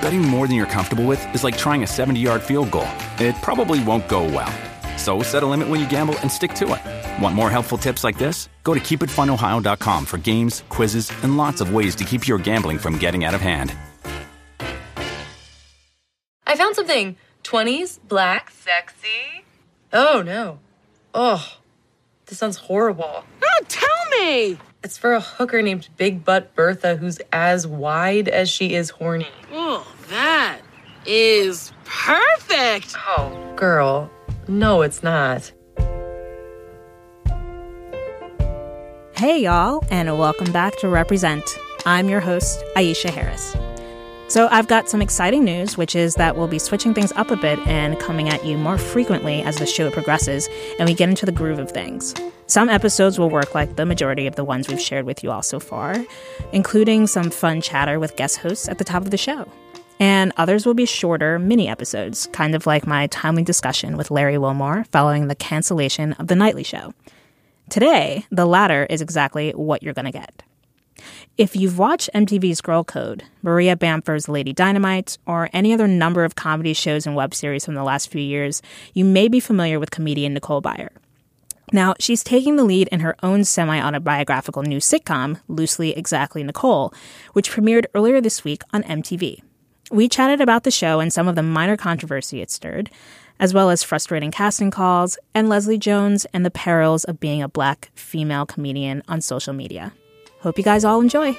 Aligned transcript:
Betting 0.00 0.22
more 0.22 0.46
than 0.46 0.56
you're 0.56 0.66
comfortable 0.66 1.04
with 1.06 1.20
is 1.34 1.42
like 1.44 1.56
trying 1.56 1.82
a 1.82 1.86
70 1.86 2.20
yard 2.20 2.42
field 2.42 2.70
goal. 2.70 2.88
It 3.18 3.34
probably 3.42 3.82
won't 3.82 4.08
go 4.08 4.24
well. 4.24 4.52
So 4.96 5.22
set 5.22 5.42
a 5.42 5.46
limit 5.46 5.68
when 5.68 5.80
you 5.80 5.88
gamble 5.88 6.18
and 6.20 6.30
stick 6.30 6.54
to 6.54 6.74
it. 6.74 7.22
Want 7.22 7.34
more 7.34 7.50
helpful 7.50 7.78
tips 7.78 8.04
like 8.04 8.18
this? 8.18 8.48
Go 8.64 8.74
to 8.74 8.80
keepitfunohio.com 8.80 10.04
for 10.04 10.18
games, 10.18 10.64
quizzes, 10.68 11.10
and 11.22 11.36
lots 11.36 11.60
of 11.60 11.72
ways 11.72 11.94
to 11.96 12.04
keep 12.04 12.26
your 12.26 12.38
gambling 12.38 12.78
from 12.78 12.98
getting 12.98 13.24
out 13.24 13.34
of 13.34 13.40
hand. 13.40 13.74
I 16.46 16.56
found 16.56 16.74
something. 16.74 17.16
20s, 17.44 17.98
black, 18.08 18.50
sexy. 18.50 19.44
Oh 19.92 20.22
no. 20.24 20.58
Oh, 21.14 21.56
this 22.26 22.38
sounds 22.38 22.56
horrible. 22.56 23.24
Oh, 23.42 23.64
tell 23.68 24.20
me! 24.20 24.58
It's 24.84 24.98
for 24.98 25.14
a 25.14 25.20
hooker 25.20 25.60
named 25.62 25.88
Big 25.96 26.24
Butt 26.24 26.54
Bertha 26.54 26.96
who's 26.96 27.18
as 27.32 27.66
wide 27.66 28.28
as 28.28 28.48
she 28.48 28.74
is 28.74 28.90
horny. 28.90 29.28
That 29.50 29.67
is 31.08 31.72
perfect! 31.86 32.94
Oh, 33.06 33.54
girl. 33.56 34.10
No, 34.46 34.82
it's 34.82 35.02
not. 35.02 35.50
Hey, 39.16 39.42
y'all, 39.42 39.82
and 39.90 40.18
welcome 40.18 40.52
back 40.52 40.76
to 40.80 40.88
Represent. 40.88 41.42
I'm 41.86 42.10
your 42.10 42.20
host, 42.20 42.62
Aisha 42.76 43.08
Harris. 43.08 43.56
So, 44.28 44.48
I've 44.50 44.68
got 44.68 44.90
some 44.90 45.00
exciting 45.00 45.44
news, 45.44 45.78
which 45.78 45.96
is 45.96 46.14
that 46.16 46.36
we'll 46.36 46.46
be 46.46 46.58
switching 46.58 46.92
things 46.92 47.10
up 47.12 47.30
a 47.30 47.36
bit 47.36 47.58
and 47.66 47.98
coming 47.98 48.28
at 48.28 48.44
you 48.44 48.58
more 48.58 48.76
frequently 48.76 49.40
as 49.40 49.56
the 49.56 49.66
show 49.66 49.90
progresses 49.90 50.46
and 50.78 50.86
we 50.86 50.94
get 50.94 51.08
into 51.08 51.24
the 51.24 51.32
groove 51.32 51.58
of 51.58 51.70
things. 51.70 52.14
Some 52.48 52.68
episodes 52.68 53.18
will 53.18 53.30
work 53.30 53.54
like 53.54 53.76
the 53.76 53.86
majority 53.86 54.26
of 54.26 54.36
the 54.36 54.44
ones 54.44 54.68
we've 54.68 54.80
shared 54.80 55.06
with 55.06 55.24
you 55.24 55.30
all 55.30 55.42
so 55.42 55.58
far, 55.58 55.96
including 56.52 57.06
some 57.06 57.30
fun 57.30 57.62
chatter 57.62 57.98
with 57.98 58.16
guest 58.16 58.36
hosts 58.36 58.68
at 58.68 58.76
the 58.76 58.84
top 58.84 59.02
of 59.02 59.10
the 59.10 59.16
show. 59.16 59.50
And 60.00 60.32
others 60.36 60.64
will 60.64 60.74
be 60.74 60.86
shorter 60.86 61.38
mini 61.38 61.68
episodes, 61.68 62.28
kind 62.32 62.54
of 62.54 62.66
like 62.66 62.86
my 62.86 63.08
timely 63.08 63.42
discussion 63.42 63.96
with 63.96 64.10
Larry 64.10 64.38
Wilmore 64.38 64.84
following 64.92 65.26
the 65.26 65.34
cancellation 65.34 66.12
of 66.14 66.28
The 66.28 66.36
Nightly 66.36 66.62
Show. 66.62 66.94
Today, 67.68 68.24
the 68.30 68.46
latter 68.46 68.86
is 68.88 69.02
exactly 69.02 69.50
what 69.50 69.82
you're 69.82 69.94
going 69.94 70.06
to 70.06 70.12
get. 70.12 70.42
If 71.36 71.54
you've 71.54 71.78
watched 71.78 72.10
MTV's 72.14 72.60
Girl 72.60 72.82
Code, 72.82 73.22
Maria 73.42 73.76
Bamford's 73.76 74.28
Lady 74.28 74.52
Dynamite, 74.52 75.18
or 75.26 75.48
any 75.52 75.72
other 75.72 75.86
number 75.86 76.24
of 76.24 76.34
comedy 76.34 76.72
shows 76.72 77.06
and 77.06 77.14
web 77.14 77.34
series 77.34 77.64
from 77.64 77.74
the 77.74 77.84
last 77.84 78.10
few 78.10 78.20
years, 78.20 78.62
you 78.94 79.04
may 79.04 79.28
be 79.28 79.38
familiar 79.38 79.78
with 79.78 79.90
comedian 79.90 80.34
Nicole 80.34 80.62
Byer. 80.62 80.88
Now, 81.72 81.94
she's 82.00 82.24
taking 82.24 82.56
the 82.56 82.64
lead 82.64 82.88
in 82.88 83.00
her 83.00 83.14
own 83.22 83.44
semi 83.44 83.80
autobiographical 83.80 84.62
new 84.62 84.78
sitcom, 84.78 85.40
Loosely 85.48 85.90
Exactly 85.96 86.42
Nicole, 86.42 86.92
which 87.34 87.50
premiered 87.50 87.86
earlier 87.94 88.20
this 88.20 88.42
week 88.42 88.62
on 88.72 88.82
MTV. 88.84 89.42
We 89.90 90.08
chatted 90.08 90.42
about 90.42 90.64
the 90.64 90.70
show 90.70 91.00
and 91.00 91.10
some 91.10 91.28
of 91.28 91.34
the 91.34 91.42
minor 91.42 91.76
controversy 91.76 92.42
it 92.42 92.50
stirred, 92.50 92.90
as 93.40 93.54
well 93.54 93.70
as 93.70 93.82
frustrating 93.82 94.30
casting 94.30 94.70
calls 94.70 95.16
and 95.34 95.48
Leslie 95.48 95.78
Jones 95.78 96.26
and 96.34 96.44
the 96.44 96.50
perils 96.50 97.04
of 97.04 97.20
being 97.20 97.42
a 97.42 97.48
black 97.48 97.90
female 97.94 98.44
comedian 98.44 99.02
on 99.08 99.22
social 99.22 99.54
media. 99.54 99.94
Hope 100.40 100.58
you 100.58 100.64
guys 100.64 100.84
all 100.84 101.00
enjoy. 101.00 101.36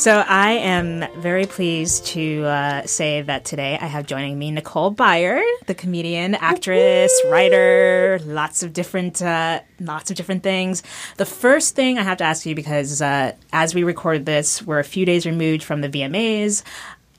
So 0.00 0.24
I 0.26 0.52
am 0.52 1.04
very 1.20 1.44
pleased 1.44 2.06
to 2.06 2.44
uh, 2.46 2.86
say 2.86 3.20
that 3.20 3.44
today 3.44 3.76
I 3.78 3.84
have 3.84 4.06
joining 4.06 4.38
me 4.38 4.50
Nicole 4.50 4.94
Byer, 4.94 5.42
the 5.66 5.74
comedian, 5.74 6.34
actress, 6.36 7.12
writer, 7.26 8.18
lots 8.24 8.62
of 8.62 8.72
different, 8.72 9.20
uh, 9.20 9.60
lots 9.78 10.10
of 10.10 10.16
different 10.16 10.42
things. 10.42 10.82
The 11.18 11.26
first 11.26 11.76
thing 11.76 11.98
I 11.98 12.02
have 12.02 12.16
to 12.16 12.24
ask 12.24 12.46
you, 12.46 12.54
because 12.54 13.02
uh, 13.02 13.34
as 13.52 13.74
we 13.74 13.82
record 13.82 14.24
this, 14.24 14.62
we're 14.62 14.78
a 14.78 14.84
few 14.84 15.04
days 15.04 15.26
removed 15.26 15.62
from 15.62 15.82
the 15.82 15.90
VMAs 15.90 16.62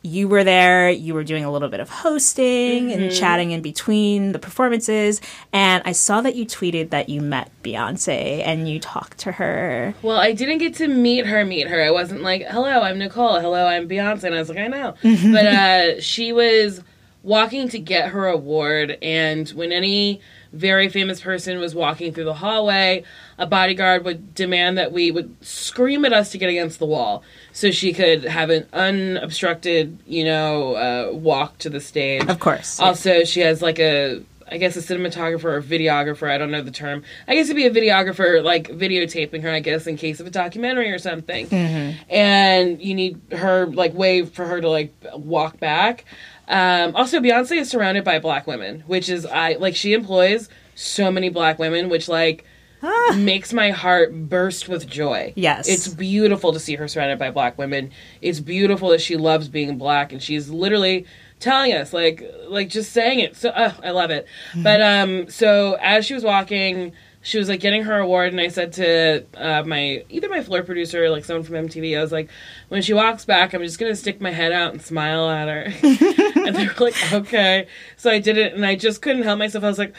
you 0.04 0.28
were 0.28 0.44
there, 0.44 0.90
you 0.90 1.14
were 1.14 1.24
doing 1.24 1.46
a 1.46 1.52
little 1.52 1.70
bit 1.70 1.80
of 1.80 1.90
hosting 1.90 2.90
mm-hmm. 2.90 3.02
and 3.02 3.12
chatting 3.12 3.52
in 3.52 3.62
between 3.62 4.32
the 4.32 4.40
performances. 4.40 5.22
And 5.54 5.84
I 5.86 5.92
saw 5.92 6.22
that 6.22 6.36
you 6.36 6.46
tweeted 6.46 6.90
that 6.90 7.10
you 7.10 7.22
met 7.22 7.52
Beyonce 7.64 8.42
and 8.46 8.68
you 8.68 8.80
talked 8.80 9.20
to 9.20 9.34
her. 9.34 9.94
Well, 10.02 10.18
I 10.18 10.32
didn't 10.32 10.58
get 10.58 10.76
to 10.76 10.88
meet 10.88 11.28
her, 11.28 11.46
meet 11.46 11.68
her. 11.68 11.84
I 11.84 11.92
wasn't 11.92 12.22
like, 12.22 12.48
hello, 12.48 12.82
I'm 12.82 12.98
Nicole. 12.98 13.40
Hello, 13.40 13.68
I'm 13.68 13.88
Beyonce. 13.88 14.24
And 14.24 14.36
I 14.36 14.40
was 14.40 14.50
like, 14.50 14.58
I 14.58 14.68
know. 14.68 14.96
Mm-hmm. 15.04 15.34
But 15.34 15.46
uh, 15.46 16.02
she 16.02 16.34
was 16.34 16.82
walking 17.22 17.70
to 17.70 17.78
get 17.78 18.10
her 18.10 18.26
award. 18.26 18.98
And 19.04 19.48
when 19.50 19.72
any 19.72 20.22
very 20.54 20.90
famous 20.90 21.22
person 21.22 21.60
was 21.60 21.74
walking 21.74 22.14
through 22.14 22.26
the 22.26 22.34
hallway, 22.34 23.04
a 23.38 23.46
bodyguard 23.46 24.04
would 24.06 24.36
demand 24.36 24.78
that 24.78 24.92
we 24.92 25.12
would 25.12 25.36
scream 25.46 26.06
at 26.06 26.14
us 26.14 26.32
to 26.32 26.38
get 26.38 26.50
against 26.50 26.80
the 26.80 26.86
wall 26.86 27.24
so 27.54 27.72
she 27.72 27.94
could 27.94 28.24
have 28.24 28.50
an 28.50 28.68
unobstructed, 28.74 29.98
you 30.06 30.26
know, 30.26 30.76
uh, 30.76 31.14
walk 31.14 31.58
to 31.60 31.70
the 31.70 31.80
stage. 31.80 32.28
Of 32.28 32.40
course. 32.40 32.80
Also, 32.80 33.24
she 33.24 33.40
has 33.42 33.62
like 33.62 33.80
a 33.80 34.24
I 34.54 34.58
guess 34.58 34.76
a 34.76 34.82
cinematographer 34.82 35.46
or 35.46 35.62
videographer, 35.62 36.30
I 36.30 36.38
don't 36.38 36.52
know 36.52 36.62
the 36.62 36.72
term. 36.72 37.04
I 37.26 37.36
guess 37.36 37.50
it'd 37.50 37.56
be 37.56 37.68
a 37.68 37.72
videographer, 37.72 38.44
like 38.44 38.68
videotaping 38.68 39.44
her, 39.44 39.50
I 39.50 39.62
guess, 39.62 39.88
in 39.88 39.96
case 39.96 40.20
of 40.20 40.28
a 40.28 40.30
documentary 40.30 40.92
or 40.92 41.00
something. 41.00 41.48
Mm-hmm. 41.48 42.14
And 42.14 42.82
you 42.82 42.94
need 42.94 43.22
her, 43.32 43.68
like, 43.68 43.94
wave 43.94 44.32
for 44.32 44.46
her 44.46 44.60
to, 44.60 44.70
like, 44.70 44.94
walk 45.14 45.58
back. 45.62 46.04
Um, 46.52 46.96
also, 46.98 47.20
Beyonce 47.20 47.62
is 47.62 47.70
surrounded 47.70 48.04
by 48.04 48.20
black 48.20 48.46
women, 48.46 48.82
which 48.82 49.08
is 49.10 49.26
I 49.26 49.54
like 49.54 49.76
she 49.76 49.94
employs 49.94 50.50
so 50.76 51.10
many 51.10 51.30
black 51.30 51.58
women, 51.58 51.88
which 51.88 52.10
like 52.10 52.46
ah. 52.84 53.16
makes 53.18 53.54
my 53.54 53.72
heart 53.72 54.14
burst 54.14 54.68
with 54.68 54.86
joy. 54.86 55.32
Yes, 55.38 55.70
it's 55.70 55.88
beautiful 55.88 56.52
to 56.52 56.60
see 56.60 56.76
her 56.76 56.90
surrounded 56.90 57.18
by 57.18 57.32
black 57.32 57.58
women. 57.58 57.92
It's 58.22 58.42
beautiful 58.42 58.90
that 58.90 59.00
she 59.00 59.16
loves 59.16 59.48
being 59.48 59.78
black, 59.78 60.12
and 60.12 60.22
she's 60.22 60.50
literally 60.50 61.06
telling 61.40 61.72
us 61.72 61.94
like 61.94 62.22
like 62.50 62.68
just 62.68 62.92
saying 62.92 63.22
it. 63.22 63.38
So 63.38 63.50
uh, 63.50 63.74
I 63.82 63.92
love 63.92 64.12
it. 64.12 64.28
Mm-hmm. 64.50 64.64
But 64.64 64.82
um, 64.82 65.30
so 65.30 65.78
as 65.82 66.06
she 66.06 66.14
was 66.14 66.26
walking 66.26 66.92
she 67.22 67.38
was 67.38 67.50
like 67.50 67.60
getting 67.60 67.84
her 67.84 68.00
award, 68.00 68.32
and 68.32 68.42
I 68.42 68.48
said 68.48 68.74
to 68.74 69.26
uh, 69.36 69.64
my 69.64 70.04
either 70.10 70.28
my 70.28 70.42
floor 70.42 70.64
producer 70.64 71.04
or 71.04 71.10
like 71.10 71.24
someone 71.24 71.44
from 71.44 71.56
MTV, 71.56 71.98
I 71.98 72.02
was 72.02 72.12
like, 72.12 72.30
when 72.70 72.82
she 72.82 72.94
walks 72.94 73.26
back, 73.26 73.54
I'm 73.54 73.62
just 73.62 73.80
gonna 73.80 73.96
stick 73.96 74.20
my 74.20 74.32
head 74.32 74.52
out 74.52 74.74
and 74.74 74.82
smile 74.82 75.30
at 75.30 75.48
her. 75.48 75.74
and 76.46 76.56
they 76.56 76.68
were 76.68 76.74
like, 76.80 77.14
okay. 77.14 77.68
So 77.98 78.10
I 78.10 78.20
did 78.20 78.38
it, 78.38 78.54
and 78.54 78.66
I 78.66 78.76
just 78.76 79.02
couldn't 79.02 79.24
help 79.24 79.38
myself. 79.40 79.64
I 79.64 79.68
was 79.68 79.78
like, 79.78 79.94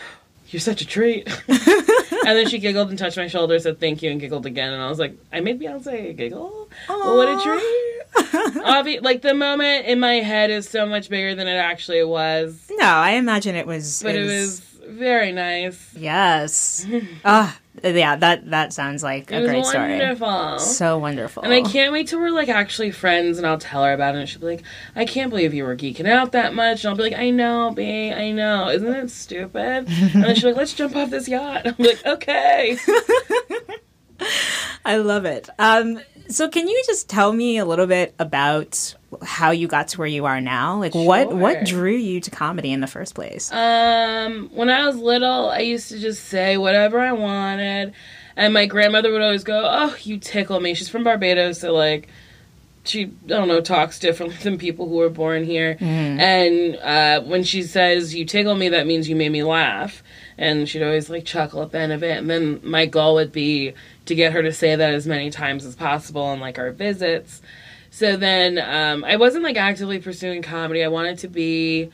you're 0.48 0.60
such 0.60 0.82
a 0.82 0.86
treat. 0.86 1.28
and 1.48 2.36
then 2.36 2.48
she 2.48 2.58
giggled 2.58 2.90
and 2.90 2.98
touched 2.98 3.16
my 3.16 3.28
shoulder, 3.28 3.58
said 3.58 3.78
thank 3.80 4.02
you, 4.02 4.10
and 4.10 4.20
giggled 4.20 4.44
again. 4.44 4.72
And 4.72 4.82
I 4.82 4.88
was 4.88 4.98
like, 4.98 5.16
I 5.32 5.40
made 5.40 5.60
Beyonce 5.60 6.16
giggle. 6.16 6.68
Aww. 6.88 7.16
What 7.16 7.28
a 7.28 7.42
treat. 7.42 7.98
Obvi- 8.64 9.02
like 9.02 9.22
the 9.22 9.32
moment 9.32 9.86
in 9.86 9.98
my 9.98 10.14
head 10.14 10.50
is 10.50 10.68
so 10.68 10.84
much 10.86 11.08
bigger 11.08 11.34
than 11.34 11.48
it 11.48 11.56
actually 11.56 12.04
was. 12.04 12.70
No, 12.70 12.84
I 12.84 13.12
imagine 13.12 13.54
it 13.54 13.66
was. 13.66 14.02
But 14.02 14.14
it 14.14 14.20
was, 14.22 14.30
it 14.30 14.40
was 14.40 14.71
very 14.92 15.32
nice. 15.32 15.90
Yes. 15.96 16.86
Ah, 17.24 17.58
yeah, 17.82 18.16
that 18.16 18.50
that 18.50 18.72
sounds 18.72 19.02
like 19.02 19.30
it 19.32 19.42
a 19.42 19.46
great 19.46 19.64
wonderful. 19.64 20.58
story. 20.58 20.60
So 20.74 20.98
wonderful. 20.98 21.42
And 21.42 21.52
I 21.54 21.62
can't 21.62 21.92
wait 21.92 22.08
till 22.08 22.20
we're 22.20 22.30
like 22.30 22.48
actually 22.48 22.90
friends 22.90 23.38
and 23.38 23.46
I'll 23.46 23.58
tell 23.58 23.84
her 23.84 23.92
about 23.92 24.14
it 24.14 24.18
and 24.18 24.28
she'll 24.28 24.40
be 24.40 24.46
like, 24.46 24.62
I 24.94 25.04
can't 25.04 25.30
believe 25.30 25.54
you 25.54 25.64
were 25.64 25.76
geeking 25.76 26.06
out 26.08 26.32
that 26.32 26.54
much. 26.54 26.84
And 26.84 26.90
I'll 26.90 26.96
be 26.96 27.02
like, 27.04 27.18
I 27.18 27.30
know, 27.30 27.72
B, 27.74 28.12
I 28.12 28.30
know. 28.32 28.68
Isn't 28.68 28.92
it 28.92 29.10
stupid? 29.10 29.88
and 29.88 30.24
then 30.24 30.34
she'll 30.34 30.42
be 30.42 30.46
like, 30.48 30.56
let's 30.56 30.74
jump 30.74 30.96
off 30.96 31.10
this 31.10 31.28
yacht. 31.28 31.62
I'm 31.66 31.74
like, 31.78 32.04
okay. 32.04 32.76
I 34.84 34.96
love 34.98 35.24
it. 35.24 35.48
Um, 35.58 36.00
So 36.28 36.48
can 36.48 36.66
you 36.69 36.82
just 36.86 37.08
tell 37.08 37.32
me 37.32 37.58
a 37.58 37.64
little 37.64 37.86
bit 37.86 38.14
about 38.19 38.94
how 39.22 39.50
you 39.50 39.69
got 39.69 39.88
to 39.88 39.98
where 39.98 40.06
you 40.08 40.24
are 40.24 40.40
now? 40.40 40.78
Like 40.78 40.94
what 40.94 41.28
Sure. 41.28 41.36
what 41.36 41.64
drew 41.64 41.94
you 41.94 42.20
to 42.20 42.30
comedy 42.30 42.72
in 42.72 42.80
the 42.80 42.86
first 42.86 43.14
place? 43.14 43.52
Um, 43.52 44.50
when 44.54 44.70
I 44.70 44.86
was 44.86 44.96
little, 44.96 45.50
I 45.50 45.60
used 45.60 45.88
to 45.90 45.98
just 45.98 46.24
say 46.26 46.56
whatever 46.56 47.00
I 47.00 47.12
wanted, 47.12 47.92
and 48.36 48.54
my 48.54 48.66
grandmother 48.66 49.12
would 49.12 49.20
always 49.22 49.44
go, 49.44 49.62
"Oh, 49.64 49.94
you 50.02 50.19
tickle 50.19 50.60
me." 50.60 50.74
She's 50.74 50.88
from 50.88 51.04
Barbados, 51.04 51.60
so 51.60 51.72
like, 51.74 52.08
she 52.84 53.04
I 53.04 53.28
don't 53.28 53.48
know 53.48 53.60
talks 53.60 53.98
differently 53.98 54.36
than 54.42 54.56
people 54.58 54.88
who 54.88 54.96
were 54.96 55.10
born 55.10 55.44
here. 55.44 55.76
And 55.80 56.76
uh, 56.76 57.20
when 57.22 57.44
she 57.44 57.62
says 57.62 58.14
"you 58.14 58.25
tickle 58.25 58.54
me," 58.54 58.70
that 58.70 58.86
means 58.86 59.08
you 59.08 59.16
made 59.16 59.32
me 59.32 59.42
laugh, 59.42 60.02
and 60.38 60.69
she'd 60.69 60.82
always 60.82 61.11
like 61.11 61.25
chuckle 61.25 61.62
at 61.62 61.73
the 61.73 61.79
end 61.79 61.93
of 61.93 62.02
it. 62.02 62.19
And 62.19 62.29
then 62.29 62.61
my 62.62 62.87
goal 62.87 63.14
would 63.14 63.32
be 63.32 63.75
to 64.06 64.14
get 64.14 64.32
her 64.32 64.43
to 64.43 64.52
say 64.52 64.76
that 64.76 64.94
as 64.94 65.06
many 65.06 65.31
times 65.31 65.64
as 65.64 65.76
possible 65.76 66.23
on 66.23 66.40
like 66.40 66.58
our 66.58 66.70
visits. 66.70 67.43
So 67.90 68.17
then 68.17 68.58
um, 68.58 69.05
I 69.05 69.17
wasn't 69.17 69.44
like 69.44 69.56
actively 69.56 69.99
pursuing 69.99 70.43
comedy. 70.43 70.82
I 70.82 70.88
wanted 70.88 71.19
to 71.19 71.29
be 71.29 71.90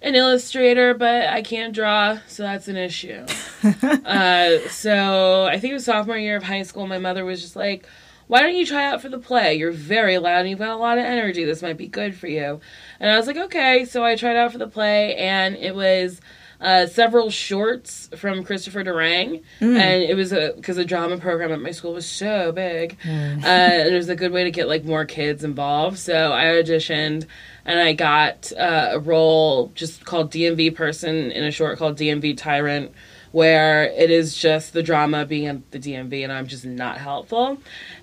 an 0.00 0.14
illustrator, 0.14 0.94
but 0.94 1.26
I 1.26 1.42
can't 1.42 1.74
draw, 1.74 2.18
so 2.28 2.44
that's 2.44 2.68
an 2.68 2.76
issue. 2.76 3.26
uh, 3.82 4.58
so 4.68 5.44
I 5.46 5.58
think 5.58 5.72
it 5.72 5.74
was 5.74 5.84
sophomore 5.84 6.16
year 6.16 6.36
of 6.36 6.44
high 6.44 6.62
school. 6.62 6.86
My 6.86 6.98
mother 6.98 7.24
was 7.24 7.40
just 7.40 7.56
like, 7.56 7.86
"Why 8.28 8.42
don't 8.42 8.54
you 8.54 8.64
try 8.64 8.84
out 8.84 9.02
for 9.02 9.08
the 9.08 9.18
play? 9.18 9.56
You're 9.56 9.72
very 9.72 10.18
loud 10.18 10.40
and 10.40 10.50
you've 10.50 10.60
got 10.60 10.70
a 10.70 10.76
lot 10.76 10.98
of 10.98 11.04
energy. 11.04 11.44
This 11.44 11.62
might 11.62 11.76
be 11.76 11.88
good 11.88 12.14
for 12.14 12.28
you." 12.28 12.60
And 13.00 13.10
I 13.10 13.16
was 13.16 13.26
like, 13.26 13.36
"Okay." 13.36 13.84
So 13.86 14.04
I 14.04 14.14
tried 14.14 14.36
out 14.36 14.52
for 14.52 14.58
the 14.58 14.68
play, 14.68 15.16
and 15.16 15.56
it 15.56 15.74
was. 15.74 16.20
Uh, 16.60 16.88
several 16.88 17.30
shorts 17.30 18.10
from 18.16 18.42
Christopher 18.42 18.82
Durang, 18.82 19.44
and 19.60 20.02
it 20.02 20.16
was 20.16 20.32
a 20.32 20.52
because 20.56 20.74
the 20.74 20.84
drama 20.84 21.16
program 21.16 21.52
at 21.52 21.60
my 21.60 21.70
school 21.70 21.92
was 21.94 22.04
so 22.04 22.50
big, 22.50 22.96
uh, 23.06 23.46
and 23.46 23.88
it 23.88 23.96
was 23.96 24.08
a 24.08 24.16
good 24.16 24.32
way 24.32 24.42
to 24.42 24.50
get 24.50 24.66
like 24.66 24.84
more 24.84 25.04
kids 25.04 25.44
involved. 25.44 25.98
So 25.98 26.32
I 26.32 26.46
auditioned, 26.46 27.26
and 27.64 27.78
I 27.78 27.92
got 27.92 28.50
uh, 28.58 28.90
a 28.94 28.98
role 28.98 29.70
just 29.76 30.04
called 30.04 30.32
DMV 30.32 30.74
person 30.74 31.30
in 31.30 31.44
a 31.44 31.52
short 31.52 31.78
called 31.78 31.96
DMV 31.96 32.36
Tyrant, 32.36 32.90
where 33.30 33.84
it 33.84 34.10
is 34.10 34.36
just 34.36 34.72
the 34.72 34.82
drama 34.82 35.26
being 35.26 35.46
at 35.46 35.70
the 35.70 35.78
DMV, 35.78 36.24
and 36.24 36.32
I'm 36.32 36.48
just 36.48 36.64
not 36.64 36.98
helpful. 36.98 37.58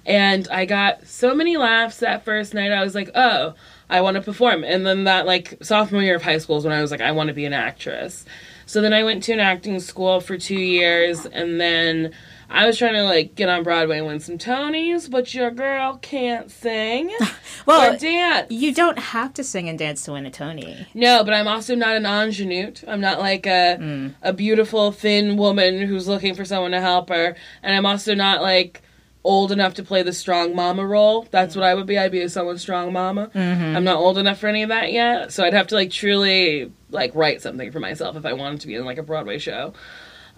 And 0.06 0.48
I 0.48 0.64
got 0.64 1.06
so 1.06 1.36
many 1.36 1.58
laughs 1.58 1.98
that 2.00 2.24
first 2.24 2.54
night. 2.54 2.72
I 2.72 2.86
was 2.86 2.96
like, 2.96 3.10
oh. 3.16 3.56
I 3.88 4.02
want 4.02 4.16
to 4.16 4.22
perform. 4.22 4.64
And 4.64 4.84
then 4.84 5.04
that 5.04 5.28
like 5.28 5.58
sophomore 5.62 6.02
year 6.02 6.16
of 6.16 6.24
high 6.24 6.40
school 6.40 6.58
is 6.58 6.64
when 6.64 6.74
I 6.74 6.82
was 6.82 6.90
like, 6.90 7.02
I 7.02 7.12
want 7.12 7.28
to 7.28 7.36
be 7.36 7.46
an 7.46 7.54
actress. 7.54 8.26
So 8.66 8.82
then 8.82 8.94
I 8.94 9.04
went 9.04 9.24
to 9.24 9.34
an 9.34 9.40
acting 9.40 9.80
school 9.80 10.20
for 10.20 10.38
two 10.38 10.60
years 10.60 11.26
and 11.26 11.60
then 11.60 12.14
I 12.50 12.66
was 12.66 12.78
trying 12.78 12.94
to 12.94 13.04
like 13.04 13.36
get 13.36 13.50
on 13.50 13.64
Broadway 13.64 13.98
and 13.98 14.08
win 14.08 14.20
some 14.20 14.38
Tonys, 14.38 15.10
but 15.10 15.34
your 15.34 15.52
girl 15.52 15.98
can't 16.02 16.52
sing 16.52 17.12
well, 17.66 17.94
or 17.94 17.98
dance. 17.98 18.52
you 18.52 18.74
don't 18.74 19.00
have 19.00 19.34
to 19.34 19.44
sing 19.44 19.68
and 19.68 19.80
dance 19.80 20.06
to 20.06 20.14
win 20.14 20.26
a 20.26 20.32
Tony. 20.32 20.88
No, 20.94 21.24
but 21.24 21.34
I'm 21.34 21.48
also 21.48 21.76
not 21.76 21.96
an 21.96 22.06
ingenue. 22.06 22.72
I'm 22.88 23.02
not 23.02 23.20
like 23.20 23.46
a 23.46 23.78
hmm. 23.78 24.08
a 24.22 24.34
beautiful 24.34 24.92
thin 24.92 25.38
woman 25.38 25.82
who's 25.82 26.08
looking 26.08 26.36
for 26.36 26.46
someone 26.46 26.72
to 26.72 26.82
help 26.82 27.10
her, 27.10 27.36
and 27.64 27.76
I'm 27.76 27.86
also 27.86 28.14
not 28.14 28.42
like 28.42 28.82
old 29.26 29.52
enough 29.52 29.74
to 29.74 29.84
play 29.84 30.04
the 30.04 30.14
strong 30.14 30.56
mama 30.56 30.86
role. 30.86 31.28
That's 31.32 31.56
what 31.56 31.66
I 31.66 31.74
would 31.74 31.88
be. 31.88 31.98
I'd 31.98 32.12
be 32.12 32.22
a 32.22 32.30
someone's 32.30 32.62
strong 32.62 32.94
mama. 32.94 33.30
I'm 33.34 33.84
not 33.84 33.98
old 33.98 34.18
enough 34.18 34.40
for 34.40 34.48
any 34.48 34.64
of 34.64 34.70
that 34.70 34.94
yet, 34.94 35.34
so 35.34 35.44
I'd 35.44 35.54
have 35.54 35.68
to 35.68 35.76
like 35.76 35.92
truly 35.92 36.72
like 36.92 37.14
write 37.16 37.42
something 37.42 37.72
for 37.72 37.80
myself 37.80 38.16
if 38.16 38.26
I 38.26 38.34
wanted 38.34 38.62
to 38.62 38.68
be 38.68 38.76
in 38.76 38.86
like 38.86 38.98
a 38.98 39.04
Broadway 39.04 39.40
show. 39.40 39.74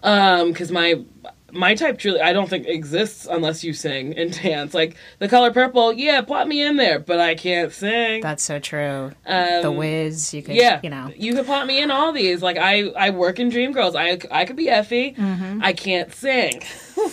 Um, 0.03 0.51
because 0.51 0.71
my 0.71 1.03
my 1.51 1.75
type 1.75 1.97
truly 1.97 2.21
I 2.21 2.33
don't 2.33 2.49
think 2.49 2.67
exists 2.67 3.27
unless 3.29 3.63
you 3.63 3.73
sing 3.73 4.17
and 4.17 4.31
dance. 4.43 4.73
Like 4.73 4.95
the 5.19 5.27
color 5.27 5.51
purple, 5.51 5.91
yeah, 5.93 6.21
plot 6.21 6.47
me 6.47 6.61
in 6.61 6.77
there, 6.77 6.99
but 6.99 7.19
I 7.19 7.35
can't 7.35 7.71
sing. 7.71 8.21
That's 8.21 8.43
so 8.43 8.59
true. 8.59 9.11
Um, 9.25 9.61
the 9.61 9.71
Wiz, 9.71 10.33
you 10.33 10.43
could, 10.43 10.55
yeah, 10.55 10.79
you 10.83 10.89
know. 10.89 11.11
you 11.15 11.33
could 11.33 11.45
plot 11.45 11.67
me 11.67 11.81
in 11.81 11.91
all 11.91 12.13
these. 12.13 12.41
Like 12.41 12.57
I, 12.57 12.89
I 12.89 13.09
work 13.09 13.39
in 13.39 13.49
Dreamgirls. 13.49 13.95
I, 13.95 14.19
I 14.31 14.45
could 14.45 14.55
be 14.55 14.69
Effie. 14.69 15.13
Mm-hmm. 15.13 15.59
I 15.61 15.73
can't 15.73 16.13
sing. 16.13 16.61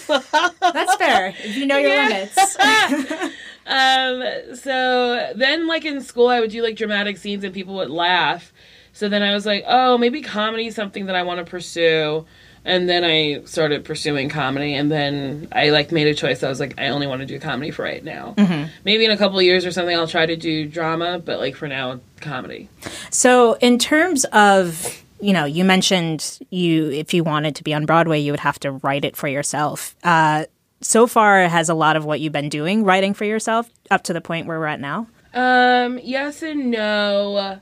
That's 0.09 0.97
fair. 0.97 1.29
If 1.39 1.57
you 1.57 1.67
know 1.67 1.77
your 1.79 1.91
Yeah. 1.95 2.09
limits. 2.09 3.35
Um, 3.67 4.23
so 4.57 5.33
then, 5.35 5.67
like 5.67 5.87
in 5.87 6.03
school, 6.03 6.29
I 6.29 6.39
would 6.41 6.51
do 6.51 6.63
like 6.63 6.77
dramatic 6.77 7.17
scenes 7.17 7.45
and 7.45 7.55
people 7.55 7.77
would 7.77 7.89
laugh. 7.89 8.53
So 8.93 9.09
then 9.09 9.23
I 9.23 9.33
was 9.33 9.47
like, 9.47 9.65
oh, 9.67 9.97
maybe 9.97 10.21
comedy 10.21 10.67
is 10.67 10.75
something 10.75 11.07
that 11.07 11.15
I 11.17 11.23
want 11.23 11.39
to 11.45 11.51
pursue. 11.51 12.27
And 12.67 12.89
then 12.91 13.05
I 13.05 13.43
started 13.45 13.85
pursuing 13.87 14.29
comedy, 14.29 14.75
and 14.75 14.91
then 14.93 15.49
I 15.53 15.71
like 15.71 15.93
made 15.93 16.07
a 16.09 16.15
choice. 16.15 16.43
I 16.43 16.49
was 16.51 16.61
like, 16.61 16.75
I 16.79 16.89
only 16.89 17.07
want 17.07 17.21
to 17.21 17.27
do 17.27 17.39
comedy 17.41 17.71
for 17.71 17.83
right 17.85 18.05
now. 18.05 18.35
Mm-hmm. 18.37 18.69
Maybe 18.85 19.05
in 19.07 19.11
a 19.11 19.17
couple 19.17 19.39
of 19.39 19.45
years 19.45 19.65
or 19.67 19.71
something, 19.73 19.95
I'll 19.97 20.07
try 20.09 20.27
to 20.27 20.37
do 20.37 20.67
drama, 20.67 21.19
but 21.19 21.39
like 21.41 21.57
for 21.57 21.67
now, 21.69 22.01
comedy. 22.21 22.69
So, 23.11 23.55
in 23.63 23.79
terms 23.79 24.25
of, 24.27 25.04
you 25.21 25.33
know, 25.33 25.45
you 25.45 25.65
mentioned 25.65 26.39
you, 26.51 26.91
if 26.91 27.15
you 27.15 27.25
wanted 27.25 27.57
to 27.57 27.65
be 27.65 27.75
on 27.75 27.87
Broadway, 27.87 28.21
you 28.21 28.33
would 28.33 28.41
have 28.41 28.59
to 28.61 28.73
write 28.73 29.05
it 29.05 29.17
for 29.17 29.29
yourself. 29.29 29.97
Uh, 30.05 30.47
so 30.81 31.07
far, 31.07 31.49
has 31.49 31.69
a 31.69 31.75
lot 31.75 31.97
of 31.97 32.05
what 32.05 32.21
you've 32.21 32.33
been 32.33 32.49
doing 32.49 32.85
writing 32.85 33.15
for 33.15 33.25
yourself 33.25 33.69
up 33.91 34.03
to 34.05 34.13
the 34.13 34.21
point 34.21 34.47
where 34.47 34.59
we're 34.59 34.67
at 34.67 34.81
now? 34.81 35.07
Um, 35.33 35.99
yes 36.03 36.43
and 36.43 36.71
no. 36.71 37.61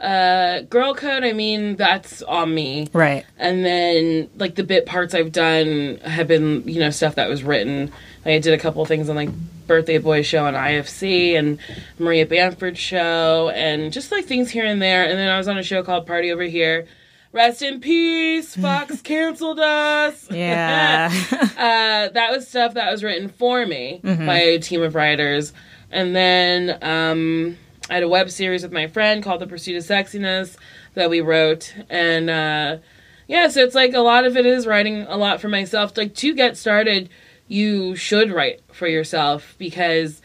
Uh, 0.00 0.60
girl 0.62 0.94
code, 0.94 1.24
I 1.24 1.32
mean, 1.32 1.76
that's 1.76 2.22
on 2.22 2.54
me. 2.54 2.88
Right. 2.92 3.24
And 3.36 3.64
then, 3.64 4.30
like, 4.36 4.54
the 4.54 4.62
bit 4.62 4.86
parts 4.86 5.14
I've 5.14 5.32
done 5.32 5.98
have 6.04 6.28
been, 6.28 6.62
you 6.68 6.78
know, 6.78 6.90
stuff 6.90 7.16
that 7.16 7.28
was 7.28 7.42
written. 7.42 7.92
Like, 8.24 8.34
I 8.34 8.38
did 8.38 8.54
a 8.54 8.58
couple 8.58 8.80
of 8.80 8.88
things 8.88 9.08
on, 9.08 9.16
like, 9.16 9.30
Birthday 9.66 9.98
Boy 9.98 10.22
show 10.22 10.44
on 10.44 10.54
IFC 10.54 11.36
and 11.36 11.58
Maria 11.98 12.26
Bamford 12.26 12.78
show 12.78 13.50
and 13.54 13.92
just, 13.92 14.12
like, 14.12 14.26
things 14.26 14.50
here 14.50 14.64
and 14.64 14.80
there. 14.80 15.04
And 15.04 15.18
then 15.18 15.28
I 15.28 15.36
was 15.36 15.48
on 15.48 15.58
a 15.58 15.64
show 15.64 15.82
called 15.82 16.06
Party 16.06 16.30
Over 16.30 16.44
Here. 16.44 16.86
Rest 17.32 17.62
in 17.62 17.80
peace. 17.80 18.54
Fox 18.54 19.02
canceled 19.02 19.60
us. 19.60 20.30
Yeah. 20.30 21.10
uh, 21.32 22.08
that 22.12 22.30
was 22.30 22.48
stuff 22.48 22.74
that 22.74 22.90
was 22.90 23.02
written 23.02 23.28
for 23.28 23.66
me 23.66 24.00
by 24.02 24.38
a 24.38 24.58
team 24.58 24.82
of 24.82 24.94
writers. 24.94 25.52
And 25.90 26.14
then 26.14 26.78
um, 26.82 27.58
I 27.90 27.94
had 27.94 28.02
a 28.02 28.08
web 28.08 28.30
series 28.30 28.62
with 28.62 28.72
my 28.72 28.86
friend 28.86 29.22
called 29.22 29.40
The 29.40 29.46
Pursuit 29.46 29.76
of 29.76 29.82
Sexiness 29.82 30.56
that 30.94 31.08
we 31.10 31.20
wrote. 31.20 31.74
And 31.88 32.28
uh, 32.28 32.78
yeah, 33.26 33.48
so 33.48 33.60
it's 33.60 33.74
like 33.74 33.94
a 33.94 34.00
lot 34.00 34.26
of 34.26 34.36
it 34.36 34.44
is 34.46 34.66
writing 34.66 35.02
a 35.02 35.16
lot 35.16 35.40
for 35.40 35.48
myself. 35.48 35.96
Like 35.96 36.14
to 36.16 36.34
get 36.34 36.56
started, 36.56 37.08
you 37.46 37.96
should 37.96 38.30
write 38.30 38.60
for 38.72 38.86
yourself 38.86 39.54
because 39.58 40.20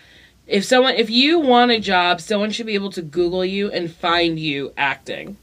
if 0.45 0.65
someone 0.65 0.94
if 0.95 1.10
you 1.10 1.39
want 1.39 1.71
a 1.71 1.80
job 1.80 2.19
someone 2.19 2.52
should 2.52 2.66
be 2.66 2.76
able 2.76 2.92
to 2.92 3.02
google 3.02 3.45
you 3.45 3.71
and 3.71 3.90
find 3.90 4.37
you 4.37 4.73
acting 4.76 5.37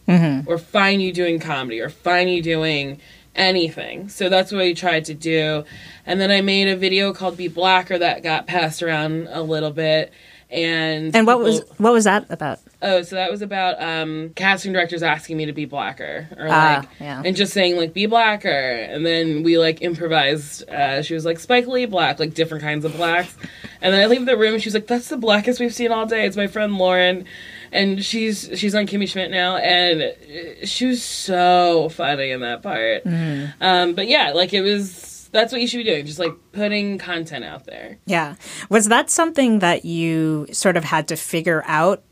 or 0.47 0.59
find 0.59 1.01
you 1.01 1.11
doing 1.11 1.41
comedy 1.41 1.81
or 1.81 1.89
find 1.89 2.29
you 2.29 2.43
doing 2.43 3.01
anything 3.35 4.11
so 4.11 4.29
that's 4.29 4.53
what 4.53 4.61
i 4.61 4.75
tried 4.75 5.05
to 5.07 5.15
do 5.15 5.65
and 6.05 6.21
then 6.21 6.31
i 6.31 6.43
made 6.43 6.69
a 6.69 6.77
video 6.77 7.15
called 7.15 7.35
be 7.37 7.49
blacker 7.49 7.97
that 7.97 8.23
got 8.23 8.47
passed 8.47 8.83
around 8.83 9.27
a 9.31 9.41
little 9.41 9.71
bit 9.71 10.13
and 10.51 11.15
and 11.15 11.27
what 11.27 11.39
was 11.41 11.63
what 11.79 11.93
was 11.93 12.05
that 12.05 12.27
about? 12.31 12.59
Oh, 12.83 13.03
so 13.03 13.17
that 13.17 13.31
was 13.31 13.43
about 13.43 13.81
um, 13.83 14.31
casting 14.35 14.73
directors 14.73 15.03
asking 15.03 15.37
me 15.37 15.47
to 15.47 15.53
be 15.53 15.67
blacker, 15.67 16.29
or 16.37 16.49
Ah, 16.49 16.79
like, 16.81 16.89
yeah. 16.99 17.23
and 17.25 17.37
just 17.37 17.53
saying 17.53 17.77
like 17.77 17.93
be 17.93 18.07
blacker, 18.07 18.49
and 18.49 19.05
then 19.05 19.43
we 19.43 19.59
like 19.59 19.83
improvised. 19.83 20.69
Uh, 20.69 21.03
she 21.03 21.15
was 21.15 21.25
like 21.25 21.39
Spike 21.39 21.67
Lee 21.67 21.85
black, 21.87 22.19
like 22.19 22.35
different 22.35 22.63
kinds 22.65 22.85
of 22.85 22.97
blacks, 22.97 23.37
and 23.83 23.93
then 23.95 24.01
I 24.01 24.07
leave 24.07 24.25
the 24.27 24.37
room, 24.37 24.55
and 24.55 24.63
she's 24.63 24.75
like, 24.75 24.87
"That's 24.87 25.09
the 25.09 25.17
blackest 25.19 25.61
we've 25.61 25.75
seen 25.75 25.93
all 25.93 26.07
day." 26.07 26.25
It's 26.27 26.37
my 26.39 26.47
friend 26.47 26.79
Lauren, 26.79 27.27
and 27.71 28.03
she's 28.05 28.49
she's 28.57 28.75
on 28.75 28.87
Kimmy 28.87 29.07
Schmidt 29.09 29.31
now, 29.31 29.57
and 29.59 30.03
uh, 30.03 30.65
she 30.67 30.87
was 30.87 31.03
so 31.03 31.91
funny 31.91 32.31
in 32.31 32.41
that 32.41 32.63
part. 32.63 33.05
Mm-hmm. 33.05 33.63
Um, 33.63 33.93
but 33.95 34.09
yeah, 34.09 34.33
like 34.33 34.53
it 34.55 34.63
was. 34.63 35.07
That's 35.33 35.53
what 35.53 35.61
you 35.61 35.69
should 35.69 35.79
be 35.79 35.85
doing, 35.85 36.07
just 36.07 36.19
like 36.19 36.33
putting 36.53 36.99
content 36.99 37.45
out 37.45 37.65
there. 37.65 37.99
Yeah. 38.07 38.35
Was 38.69 38.89
that 38.89 39.11
something 39.11 39.61
that 39.61 39.85
you 39.85 40.47
sort 40.53 40.77
of 40.77 40.85
had 40.85 41.09
to 41.09 41.17
figure 41.17 41.63
out 41.67 42.03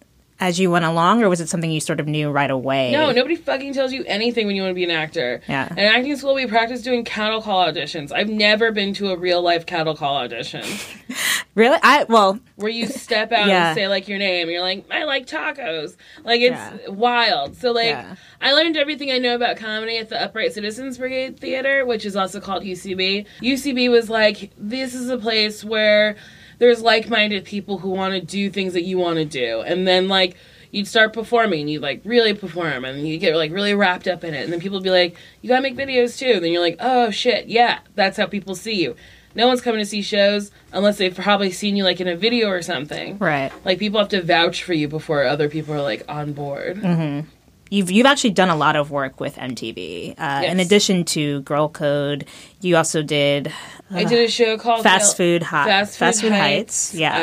as 0.40 0.60
you 0.60 0.70
went 0.70 0.84
along, 0.84 1.22
or 1.22 1.28
was 1.28 1.40
it 1.40 1.48
something 1.48 1.70
you 1.70 1.80
sort 1.80 1.98
of 1.98 2.06
knew 2.06 2.30
right 2.30 2.50
away? 2.50 2.92
No, 2.92 3.10
nobody 3.10 3.34
fucking 3.34 3.72
tells 3.74 3.92
you 3.92 4.04
anything 4.06 4.46
when 4.46 4.54
you 4.54 4.62
want 4.62 4.70
to 4.70 4.74
be 4.74 4.84
an 4.84 4.90
actor. 4.90 5.40
Yeah. 5.48 5.68
In 5.72 5.78
acting 5.80 6.14
school, 6.16 6.34
we 6.34 6.46
practice 6.46 6.80
doing 6.82 7.04
cattle 7.04 7.42
call 7.42 7.66
auditions. 7.66 8.12
I've 8.12 8.28
never 8.28 8.70
been 8.70 8.94
to 8.94 9.10
a 9.10 9.16
real 9.16 9.42
life 9.42 9.66
cattle 9.66 9.96
call 9.96 10.16
audition 10.16 10.64
Really? 11.54 11.78
I 11.82 12.04
well, 12.04 12.38
where 12.54 12.70
you 12.70 12.86
step 12.86 13.32
out 13.32 13.48
Yeah. 13.48 13.68
and 13.70 13.76
say 13.76 13.88
like 13.88 14.06
your 14.06 14.18
name. 14.18 14.48
You're 14.48 14.60
like, 14.62 14.84
I 14.92 15.02
like 15.04 15.26
tacos. 15.26 15.96
Like 16.22 16.40
it's 16.40 16.52
Yeah. 16.54 16.88
wild. 16.88 17.56
So 17.56 17.72
like, 17.72 17.86
Yeah. 17.86 18.14
I 18.40 18.52
learned 18.52 18.76
everything 18.76 19.10
I 19.10 19.18
know 19.18 19.34
about 19.34 19.56
comedy 19.56 19.98
at 19.98 20.08
the 20.08 20.22
Upright 20.22 20.52
Citizens 20.52 20.98
Brigade 20.98 21.40
Theater, 21.40 21.84
which 21.84 22.06
is 22.06 22.14
also 22.14 22.38
called 22.38 22.62
UCB. 22.62 23.26
UCB 23.42 23.90
was 23.90 24.08
like, 24.08 24.52
this 24.56 24.94
is 24.94 25.08
a 25.10 25.18
place 25.18 25.64
where 25.64 26.14
there's 26.58 26.82
like-minded 26.82 27.44
people 27.44 27.78
who 27.78 27.90
want 27.90 28.14
to 28.14 28.20
do 28.20 28.50
things 28.50 28.72
that 28.74 28.82
you 28.82 28.98
want 28.98 29.16
to 29.16 29.24
do, 29.24 29.62
and 29.62 29.86
then 29.86 30.08
like 30.08 30.36
you'd 30.70 30.86
start 30.86 31.12
performing, 31.14 31.66
you'd 31.66 31.80
like 31.80 32.02
really 32.04 32.34
perform, 32.34 32.84
and 32.84 33.08
you 33.08 33.16
get 33.18 33.34
like 33.36 33.50
really 33.50 33.74
wrapped 33.74 34.06
up 34.06 34.22
in 34.24 34.34
it, 34.34 34.44
and 34.44 34.52
then 34.52 34.60
people 34.60 34.76
would 34.76 34.84
be 34.84 34.90
like, 34.90 35.16
you 35.40 35.48
gotta 35.48 35.62
make 35.62 35.76
videos 35.76 36.18
too. 36.18 36.32
And 36.32 36.44
then 36.44 36.52
you're 36.52 36.60
like, 36.60 36.76
oh 36.80 37.10
shit, 37.10 37.46
yeah, 37.48 37.78
that's 37.94 38.16
how 38.18 38.26
people 38.26 38.54
see 38.54 38.82
you. 38.82 38.94
no 39.34 39.46
one's 39.46 39.60
coming 39.60 39.80
to 39.80 39.86
see 39.86 40.02
shows 40.02 40.50
unless 40.72 40.98
they've 40.98 41.14
probably 41.14 41.50
seen 41.50 41.76
you 41.76 41.84
like 41.84 42.00
in 42.00 42.08
a 42.08 42.16
video 42.16 42.48
or 42.48 42.60
something. 42.60 43.16
Right. 43.18 43.52
Like 43.64 43.78
people 43.78 44.00
have 44.00 44.08
to 44.10 44.20
vouch 44.20 44.62
for 44.64 44.74
you 44.74 44.88
before 44.88 45.24
other 45.24 45.48
people 45.48 45.74
are 45.74 45.80
like 45.80 46.04
on 46.08 46.32
board. 46.32 46.78
Mm-hmm. 46.78 47.28
You've 47.70 47.90
you've 47.90 48.06
actually 48.06 48.30
done 48.30 48.48
a 48.48 48.56
lot 48.56 48.76
of 48.76 48.90
work 48.90 49.20
with 49.20 49.36
MTV. 49.36 50.14
Uh, 50.18 50.42
In 50.46 50.60
addition 50.60 51.04
to 51.06 51.42
Girl 51.42 51.68
Code, 51.68 52.24
you 52.60 52.76
also 52.76 53.02
did 53.02 53.52
I 53.90 54.04
did 54.04 54.24
a 54.24 54.30
show 54.30 54.56
called 54.58 54.82
Fast 54.82 55.16
Food 55.16 55.42
Hi- 55.42 55.64
Fast 55.66 55.92
Food, 55.94 55.98
Fast 55.98 56.20
Food 56.22 56.32
Heights. 56.32 56.92
Heights, 56.92 56.94
yeah. 56.94 57.18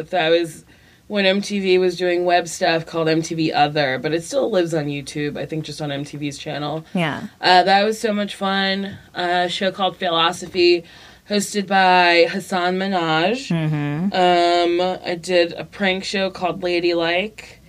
uh, 0.00 0.02
that 0.10 0.28
was 0.30 0.64
when 1.06 1.24
MTV 1.24 1.80
was 1.80 1.96
doing 1.96 2.24
web 2.24 2.46
stuff 2.46 2.86
called 2.86 3.08
MTV 3.08 3.52
Other, 3.54 3.98
but 3.98 4.12
it 4.12 4.22
still 4.22 4.48
lives 4.50 4.72
on 4.74 4.86
YouTube. 4.86 5.36
I 5.36 5.44
think 5.44 5.64
just 5.64 5.82
on 5.82 5.90
MTV's 5.90 6.38
channel. 6.38 6.84
yeah. 6.94 7.24
Uh, 7.40 7.62
that 7.64 7.84
was 7.84 7.98
so 8.00 8.12
much 8.12 8.36
fun. 8.36 8.96
Uh, 9.14 9.44
a 9.46 9.48
show 9.48 9.72
called 9.72 9.96
Philosophy, 9.96 10.84
hosted 11.28 11.66
by 11.66 12.26
Hasan 12.30 12.78
Minhaj. 12.78 13.50
Um, 14.14 14.98
I 15.04 15.14
did 15.16 15.52
a 15.54 15.64
prank 15.64 16.04
show 16.04 16.30
called 16.30 16.62
Ladylike. 16.62 17.59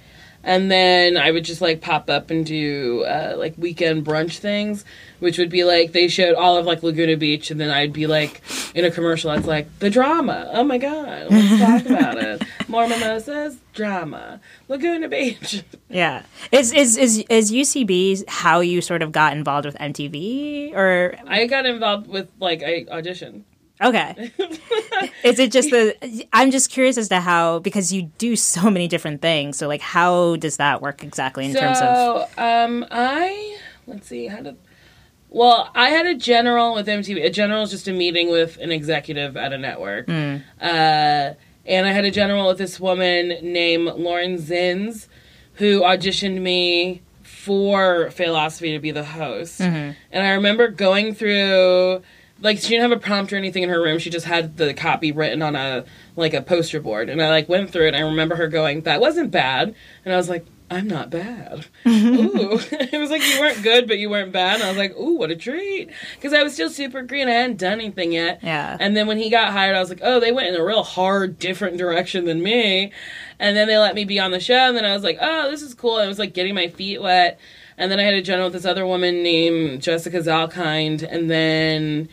And 0.44 0.72
then 0.72 1.18
I 1.18 1.30
would 1.32 1.46
just 1.46 1.62
like 1.62 1.82
pop 1.82 2.10
up 2.10 2.32
and 2.32 2.46
do 2.46 3.04
uh, 3.04 3.36
like 3.38 3.54
weekend 3.58 4.06
brunch 4.06 4.40
things, 4.40 4.84
which 5.20 5.38
would 5.38 5.50
be 5.50 5.64
like 5.64 5.92
they 5.92 6.08
showed 6.08 6.34
all 6.36 6.58
of 6.58 6.66
like 6.66 6.82
Laguna 6.82 7.16
Beach, 7.16 7.52
and 7.52 7.60
then 7.62 7.70
I'd 7.70 7.94
be 7.94 8.08
like 8.08 8.42
in 8.74 8.84
a 8.84 8.90
commercial. 8.90 9.30
It's 9.32 9.46
like 9.46 9.68
the 9.80 9.90
drama. 9.92 10.50
Oh 10.52 10.64
my 10.64 10.78
god, 10.80 11.28
let's 11.30 11.60
talk 11.60 11.86
about 11.98 12.18
it. 12.18 12.42
More 12.68 12.88
mimosas, 12.88 13.58
drama. 13.74 14.40
Laguna 14.68 15.08
Beach. 15.08 15.64
Yeah. 15.90 16.24
Is 16.54 16.72
is 16.72 16.96
is 16.96 17.18
is 17.30 17.52
UCB 17.52 18.24
how 18.30 18.62
you 18.62 18.80
sort 18.80 19.02
of 19.02 19.12
got 19.12 19.36
involved 19.36 19.66
with 19.66 19.76
MTV 19.76 20.74
or 20.74 21.18
I 21.28 21.48
got 21.48 21.66
involved 21.66 22.08
with 22.08 22.30
like 22.40 22.64
I 22.64 22.86
auditioned. 22.86 23.44
Okay. 23.82 24.32
is 25.24 25.40
it 25.40 25.52
just 25.52 25.70
the 25.70 26.28
I'm 26.34 26.52
just 26.52 26.70
curious 26.70 26.98
as 26.98 27.10
to 27.10 27.20
how 27.20 27.60
because 27.60 27.92
you 27.92 28.04
do 28.18 28.36
so 28.36 28.70
many 28.70 28.88
different 28.88 29.22
things. 29.22 29.58
So 29.58 29.68
like 29.68 29.82
how 29.82 30.36
does 30.38 30.58
that 30.58 30.82
work 30.82 31.04
exactly 31.04 31.46
in 31.46 31.54
so, 31.54 31.60
terms 31.60 31.78
of 31.80 32.30
so 32.36 32.44
um, 32.44 32.86
I 32.92 33.58
let's 33.88 34.08
see 34.08 34.28
how 34.28 34.42
did. 34.42 34.58
Well, 35.30 35.72
I 35.74 35.90
had 35.90 36.06
a 36.08 36.16
general 36.16 36.74
with 36.74 36.88
MTV. 36.88 37.24
A 37.24 37.30
general 37.30 37.64
is 37.64 37.72
just 37.72 37.88
a 37.88 37.94
meeting 37.94 38.30
with 38.30 38.58
an 38.58 38.70
executive 38.70 39.38
at 39.38 39.54
a 39.54 39.58
network. 39.58 40.08
Mm. 40.08 40.44
Uh, 40.60 41.36
and 41.66 41.88
I 41.88 41.92
had 41.92 42.04
a 42.04 42.12
general 42.12 42.48
with 42.48 42.58
this 42.58 42.82
woman 42.82 43.30
named 43.42 43.86
Lauren 43.96 44.38
Zins, 44.38 45.08
who 45.54 45.82
auditioned 45.82 46.42
me 46.42 47.02
for 47.24 48.12
Philosophy 48.12 48.74
to 48.74 48.80
be 48.80 48.92
the 48.92 49.04
host. 49.04 49.62
Mm-hmm. 49.62 49.92
And 50.12 50.28
I 50.28 50.32
remember 50.32 50.68
going 50.68 51.16
through 51.16 52.02
like 52.42 52.58
she 52.60 52.70
didn't 52.70 52.90
have 52.90 52.98
a 52.98 53.02
prompt 53.02 53.32
or 53.32 53.38
anything 53.38 53.64
in 53.64 53.70
her 53.70 53.82
room. 53.82 54.00
She 54.00 54.10
just 54.10 54.26
had 54.26 54.58
the 54.58 54.74
copy 54.74 55.12
written 55.12 55.42
on 55.42 55.56
a 55.56 55.86
like 56.16 56.34
a 56.34 56.42
poster 56.42 56.80
board. 56.80 57.10
And 57.10 57.22
I 57.22 57.30
like 57.30 57.48
went 57.48 57.72
through 57.72 57.86
it 57.86 57.94
and 57.94 57.98
I 57.98 58.02
remember 58.02 58.36
her 58.36 58.48
going, 58.48 58.82
That 58.82 59.02
wasn't 59.02 59.32
bad 59.32 59.76
and 60.06 60.14
I 60.14 60.18
was 60.18 60.30
like, 60.30 60.46
I'm 60.72 60.88
not 60.88 61.10
bad. 61.10 61.66
Ooh. 61.86 62.58
it 62.72 62.98
was 62.98 63.10
like 63.10 63.22
you 63.28 63.42
weren't 63.42 63.62
good, 63.62 63.90
but 63.90 64.00
you 64.00 64.10
weren't 64.10 64.32
bad. 64.32 64.56
And 64.56 64.64
I 64.64 64.70
was 64.70 64.78
like, 64.78 64.96
ooh, 64.96 65.18
what 65.18 65.30
a 65.30 65.36
treat. 65.36 65.90
Because 66.16 66.32
I 66.32 66.44
was 66.44 66.54
still 66.54 66.70
super 66.70 67.02
green. 67.02 67.28
I 67.28 67.32
hadn't 67.32 67.58
done 67.58 67.74
anything 67.74 68.14
yet. 68.14 68.40
Yeah. 68.42 68.78
And 68.80 68.96
then 68.96 69.06
when 69.06 69.18
he 69.18 69.30
got 69.30 69.52
hired, 69.52 69.76
I 69.76 69.82
was 69.82 69.90
like, 69.90 70.00
oh, 70.02 70.22
they 70.22 70.32
went 70.32 70.48
in 70.48 70.56
a 70.56 70.64
real 70.64 70.84
hard, 70.84 71.38
different 71.40 71.78
direction 71.78 72.24
than 72.24 72.42
me. 72.42 72.94
And 73.38 73.58
then 73.58 73.68
they 73.68 73.78
let 73.78 73.96
me 73.96 74.06
be 74.06 74.18
on 74.18 74.32
the 74.32 74.40
show. 74.40 74.70
And 74.70 74.78
then 74.78 74.86
I 74.86 74.94
was 74.94 75.04
like, 75.04 75.18
oh, 75.20 75.52
this 75.52 75.62
is 75.62 75.74
cool. 75.74 75.98
And 75.98 76.06
I 76.06 76.08
was 76.08 76.20
like 76.20 76.34
getting 76.34 76.56
my 76.56 76.70
feet 76.70 77.02
wet. 77.02 77.38
And 77.78 77.92
then 77.92 78.00
I 78.00 78.04
had 78.04 78.14
a 78.14 78.22
general 78.22 78.46
with 78.46 78.54
this 78.54 78.66
other 78.66 78.86
woman 78.88 79.24
named 79.24 79.82
Jessica 79.82 80.20
Zalkind. 80.20 81.04
And 81.04 81.30
then 81.30 82.08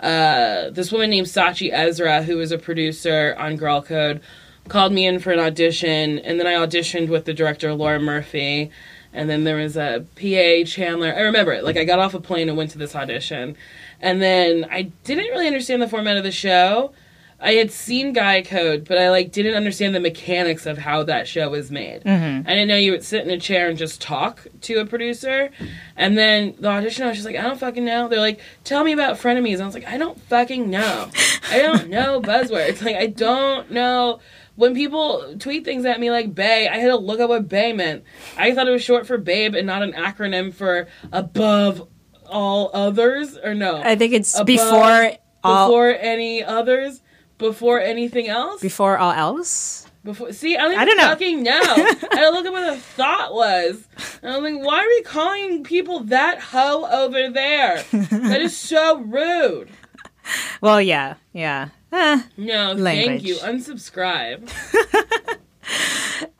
uh, 0.00 0.70
this 0.70 0.90
woman 0.90 1.10
named 1.10 1.26
Sachi 1.26 1.70
Ezra, 1.72 2.22
who 2.22 2.36
was 2.36 2.52
a 2.52 2.58
producer 2.58 3.34
on 3.38 3.56
Girl 3.56 3.82
Code, 3.82 4.20
called 4.68 4.92
me 4.92 5.06
in 5.06 5.18
for 5.18 5.30
an 5.30 5.38
audition. 5.38 6.18
And 6.20 6.38
then 6.38 6.46
I 6.46 6.54
auditioned 6.54 7.08
with 7.08 7.24
the 7.24 7.34
director, 7.34 7.72
Laura 7.74 8.00
Murphy. 8.00 8.70
And 9.12 9.28
then 9.28 9.44
there 9.44 9.56
was 9.56 9.76
a 9.76 10.06
PA 10.14 10.64
Chandler. 10.64 11.12
I 11.14 11.20
remember 11.20 11.52
it. 11.52 11.64
Like, 11.64 11.76
I 11.76 11.84
got 11.84 11.98
off 11.98 12.14
a 12.14 12.20
plane 12.20 12.48
and 12.48 12.56
went 12.56 12.70
to 12.72 12.78
this 12.78 12.94
audition. 12.94 13.56
And 14.00 14.22
then 14.22 14.66
I 14.70 14.82
didn't 15.04 15.30
really 15.30 15.46
understand 15.46 15.82
the 15.82 15.88
format 15.88 16.16
of 16.16 16.24
the 16.24 16.32
show. 16.32 16.92
I 17.42 17.52
had 17.52 17.70
seen 17.72 18.12
Guy 18.12 18.42
Code, 18.42 18.84
but 18.86 18.98
I 18.98 19.08
like 19.10 19.32
didn't 19.32 19.54
understand 19.54 19.94
the 19.94 20.00
mechanics 20.00 20.66
of 20.66 20.76
how 20.78 21.02
that 21.04 21.26
show 21.26 21.48
was 21.50 21.70
made. 21.70 22.02
Mm-hmm. 22.04 22.46
I 22.46 22.50
didn't 22.52 22.68
know 22.68 22.76
you 22.76 22.92
would 22.92 23.02
sit 23.04 23.24
in 23.24 23.30
a 23.30 23.38
chair 23.38 23.68
and 23.68 23.78
just 23.78 24.00
talk 24.00 24.46
to 24.62 24.74
a 24.80 24.84
producer. 24.86 25.50
And 25.96 26.18
then 26.18 26.54
the 26.58 26.68
audition, 26.68 27.04
I 27.04 27.08
was 27.08 27.16
just 27.16 27.26
like, 27.26 27.36
I 27.36 27.42
don't 27.42 27.58
fucking 27.58 27.84
know. 27.84 28.08
They're 28.08 28.20
like, 28.20 28.40
tell 28.64 28.84
me 28.84 28.92
about 28.92 29.16
frenemies. 29.16 29.54
And 29.54 29.62
I 29.62 29.66
was 29.66 29.74
like, 29.74 29.86
I 29.86 29.96
don't 29.96 30.20
fucking 30.22 30.68
know. 30.68 31.08
I 31.50 31.58
don't 31.62 31.88
know 31.88 32.20
buzzwords. 32.20 32.84
Like, 32.84 32.96
I 32.96 33.06
don't 33.06 33.70
know. 33.70 34.20
When 34.56 34.74
people 34.74 35.36
tweet 35.38 35.64
things 35.64 35.86
at 35.86 35.98
me 35.98 36.10
like 36.10 36.34
Bae, 36.34 36.68
I 36.70 36.76
had 36.76 36.88
to 36.88 36.96
look 36.96 37.20
up 37.20 37.30
what 37.30 37.48
Bae 37.48 37.72
meant. 37.72 38.04
I 38.36 38.54
thought 38.54 38.68
it 38.68 38.72
was 38.72 38.82
short 38.82 39.06
for 39.06 39.16
Babe 39.16 39.54
and 39.54 39.66
not 39.66 39.82
an 39.82 39.92
acronym 39.94 40.52
for 40.52 40.88
above 41.10 41.88
all 42.26 42.70
others, 42.74 43.38
or 43.38 43.54
no? 43.54 43.76
I 43.82 43.96
think 43.96 44.12
it's 44.12 44.34
Above- 44.34 44.46
before 44.46 45.12
all 45.42 45.68
before 45.68 45.88
any 45.98 46.44
others, 46.44 47.00
before 47.40 47.80
anything 47.80 48.28
else. 48.28 48.60
before 48.60 48.96
all 48.98 49.10
else. 49.10 49.86
Before, 50.04 50.32
see, 50.32 50.56
I 50.56 50.62
don't, 50.62 50.78
I 50.78 50.84
don't 50.86 50.96
know. 50.96 51.02
fucking 51.02 51.42
know. 51.42 51.60
I 51.62 52.30
look 52.32 52.46
at 52.46 52.52
what 52.52 52.74
the 52.74 52.80
thought 52.80 53.34
was. 53.34 53.86
And 54.22 54.32
I'm 54.32 54.42
like, 54.42 54.64
why 54.64 54.78
are 54.78 54.86
we 54.86 55.02
calling 55.02 55.62
people 55.64 56.00
that 56.04 56.40
hoe 56.40 56.86
over 56.86 57.30
there? 57.30 57.82
That 57.92 58.40
is 58.40 58.56
so 58.70 58.98
rude. 59.00 59.68
Well, 60.62 60.80
yeah, 60.80 61.16
yeah. 61.32 61.68
Eh. 61.92 62.22
No, 62.36 62.76
thank 62.78 63.24
you. 63.24 63.34
Unsubscribe. 63.36 64.48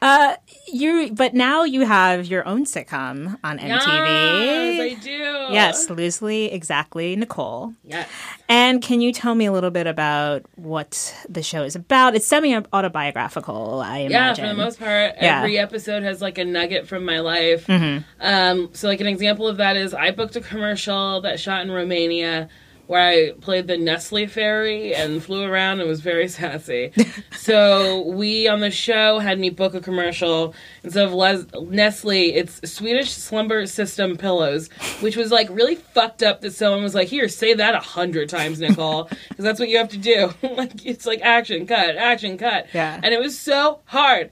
You, 0.73 1.13
but 1.13 1.35
now 1.35 1.65
you 1.65 1.87
have 1.87 2.27
your 2.27 2.47
own 2.47 2.65
sitcom 2.65 3.39
on 3.43 3.59
MTV. 3.59 3.67
Yes, 3.67 4.81
I 4.81 5.03
do. 5.03 5.53
Yes, 5.55 5.91
loosely, 5.91 6.53
exactly, 6.53 7.17
Nicole. 7.17 7.75
Yes. 7.85 8.09
And 8.49 8.81
can 8.83 9.01
you 9.01 9.13
tell 9.13 9.35
me 9.35 9.47
a 9.47 9.53
little 9.53 9.71
bit 9.71 9.87
about 9.87 10.43
what 10.57 11.15
the 11.29 11.43
show 11.43 11.63
is 11.63 11.77
about? 11.77 12.15
It's 12.15 12.27
semi 12.27 12.55
autobiographical, 12.73 13.81
I 13.81 14.07
Yeah, 14.09 14.35
for 14.35 14.43
the 14.47 14.55
most 14.55 14.79
part, 14.79 15.15
Yeah. 15.21 15.39
every 15.39 15.59
episode 15.59 16.03
has 16.03 16.21
like 16.21 16.39
a 16.39 16.45
nugget 16.45 16.87
from 16.87 17.05
my 17.05 17.21
life. 17.21 17.67
Mm-hmm. 17.67 18.05
Um, 18.21 18.71
so, 18.73 18.89
like 18.89 19.01
an 19.01 19.07
example 19.07 19.47
of 19.49 19.57
that 19.59 19.77
is 19.77 19.95
I 19.95 20.11
booked 20.11 20.37
a 20.37 20.41
commercial 20.41 21.21
that 21.23 21.41
shot 21.41 21.63
in 21.63 21.71
Romania 21.71 22.49
where 22.91 23.01
I 23.09 23.31
played 23.41 23.69
the 23.69 23.79
Nestle 23.79 24.27
fairy 24.27 24.93
and 24.97 25.23
flew 25.23 25.45
around 25.45 25.79
and 25.79 25.89
was 25.89 26.01
very 26.01 26.27
sassy. 26.41 26.91
so 27.39 28.05
we 28.09 28.49
on 28.49 28.59
the 28.59 28.73
show 28.73 29.21
had 29.21 29.39
me 29.39 29.49
book 29.49 29.75
a 29.75 29.81
commercial 29.81 30.57
instead 30.83 31.07
of 31.07 31.13
Les- 31.15 31.47
Nestle, 31.69 32.35
it's 32.35 32.69
Swedish 32.69 33.13
Slumber 33.13 33.65
System 33.67 34.17
pillows, 34.17 34.69
which 34.99 35.15
was 35.17 35.31
like 35.31 35.49
really 35.51 35.77
fucked 35.77 36.25
up 36.25 36.41
that 36.41 36.53
someone 36.53 36.83
was 36.83 36.97
like, 36.97 37.07
"Here, 37.07 37.29
say 37.29 37.55
that 37.55 37.77
a 37.77 37.79
hundred 37.79 38.29
times, 38.29 38.59
Nicole," 38.59 39.05
because 39.29 39.45
that's 39.45 39.61
what 39.61 39.69
you 39.69 39.79
have 39.79 39.91
to 39.91 39.99
do. 39.99 40.35
like 40.43 40.85
it's 40.85 41.07
like 41.07 41.21
action 41.23 41.69
cut, 41.69 41.95
action 41.95 42.39
cut. 42.39 42.67
Yeah. 42.75 42.99
And 43.01 43.15
it 43.15 43.21
was 43.21 43.39
so 43.39 43.79
hard. 43.85 44.31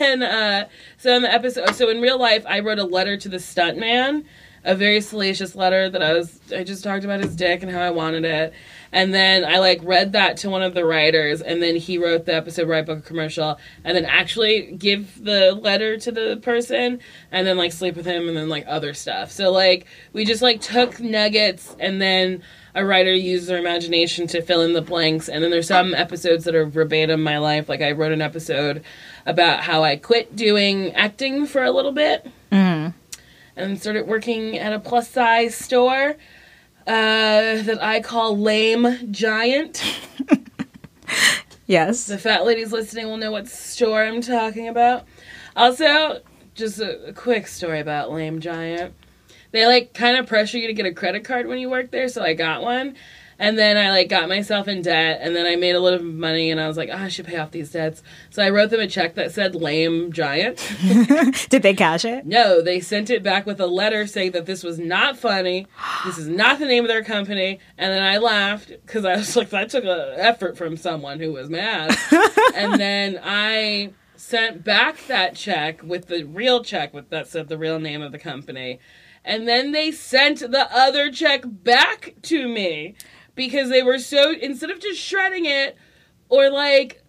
and 0.00 0.24
uh, 0.24 0.64
so 0.98 1.14
in 1.14 1.22
the 1.22 1.32
episode, 1.32 1.76
so 1.76 1.88
in 1.88 2.00
real 2.00 2.18
life, 2.18 2.44
I 2.48 2.58
wrote 2.58 2.80
a 2.80 2.84
letter 2.84 3.16
to 3.16 3.28
the 3.28 3.36
stuntman, 3.36 4.24
a 4.64 4.74
very 4.74 5.00
salacious 5.00 5.54
letter 5.54 5.88
that 5.88 6.02
I 6.02 6.12
was, 6.12 6.38
I 6.54 6.64
just 6.64 6.84
talked 6.84 7.04
about 7.04 7.20
his 7.20 7.34
dick 7.34 7.62
and 7.62 7.70
how 7.70 7.80
I 7.80 7.90
wanted 7.90 8.24
it. 8.24 8.52
And 8.92 9.14
then 9.14 9.44
I 9.44 9.58
like 9.58 9.80
read 9.82 10.12
that 10.12 10.38
to 10.38 10.50
one 10.50 10.62
of 10.62 10.74
the 10.74 10.84
writers, 10.84 11.40
and 11.40 11.62
then 11.62 11.76
he 11.76 11.96
wrote 11.96 12.26
the 12.26 12.34
episode 12.34 12.70
I 12.70 12.82
book 12.82 12.98
a 12.98 13.02
commercial, 13.02 13.58
and 13.84 13.96
then 13.96 14.04
actually 14.04 14.72
give 14.72 15.22
the 15.22 15.52
letter 15.52 15.96
to 15.98 16.10
the 16.10 16.40
person, 16.42 16.98
and 17.30 17.46
then 17.46 17.56
like 17.56 17.72
sleep 17.72 17.94
with 17.94 18.06
him, 18.06 18.28
and 18.28 18.36
then 18.36 18.48
like 18.48 18.64
other 18.66 18.92
stuff. 18.92 19.30
So 19.30 19.52
like 19.52 19.86
we 20.12 20.24
just 20.24 20.42
like 20.42 20.60
took 20.60 20.98
nuggets, 20.98 21.76
and 21.78 22.02
then 22.02 22.42
a 22.74 22.84
writer 22.84 23.12
used 23.12 23.48
their 23.48 23.58
imagination 23.58 24.26
to 24.28 24.42
fill 24.42 24.62
in 24.62 24.72
the 24.72 24.82
blanks. 24.82 25.28
And 25.28 25.42
then 25.42 25.50
there's 25.50 25.68
some 25.68 25.94
episodes 25.94 26.44
that 26.44 26.54
are 26.54 26.66
verbatim 26.66 27.22
my 27.22 27.38
life. 27.38 27.68
Like 27.68 27.82
I 27.82 27.92
wrote 27.92 28.12
an 28.12 28.22
episode 28.22 28.84
about 29.26 29.60
how 29.60 29.84
I 29.84 29.96
quit 29.96 30.34
doing 30.34 30.92
acting 30.94 31.46
for 31.46 31.62
a 31.62 31.70
little 31.70 31.92
bit 31.92 32.26
mm-hmm. 32.50 32.96
And 33.60 33.80
started 33.80 34.06
working 34.06 34.58
at 34.58 34.72
a 34.72 34.78
plus 34.78 35.08
size 35.08 35.54
store 35.54 36.16
uh, 36.86 37.62
that 37.62 37.78
I 37.80 38.00
call 38.00 38.38
Lame 38.38 39.12
Giant. 39.12 39.82
yes. 41.66 42.06
The 42.06 42.18
fat 42.18 42.44
ladies 42.44 42.72
listening 42.72 43.06
will 43.06 43.16
know 43.16 43.30
what 43.30 43.48
store 43.48 44.04
I'm 44.04 44.20
talking 44.20 44.68
about. 44.68 45.04
Also, 45.56 46.20
just 46.54 46.80
a, 46.80 47.08
a 47.08 47.12
quick 47.12 47.46
story 47.46 47.80
about 47.80 48.12
Lame 48.12 48.40
Giant. 48.40 48.94
They 49.52 49.66
like 49.66 49.94
kind 49.94 50.16
of 50.16 50.26
pressure 50.26 50.58
you 50.58 50.68
to 50.68 50.72
get 50.72 50.86
a 50.86 50.92
credit 50.92 51.24
card 51.24 51.46
when 51.46 51.58
you 51.58 51.68
work 51.68 51.90
there, 51.90 52.08
so 52.08 52.22
I 52.22 52.34
got 52.34 52.62
one. 52.62 52.96
And 53.40 53.58
then 53.58 53.78
I 53.78 53.88
like 53.88 54.10
got 54.10 54.28
myself 54.28 54.68
in 54.68 54.82
debt, 54.82 55.20
and 55.22 55.34
then 55.34 55.46
I 55.46 55.56
made 55.56 55.74
a 55.74 55.80
little 55.80 56.04
money, 56.04 56.50
and 56.50 56.60
I 56.60 56.68
was 56.68 56.76
like, 56.76 56.90
oh, 56.92 56.96
I 56.96 57.08
should 57.08 57.24
pay 57.24 57.38
off 57.38 57.52
these 57.52 57.72
debts. 57.72 58.02
So 58.28 58.42
I 58.42 58.50
wrote 58.50 58.68
them 58.68 58.80
a 58.80 58.86
check 58.86 59.14
that 59.14 59.32
said 59.32 59.54
"lame 59.54 60.12
giant." 60.12 60.58
Did 61.48 61.62
they 61.62 61.72
cash 61.72 62.04
it? 62.04 62.26
No, 62.26 62.60
they 62.60 62.80
sent 62.80 63.08
it 63.08 63.22
back 63.22 63.46
with 63.46 63.58
a 63.58 63.66
letter 63.66 64.06
saying 64.06 64.32
that 64.32 64.44
this 64.44 64.62
was 64.62 64.78
not 64.78 65.16
funny. 65.16 65.66
This 66.04 66.18
is 66.18 66.28
not 66.28 66.58
the 66.58 66.66
name 66.66 66.84
of 66.84 66.88
their 66.88 67.02
company. 67.02 67.60
And 67.78 67.90
then 67.90 68.02
I 68.02 68.18
laughed 68.18 68.68
because 68.68 69.06
I 69.06 69.16
was 69.16 69.34
like, 69.36 69.48
that 69.48 69.70
took 69.70 69.84
an 69.84 70.20
effort 70.20 70.58
from 70.58 70.76
someone 70.76 71.18
who 71.18 71.32
was 71.32 71.48
mad. 71.48 71.96
and 72.54 72.78
then 72.78 73.18
I 73.24 73.94
sent 74.16 74.62
back 74.62 75.06
that 75.06 75.34
check 75.34 75.82
with 75.82 76.08
the 76.08 76.24
real 76.24 76.62
check 76.62 76.92
with 76.92 77.08
that 77.08 77.26
said 77.26 77.48
the 77.48 77.56
real 77.56 77.78
name 77.80 78.02
of 78.02 78.12
the 78.12 78.18
company. 78.18 78.80
And 79.24 79.48
then 79.48 79.72
they 79.72 79.90
sent 79.90 80.40
the 80.40 80.68
other 80.70 81.10
check 81.10 81.42
back 81.46 82.14
to 82.22 82.46
me 82.46 82.96
because 83.34 83.68
they 83.70 83.82
were 83.82 83.98
so 83.98 84.32
instead 84.32 84.70
of 84.70 84.80
just 84.80 85.00
shredding 85.00 85.46
it 85.46 85.76
or 86.28 86.50
like 86.50 87.02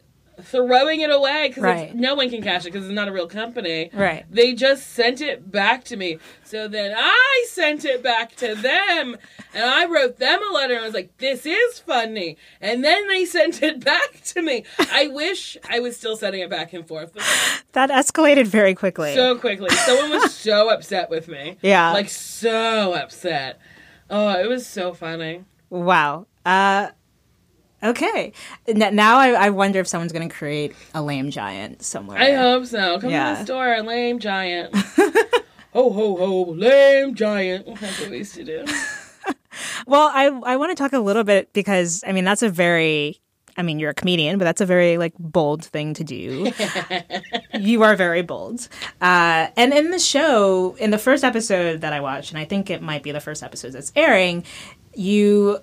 throwing 0.43 1.01
it 1.01 1.11
away 1.11 1.49
because 1.49 1.61
Right. 1.63 1.93
no 1.95 2.15
one 2.15 2.29
can 2.31 2.41
cash 2.41 2.61
it 2.61 2.71
because 2.71 2.85
it's 2.85 2.93
not 2.95 3.07
a 3.07 3.11
real 3.11 3.27
company. 3.27 3.91
Right. 3.93 4.25
They 4.31 4.53
just 4.53 4.87
sent 4.93 5.21
it 5.21 5.51
back 5.51 5.83
to 5.85 5.97
me. 5.97 6.17
So 6.43 6.67
then 6.67 6.95
I 6.97 7.45
sent 7.49 7.85
it 7.85 8.01
back 8.01 8.35
to 8.37 8.55
them 8.55 9.17
and 9.53 9.63
I 9.63 9.85
wrote 9.85 10.17
them 10.17 10.39
a 10.49 10.51
letter 10.53 10.73
and 10.73 10.81
I 10.81 10.85
was 10.85 10.95
like, 10.95 11.15
this 11.19 11.45
is 11.45 11.79
funny. 11.79 12.37
And 12.59 12.83
then 12.83 13.07
they 13.07 13.25
sent 13.37 13.61
it 13.61 13.83
back 13.85 14.21
to 14.27 14.41
me. 14.41 14.63
I 14.91 15.09
wish 15.09 15.57
I 15.69 15.79
was 15.79 15.95
still 15.95 16.15
sending 16.15 16.41
it 16.41 16.49
back 16.49 16.73
and 16.73 16.87
forth. 16.87 17.11
That 17.73 17.89
escalated 17.89 18.47
very 18.47 18.75
quickly. 18.75 19.15
so 19.15 19.37
quickly. 19.37 19.69
Someone 19.69 20.09
was 20.09 20.33
so 20.35 20.69
upset 20.69 21.09
with 21.09 21.29
me. 21.29 21.57
Yeah. 21.61 21.93
Like 21.93 22.09
so 22.09 22.93
upset. 22.93 23.61
Oh, 24.09 24.37
it 24.37 24.49
was 24.49 24.67
so 24.67 24.93
funny. 24.93 25.45
Wow. 25.71 26.27
Uh, 26.45 26.89
okay. 27.81 28.33
N- 28.67 28.95
now 28.95 29.17
I, 29.17 29.29
I 29.29 29.49
wonder 29.49 29.79
if 29.79 29.87
someone's 29.87 30.11
going 30.11 30.29
to 30.29 30.33
create 30.33 30.75
a 30.93 31.01
lame 31.01 31.31
giant 31.31 31.81
somewhere. 31.81 32.19
I 32.19 32.33
hope 32.33 32.67
so. 32.67 32.99
Come 32.99 33.09
to 33.09 33.15
the 33.15 33.43
store, 33.43 33.81
lame 33.81 34.19
giant. 34.19 34.75
ho 35.73 35.89
ho 35.89 36.15
ho, 36.15 36.51
lame 36.51 37.15
giant. 37.15 37.65
That's 37.79 37.99
what 37.99 38.11
we 38.11 38.19
used 38.19 38.35
to 38.35 38.43
do. 38.43 38.65
Well, 39.87 40.09
I 40.13 40.27
I 40.45 40.57
want 40.57 40.71
to 40.71 40.81
talk 40.81 40.93
a 40.93 40.99
little 40.99 41.23
bit 41.23 41.51
because 41.53 42.03
I 42.05 42.11
mean 42.11 42.23
that's 42.23 42.41
a 42.41 42.49
very 42.49 43.19
I 43.57 43.63
mean 43.63 43.79
you're 43.79 43.89
a 43.89 43.93
comedian, 43.93 44.37
but 44.37 44.45
that's 44.45 44.61
a 44.61 44.65
very 44.65 44.97
like 44.97 45.13
bold 45.19 45.65
thing 45.65 45.93
to 45.95 46.03
do. 46.03 46.51
you 47.59 47.83
are 47.83 47.95
very 47.95 48.21
bold. 48.21 48.69
Uh, 49.01 49.47
and 49.57 49.73
in 49.73 49.91
the 49.91 49.99
show, 49.99 50.75
in 50.79 50.91
the 50.91 50.97
first 50.97 51.23
episode 51.23 51.81
that 51.81 51.93
I 51.93 51.99
watched, 51.99 52.31
and 52.31 52.39
I 52.39 52.45
think 52.45 52.69
it 52.69 52.81
might 52.81 53.03
be 53.03 53.11
the 53.11 53.19
first 53.19 53.43
episode 53.43 53.71
that's 53.73 53.91
airing, 53.95 54.45
you 54.95 55.59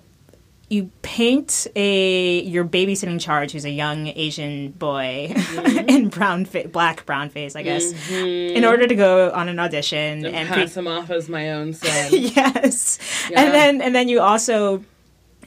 you 0.71 0.91
paint 1.01 1.65
a 1.75 2.41
your 2.41 2.63
babysitting 2.63 3.19
charge 3.19 3.53
who's 3.53 3.65
a 3.65 3.71
young 3.71 4.05
Asian 4.07 4.69
boy 4.73 5.33
in 5.87 6.09
brown 6.09 6.45
fa- 6.45 6.67
black 6.67 7.05
brown 7.07 7.29
face, 7.29 7.55
I 7.55 7.63
guess, 7.63 7.91
in 8.11 8.63
order 8.63 8.85
to 8.87 8.93
go 8.95 9.31
on 9.31 9.49
an 9.49 9.57
audition 9.59 10.25
and 10.25 10.47
pre- 10.47 10.61
Pass 10.63 10.77
him 10.77 10.87
off 10.87 11.09
as 11.09 11.27
my 11.27 11.51
own 11.53 11.73
son. 11.81 12.09
yes 12.11 12.99
Yeah. 13.31 13.41
and 13.43 13.53
then 13.53 13.81
and 13.81 13.95
then 13.95 14.09
you 14.09 14.19
also 14.21 14.83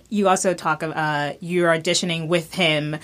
you 0.09 0.29
also 0.29 0.55
talk 0.55 0.83
of 0.83 0.91
uh 0.93 1.35
you're 1.41 1.71
auditioning 1.73 2.27
with 2.27 2.53
him 2.55 2.97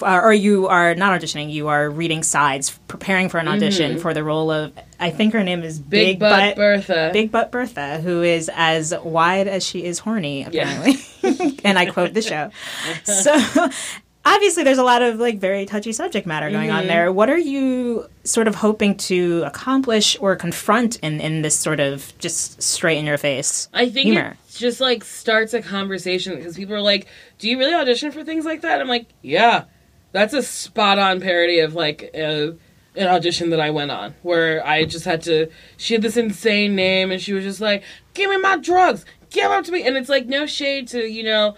uh, 0.00 0.20
or 0.22 0.32
you 0.32 0.68
are 0.68 0.94
not 0.94 1.20
auditioning 1.20 1.52
you 1.52 1.66
are 1.68 1.90
reading 1.90 2.22
sides 2.22 2.78
preparing 2.86 3.28
for 3.28 3.38
an 3.38 3.48
audition 3.48 3.98
for 3.98 4.14
the 4.14 4.22
role 4.22 4.50
of 4.50 4.72
i 5.00 5.10
think 5.10 5.32
her 5.32 5.42
name 5.42 5.62
is 5.64 5.80
Mm-hmm. 5.80 5.90
Big, 5.90 6.18
butt, 6.20 6.54
Bertha. 6.56 7.10
big 7.12 7.32
butt 7.32 7.50
bertha 7.50 8.00
who 8.00 8.22
is 8.22 8.48
as 8.54 8.94
wide 9.02 9.48
as 9.48 9.64
she 9.66 9.84
is 9.84 9.98
horny 9.98 10.44
apparently 10.44 10.94
and 11.64 11.78
i 11.78 11.86
quote 11.90 12.14
the 12.14 12.22
show 12.22 12.50
so 13.04 13.34
obviously 14.24 14.62
there's 14.62 14.78
a 14.78 14.84
lot 14.84 15.02
of 15.02 15.18
like 15.18 15.38
very 15.40 15.66
touchy 15.66 15.92
subject 15.92 16.26
matter 16.26 16.48
going 16.50 16.68
Mm-hmm. 16.68 16.76
on 16.78 16.86
there 16.86 17.10
what 17.12 17.28
are 17.28 17.38
you 17.38 18.06
sort 18.24 18.46
of 18.46 18.54
hoping 18.54 18.96
to 18.96 19.42
accomplish 19.44 20.16
or 20.20 20.36
confront 20.36 20.96
in 21.00 21.20
in 21.20 21.42
this 21.42 21.56
sort 21.58 21.80
of 21.80 22.12
just 22.18 22.62
straight 22.62 22.98
in 22.98 23.04
your 23.06 23.18
face 23.18 23.68
I 23.74 23.88
think 23.88 24.06
humor 24.06 24.36
it 24.48 24.56
just 24.56 24.80
like 24.80 25.02
starts 25.02 25.54
a 25.54 25.62
conversation 25.62 26.36
because 26.36 26.54
people 26.56 26.74
are 26.74 26.80
like, 26.82 27.06
"Do 27.38 27.48
you 27.48 27.58
really 27.58 27.72
audition 27.72 28.12
for 28.12 28.22
things 28.22 28.44
like 28.44 28.60
that?" 28.60 28.82
I'm 28.82 28.86
like, 28.86 29.06
"Yeah, 29.22 29.64
that's 30.12 30.34
a 30.34 30.42
spot 30.42 30.98
on 30.98 31.20
parody 31.20 31.58
of 31.60 31.74
like 31.74 32.10
uh, 32.14 32.52
an 32.94 33.08
audition 33.08 33.50
that 33.50 33.60
I 33.60 33.70
went 33.70 33.90
on 33.90 34.14
where 34.22 34.64
I 34.66 34.84
just 34.84 35.04
had 35.04 35.22
to. 35.22 35.50
She 35.76 35.94
had 35.94 36.02
this 36.02 36.16
insane 36.16 36.76
name 36.76 37.10
and 37.10 37.20
she 37.20 37.32
was 37.32 37.44
just 37.44 37.60
like, 37.60 37.82
"Give 38.14 38.30
me 38.30 38.36
my 38.36 38.56
drugs, 38.58 39.04
give 39.30 39.50
them 39.50 39.64
to 39.64 39.72
me," 39.72 39.86
and 39.86 39.96
it's 39.96 40.08
like 40.08 40.26
no 40.26 40.46
shade 40.46 40.88
to 40.88 41.00
you 41.10 41.24
know 41.24 41.56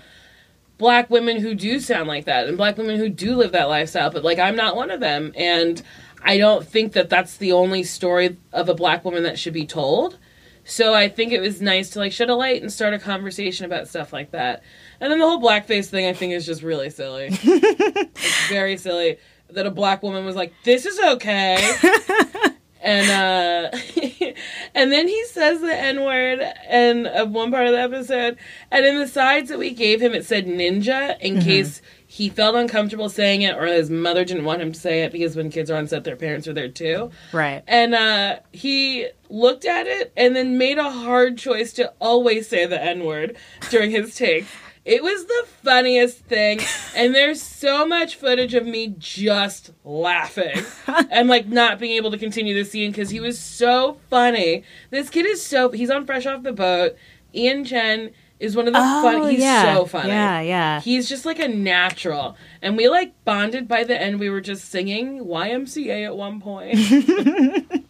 black 0.78 1.10
women 1.10 1.40
who 1.40 1.54
do 1.54 1.78
sound 1.78 2.08
like 2.08 2.24
that 2.24 2.48
and 2.48 2.56
black 2.56 2.76
women 2.76 2.98
who 2.98 3.08
do 3.08 3.36
live 3.36 3.52
that 3.52 3.68
lifestyle, 3.68 4.10
but 4.10 4.24
like 4.24 4.38
I'm 4.38 4.56
not 4.56 4.76
one 4.76 4.90
of 4.90 5.00
them 5.00 5.32
and. 5.36 5.82
I 6.26 6.38
don't 6.38 6.66
think 6.66 6.94
that 6.94 7.10
that's 7.10 7.36
the 7.36 7.52
only 7.52 7.82
story 7.82 8.38
of 8.50 8.70
a 8.70 8.74
black 8.74 9.04
woman 9.04 9.24
that 9.24 9.38
should 9.38 9.52
be 9.52 9.66
told. 9.66 10.18
So 10.64 10.94
I 10.94 11.08
think 11.08 11.32
it 11.32 11.40
was 11.40 11.60
nice 11.60 11.90
to 11.90 11.98
like 11.98 12.12
shed 12.12 12.30
a 12.30 12.34
light 12.34 12.62
and 12.62 12.72
start 12.72 12.94
a 12.94 12.98
conversation 12.98 13.66
about 13.66 13.88
stuff 13.88 14.12
like 14.12 14.30
that. 14.30 14.62
And 15.04 15.12
then 15.12 15.18
the 15.18 15.28
whole 15.28 15.38
blackface 15.38 15.88
thing 15.88 16.06
I 16.06 16.14
think 16.14 16.32
is 16.32 16.46
just 16.46 16.62
really 16.62 16.88
silly. 16.88 17.28
it's 17.30 18.48
very 18.48 18.78
silly 18.78 19.18
that 19.50 19.66
a 19.66 19.70
black 19.70 20.02
woman 20.02 20.24
was 20.24 20.34
like, 20.34 20.54
"This 20.64 20.86
is 20.86 20.98
okay." 20.98 21.58
and 22.80 23.10
uh 23.10 23.78
and 24.74 24.90
then 24.90 25.06
he 25.06 25.24
says 25.26 25.60
the 25.60 25.74
n-word 25.74 26.40
in 26.70 27.06
of 27.06 27.32
one 27.32 27.50
part 27.50 27.66
of 27.66 27.72
the 27.72 27.80
episode 27.80 28.38
and 28.70 28.84
in 28.84 28.98
the 28.98 29.08
sides 29.08 29.48
that 29.48 29.58
we 29.58 29.70
gave 29.70 30.02
him 30.02 30.12
it 30.12 30.22
said 30.26 30.44
ninja 30.44 31.18
in 31.20 31.40
case 31.40 31.80
he 32.06 32.28
felt 32.28 32.54
uncomfortable 32.54 33.08
saying 33.08 33.40
it 33.40 33.56
or 33.56 33.64
his 33.64 33.88
mother 33.88 34.22
didn't 34.22 34.44
want 34.44 34.60
him 34.60 34.70
to 34.70 34.78
say 34.78 35.02
it 35.02 35.12
because 35.12 35.34
when 35.34 35.50
kids 35.50 35.70
are 35.70 35.78
on 35.78 35.88
set 35.88 36.04
their 36.04 36.14
parents 36.14 36.46
are 36.46 36.52
there 36.52 36.68
too 36.68 37.10
right 37.32 37.62
and 37.66 37.94
uh, 37.94 38.36
he 38.52 39.08
looked 39.34 39.64
at 39.64 39.86
it 39.86 40.12
and 40.16 40.36
then 40.36 40.56
made 40.56 40.78
a 40.78 40.90
hard 40.90 41.36
choice 41.36 41.72
to 41.72 41.92
always 42.00 42.48
say 42.48 42.66
the 42.66 42.80
N 42.80 43.04
word 43.04 43.36
during 43.70 43.90
his 43.90 44.14
take. 44.14 44.46
It 44.84 45.02
was 45.02 45.24
the 45.24 45.44
funniest 45.62 46.18
thing. 46.18 46.60
And 46.94 47.14
there's 47.14 47.40
so 47.40 47.86
much 47.86 48.16
footage 48.16 48.52
of 48.54 48.66
me 48.66 48.94
just 48.98 49.72
laughing 49.82 50.62
and 51.10 51.28
like 51.28 51.46
not 51.46 51.78
being 51.78 51.92
able 51.92 52.10
to 52.10 52.18
continue 52.18 52.54
the 52.54 52.64
scene 52.68 52.90
because 52.90 53.08
he 53.10 53.18
was 53.20 53.38
so 53.38 53.98
funny. 54.10 54.62
This 54.90 55.08
kid 55.08 55.24
is 55.26 55.42
so, 55.44 55.70
he's 55.70 55.90
on 55.90 56.04
Fresh 56.04 56.26
Off 56.26 56.42
the 56.42 56.52
Boat. 56.52 56.96
Ian 57.34 57.64
Chen 57.64 58.10
is 58.38 58.54
one 58.54 58.66
of 58.66 58.74
the 58.74 58.78
fun, 58.78 59.14
Oh, 59.16 59.26
he's 59.26 59.40
yeah. 59.40 59.74
so 59.74 59.86
funny. 59.86 60.08
Yeah, 60.10 60.40
yeah. 60.42 60.80
He's 60.80 61.08
just 61.08 61.24
like 61.24 61.38
a 61.38 61.48
natural. 61.48 62.36
And 62.60 62.76
we 62.76 62.88
like 62.88 63.14
bonded 63.24 63.66
by 63.66 63.84
the 63.84 63.98
end. 64.00 64.20
We 64.20 64.28
were 64.28 64.42
just 64.42 64.66
singing 64.70 65.20
YMCA 65.24 66.04
at 66.04 66.16
one 66.16 66.40
point. 66.42 66.78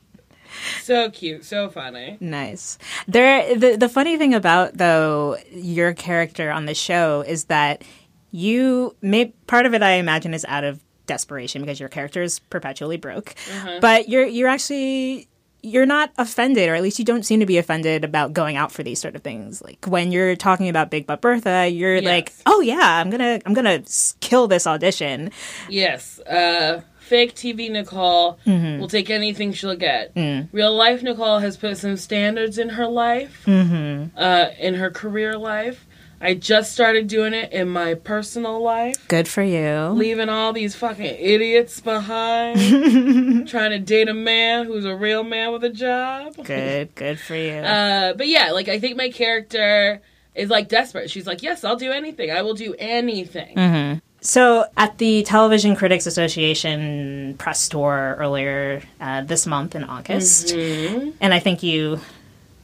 so 0.83 1.11
cute, 1.11 1.45
so 1.45 1.69
funny. 1.69 2.17
Nice. 2.21 2.79
There 3.09 3.57
the 3.57 3.77
the 3.77 3.89
funny 3.89 4.17
thing 4.19 4.35
about 4.35 4.77
though 4.77 5.37
your 5.53 5.93
character 5.95 6.51
on 6.51 6.67
the 6.67 6.75
show 6.75 7.23
is 7.27 7.45
that 7.45 7.83
you 8.31 8.97
may 9.01 9.27
part 9.47 9.67
of 9.67 9.75
it 9.75 9.83
I 9.83 9.93
imagine 9.93 10.35
is 10.35 10.45
out 10.49 10.65
of 10.65 10.83
desperation 11.07 11.63
because 11.63 11.79
your 11.79 11.89
character 11.89 12.23
is 12.23 12.39
perpetually 12.39 12.97
broke. 12.97 13.35
But 13.81 14.09
you're 14.09 14.27
you're 14.27 14.49
actually 14.49 15.29
you're 15.67 15.87
not 15.87 16.13
offended, 16.19 16.69
or 16.69 16.75
at 16.75 16.83
least 16.83 16.99
you 16.99 17.07
don't 17.07 17.23
seem 17.23 17.41
to 17.41 17.47
be 17.47 17.57
offended 17.57 18.05
about 18.05 18.35
going 18.35 18.55
out 18.57 18.71
for 18.71 18.83
these 18.83 19.01
sort 19.01 19.17
of 19.17 19.23
things. 19.23 19.63
Like 19.63 19.87
when 19.87 20.13
you're 20.13 20.37
talking 20.37 20.69
about 20.69 20.91
Big 20.91 21.07
Butt 21.07 21.23
Bertha, 21.23 21.69
you're 21.69 21.95
Yes. 21.97 22.05
like, 22.05 22.33
"Oh 22.45 22.61
yeah, 22.61 22.79
I'm 23.01 23.09
gonna, 23.09 23.41
I'm 23.47 23.55
gonna 23.55 23.83
kill 24.21 24.47
this 24.47 24.67
audition." 24.67 25.31
Yes, 25.71 26.21
uh, 26.21 26.83
fake 27.05 27.35
TV 27.35 27.71
Nicole 27.71 28.39
will 28.47 28.89
take 28.89 29.11
anything 29.11 29.53
she'll 29.53 29.77
get. 29.77 30.13
Real 30.53 30.75
life 30.75 31.03
Nicole 31.03 31.39
has 31.39 31.57
put 31.57 31.77
some 31.79 31.97
standards 31.97 32.59
in 32.59 32.71
her 32.71 32.87
life, 32.87 33.47
uh, 33.49 34.47
in 34.59 34.75
her 34.75 34.91
career 34.91 35.37
life. 35.39 35.87
I 36.21 36.33
just 36.33 36.73
started 36.73 37.07
doing 37.07 37.35
it 37.35 37.53
in 37.53 37.69
my 37.69 37.93
personal 37.95 38.63
life. 38.63 38.97
Good 39.09 39.29
for 39.29 39.43
you. 39.43 39.89
leaving 39.91 40.31
all 40.31 40.55
these 40.55 40.75
fucking 40.75 41.05
idiots 41.05 41.81
behind, 41.81 42.59
trying 43.49 43.73
to 43.73 43.79
date 43.79 44.09
a 44.09 44.15
man 44.15 44.65
who's 44.65 44.87
a 44.87 44.95
real 44.97 45.23
man 45.23 45.53
with 45.53 45.65
a 45.65 45.71
job. 45.71 46.35
Good, 46.43 46.95
good 46.95 47.21
for 47.21 47.35
you. 47.37 47.53
Uh, 47.75 48.15
but 48.15 48.29
yeah, 48.29 48.53
like 48.53 48.69
I 48.69 48.79
think 48.79 48.97
my 48.97 49.11
character 49.11 50.01
is 50.35 50.49
like 50.49 50.69
desperate. 50.69 51.11
She's 51.11 51.27
like, 51.27 51.43
"Yes, 51.43 51.63
I'll 51.65 51.77
do 51.77 51.93
anything. 51.93 52.31
I 52.31 52.41
will 52.43 52.55
do 52.55 52.75
anything." 52.79 54.01
So, 54.27 54.65
at 54.75 54.97
the 54.97 55.23
Television 55.23 55.77
Critics 55.77 56.07
Association 56.07 57.35
press 57.37 57.69
tour 57.69 58.17
earlier 58.19 58.83
uh, 58.99 59.21
this 59.23 59.47
month 59.47 59.75
in 59.75 59.85
August, 59.85 60.53
and 60.55 61.35
I 61.35 61.39
think 61.41 61.63
you 61.63 62.01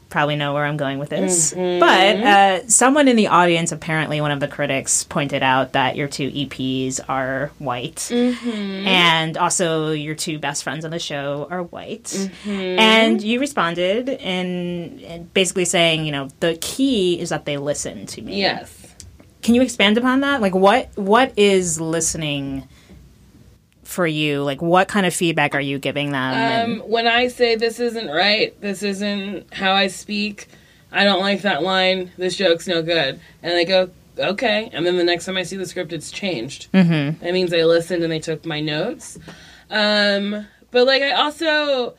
probably 0.09 0.35
know 0.37 0.55
where 0.55 0.65
I'm 0.65 0.79
going 0.79 0.99
with 0.99 1.11
this, 1.11 1.53
but 1.53 2.17
uh, 2.17 2.67
someone 2.67 3.09
in 3.09 3.15
the 3.15 3.27
audience, 3.29 3.73
apparently 3.73 4.21
one 4.23 4.31
of 4.33 4.41
the 4.41 4.49
critics, 4.49 5.05
pointed 5.05 5.43
out 5.43 5.73
that 5.75 5.97
your 5.97 6.09
two 6.09 6.31
EPs 6.31 6.99
are 7.11 7.51
white, 7.59 8.11
and 8.11 9.37
also 9.37 9.93
your 9.93 10.15
two 10.15 10.39
best 10.39 10.65
friends 10.65 10.87
on 10.87 10.91
the 10.91 10.99
show 10.99 11.47
are 11.51 11.63
white, 11.63 12.31
and 12.47 13.23
you 13.23 13.39
responded 13.39 14.09
in, 14.09 14.99
in 15.01 15.25
basically 15.35 15.67
saying, 15.67 16.07
you 16.07 16.13
know, 16.13 16.29
the 16.41 16.57
key 16.63 17.21
is 17.21 17.29
that 17.29 17.45
they 17.45 17.59
listen 17.59 18.07
to 18.07 18.23
me. 18.23 18.41
Yes. 18.41 18.80
Can 19.43 19.55
you 19.55 19.63
expand 19.63 19.99
upon 19.99 20.21
that? 20.21 20.41
Like, 20.41 20.55
what 20.55 20.91
what 20.97 21.33
is 21.37 21.81
listening 21.81 22.69
for 23.85 24.07
you? 24.07 24.43
Like, 24.43 24.63
what 24.63 24.87
kind 24.89 25.07
of 25.07 25.15
feedback 25.15 25.55
are 25.55 25.61
you 25.61 25.79
giving 25.79 26.13
them? 26.13 26.35
And- 26.35 26.81
Um, 26.83 26.89
when 26.89 27.07
I 27.07 27.29
say 27.29 27.57
this 27.57 27.81
isn't 27.81 28.09
right, 28.09 28.59
this 28.61 28.83
isn't 28.83 29.53
how 29.53 29.73
I 29.73 29.89
speak, 29.89 30.47
I 30.93 31.05
don't 31.05 31.21
like 31.21 31.43
that 31.43 31.63
line, 31.63 32.13
this 32.17 32.37
joke's 32.37 32.67
no 32.69 32.83
good. 32.83 33.19
And 33.43 33.53
they 33.53 33.65
go, 33.65 33.91
okay. 34.19 34.71
And 34.73 34.87
then 34.87 34.97
the 34.97 35.05
next 35.05 35.25
time 35.25 35.37
I 35.37 35.43
see 35.43 35.57
the 35.57 35.67
script, 35.67 35.93
it's 35.93 36.11
changed. 36.11 36.71
Mm-hmm. 36.73 37.25
That 37.25 37.33
means 37.33 37.51
they 37.51 37.65
listened 37.65 38.03
and 38.05 38.13
they 38.13 38.21
took 38.21 38.45
my 38.47 38.61
notes. 38.61 39.19
Um, 39.71 40.47
but 40.71 40.87
like, 40.87 41.03
I 41.03 41.13
also 41.13 41.95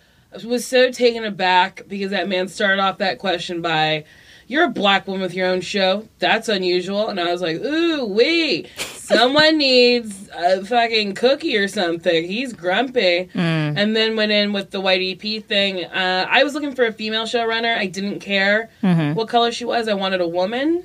was 0.45 0.65
so 0.65 0.91
taken 0.91 1.25
aback 1.25 1.83
because 1.89 2.11
that 2.11 2.29
man 2.29 2.47
started 2.47 2.81
off 2.81 2.99
that 2.99 3.17
question 3.19 3.61
by, 3.61 4.05
you're 4.51 4.65
a 4.65 4.69
black 4.69 5.07
woman 5.07 5.21
with 5.21 5.33
your 5.33 5.47
own 5.47 5.61
show. 5.61 6.05
That's 6.19 6.49
unusual. 6.49 7.07
And 7.07 7.21
I 7.21 7.31
was 7.31 7.41
like, 7.41 7.55
ooh, 7.55 8.05
wait, 8.05 8.67
someone 8.77 9.57
needs 9.57 10.29
a 10.35 10.65
fucking 10.65 11.15
cookie 11.15 11.55
or 11.55 11.69
something. 11.69 12.25
He's 12.25 12.51
grumpy. 12.51 13.29
And 13.33 13.95
then 13.95 14.17
went 14.17 14.33
in 14.33 14.51
with 14.51 14.71
the 14.71 14.81
white 14.81 15.01
EP 15.01 15.41
thing. 15.45 15.85
Uh, 15.85 16.27
I 16.29 16.43
was 16.43 16.53
looking 16.53 16.75
for 16.75 16.85
a 16.85 16.91
female 16.91 17.23
showrunner. 17.23 17.77
I 17.77 17.85
didn't 17.85 18.19
care 18.19 18.69
what 19.13 19.29
color 19.29 19.53
she 19.53 19.63
was. 19.63 19.87
I 19.87 19.93
wanted 19.93 20.19
a 20.19 20.27
woman. 20.27 20.83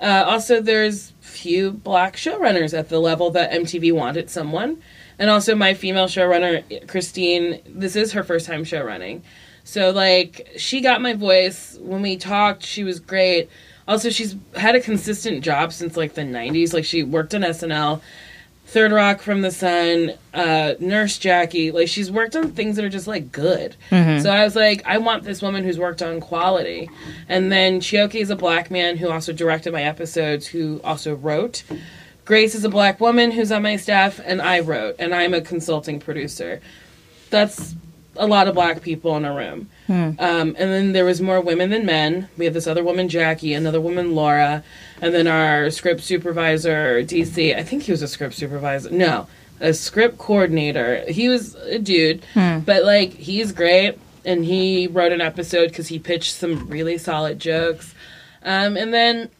Uh, 0.00 0.24
also, 0.26 0.60
there's 0.60 1.12
few 1.20 1.70
black 1.70 2.16
showrunners 2.16 2.76
at 2.76 2.88
the 2.88 2.98
level 2.98 3.30
that 3.30 3.52
MTV 3.52 3.92
wanted 3.92 4.28
someone. 4.30 4.82
And 5.16 5.30
also, 5.30 5.54
my 5.54 5.74
female 5.74 6.06
showrunner, 6.06 6.88
Christine, 6.88 7.60
this 7.66 7.94
is 7.94 8.12
her 8.12 8.24
first 8.24 8.46
time 8.46 8.64
show 8.64 8.82
running. 8.82 9.22
So, 9.66 9.90
like, 9.90 10.48
she 10.56 10.80
got 10.80 11.02
my 11.02 11.12
voice. 11.12 11.76
When 11.80 12.00
we 12.00 12.16
talked, 12.16 12.62
she 12.64 12.84
was 12.84 13.00
great. 13.00 13.50
Also, 13.88 14.10
she's 14.10 14.36
had 14.54 14.76
a 14.76 14.80
consistent 14.80 15.42
job 15.42 15.72
since, 15.72 15.96
like, 15.96 16.14
the 16.14 16.22
90s. 16.22 16.72
Like, 16.72 16.84
she 16.84 17.02
worked 17.02 17.34
on 17.34 17.40
SNL, 17.40 18.00
Third 18.66 18.92
Rock 18.92 19.20
from 19.20 19.42
the 19.42 19.50
Sun, 19.50 20.12
uh, 20.32 20.74
Nurse 20.78 21.18
Jackie. 21.18 21.72
Like, 21.72 21.88
she's 21.88 22.12
worked 22.12 22.36
on 22.36 22.52
things 22.52 22.76
that 22.76 22.84
are 22.84 22.88
just, 22.88 23.08
like, 23.08 23.32
good. 23.32 23.74
So 24.22 24.30
I 24.30 24.44
was 24.44 24.54
like, 24.54 24.82
I 24.86 24.98
want 24.98 25.24
this 25.24 25.42
woman 25.42 25.64
who's 25.64 25.80
worked 25.80 26.00
on 26.00 26.20
quality. 26.20 26.88
And 27.28 27.50
then 27.50 27.80
Chioke 27.80 28.14
is 28.14 28.30
a 28.30 28.36
black 28.36 28.70
man 28.70 28.96
who 28.96 29.10
also 29.10 29.32
directed 29.32 29.72
my 29.72 29.82
episodes, 29.82 30.46
who 30.46 30.80
also 30.84 31.16
wrote. 31.16 31.64
Grace 32.24 32.54
is 32.54 32.62
a 32.64 32.68
black 32.68 33.00
woman 33.00 33.32
who's 33.32 33.50
on 33.50 33.62
my 33.62 33.74
staff, 33.76 34.20
and 34.24 34.40
I 34.40 34.60
wrote, 34.60 34.94
and 35.00 35.12
I'm 35.12 35.34
a 35.34 35.40
consulting 35.40 35.98
producer. 35.98 36.60
That's 37.30 37.74
a 38.18 38.26
lot 38.26 38.48
of 38.48 38.54
black 38.54 38.82
people 38.82 39.16
in 39.16 39.24
a 39.24 39.34
room. 39.34 39.68
Um, 40.18 40.56
and 40.58 40.70
then 40.72 40.92
there 40.92 41.04
was 41.04 41.20
more 41.20 41.40
women 41.40 41.70
than 41.70 41.86
men. 41.86 42.28
We 42.36 42.44
have 42.44 42.54
this 42.54 42.66
other 42.66 42.82
woman, 42.82 43.08
Jackie, 43.08 43.54
another 43.54 43.80
woman, 43.80 44.14
Laura, 44.14 44.64
and 45.00 45.14
then 45.14 45.26
our 45.26 45.70
script 45.70 46.02
supervisor, 46.02 47.02
DC. 47.02 47.56
I 47.56 47.62
think 47.62 47.84
he 47.84 47.92
was 47.92 48.02
a 48.02 48.08
script 48.08 48.34
supervisor. 48.34 48.90
No, 48.90 49.26
a 49.60 49.72
script 49.72 50.18
coordinator. 50.18 51.04
He 51.08 51.28
was 51.28 51.54
a 51.54 51.78
dude, 51.78 52.24
but 52.34 52.84
like 52.84 53.12
he's 53.12 53.52
great. 53.52 53.98
And 54.24 54.44
he 54.44 54.88
wrote 54.88 55.12
an 55.12 55.20
episode 55.20 55.68
because 55.68 55.86
he 55.86 56.00
pitched 56.00 56.34
some 56.34 56.68
really 56.68 56.98
solid 56.98 57.38
jokes. 57.38 57.94
Um, 58.42 58.76
and 58.76 58.92
then 58.92 59.30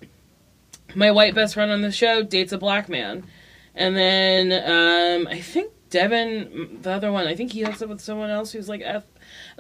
my 0.95 1.11
white 1.11 1.35
best 1.35 1.55
friend 1.55 1.73
on 1.73 1.83
the 1.83 1.91
show 1.91 2.23
dates 2.23 2.53
a 2.53 2.59
black 2.59 2.89
man. 2.89 3.25
And 3.75 3.97
then 3.97 4.53
um, 4.53 5.27
I 5.27 5.41
think 5.41 5.73
Devin, 5.91 6.79
the 6.83 6.91
other 6.91 7.13
one, 7.13 7.27
I 7.27 7.35
think 7.35 7.53
he 7.53 7.63
hooks 7.63 7.81
up 7.83 7.89
with 7.89 8.01
someone 8.01 8.31
else 8.31 8.53
who's 8.53 8.69
like 8.69 8.83
F. 8.85 9.05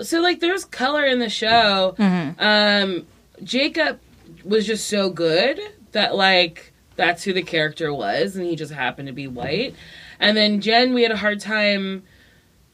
So 0.01 0.21
like, 0.21 0.41
there's 0.41 0.65
color 0.65 1.05
in 1.05 1.19
the 1.19 1.31
show. 1.31 1.95
Um, 2.39 3.07
Jacob 3.43 4.01
was 4.45 4.67
just 4.67 4.89
so 4.89 5.11
good 5.11 5.61
that 5.93 6.15
like 6.15 6.73
that's 6.97 7.25
who 7.25 7.33
the 7.33 7.43
character 7.43 7.93
was, 7.93 8.37
and 8.37 8.47
he 8.47 8.57
just 8.57 8.73
happened 8.73 9.09
to 9.09 9.15
be 9.15 9.29
white. 9.29 9.75
And 10.19 10.37
then 10.37 10.61
Jen, 10.61 10.95
we 10.95 11.03
had 11.03 11.13
a 11.13 11.17
hard 11.17 11.41
time. 11.41 12.03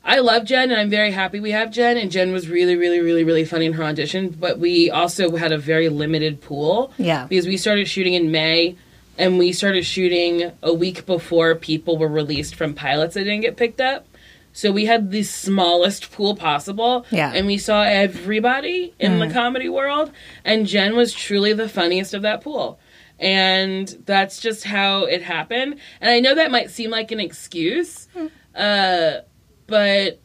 I 0.05 0.19
love 0.19 0.45
Jen, 0.45 0.71
and 0.71 0.81
I'm 0.81 0.91
very 0.91 1.12
happy 1.12 1.38
we 1.41 1.53
have 1.53 1.71
Jen. 1.71 1.97
And 1.97 2.11
Jen 2.11 2.33
was 2.33 2.49
really, 2.49 2.77
really, 2.77 3.01
really, 3.01 3.25
really 3.25 3.45
funny 3.45 3.67
in 3.67 3.73
her 3.75 3.85
audition. 3.85 4.31
But 4.31 4.59
we 4.59 4.91
also 4.91 5.37
had 5.37 5.53
a 5.53 5.59
very 5.59 5.88
limited 5.88 6.41
pool. 6.41 6.93
Yeah. 6.99 7.27
Because 7.27 7.47
we 7.47 7.57
started 7.57 7.87
shooting 7.88 8.15
in 8.15 8.31
May, 8.31 8.77
and 9.18 9.38
we 9.38 9.53
started 9.53 9.85
shooting 9.85 10.53
a 10.62 10.72
week 10.72 11.07
before 11.07 11.55
people 11.55 11.98
were 11.98 12.09
released 12.09 12.55
from 12.55 12.75
pilots 12.75 13.14
that 13.14 13.25
didn't 13.25 13.42
get 13.42 13.57
picked 13.57 13.81
up. 13.81 14.07
So 14.55 14.70
we 14.70 14.85
had 14.85 15.11
the 15.11 15.22
smallest 15.22 16.12
pool 16.12 16.37
possible. 16.37 17.07
Yeah. 17.11 17.33
And 17.35 17.46
we 17.46 17.57
saw 17.57 17.83
everybody 17.83 18.94
in 18.98 19.18
the 19.18 19.31
comedy 19.31 19.68
world. 19.68 20.12
And 20.44 20.66
Jen 20.66 20.94
was 20.94 21.14
truly 21.14 21.55
the 21.55 21.68
funniest 21.68 22.12
of 22.12 22.22
that 22.22 22.42
pool. 22.42 22.79
And 23.18 23.88
that's 24.05 24.40
just 24.40 24.64
how 24.64 25.05
it 25.05 25.22
happened. 25.22 25.79
And 26.01 26.11
I 26.11 26.20
know 26.20 26.35
that 26.35 26.51
might 26.51 26.70
seem 26.70 26.90
like 26.90 27.12
an 27.12 27.20
excuse. 27.20 28.09
Uh, 28.55 29.20
but 29.66 30.20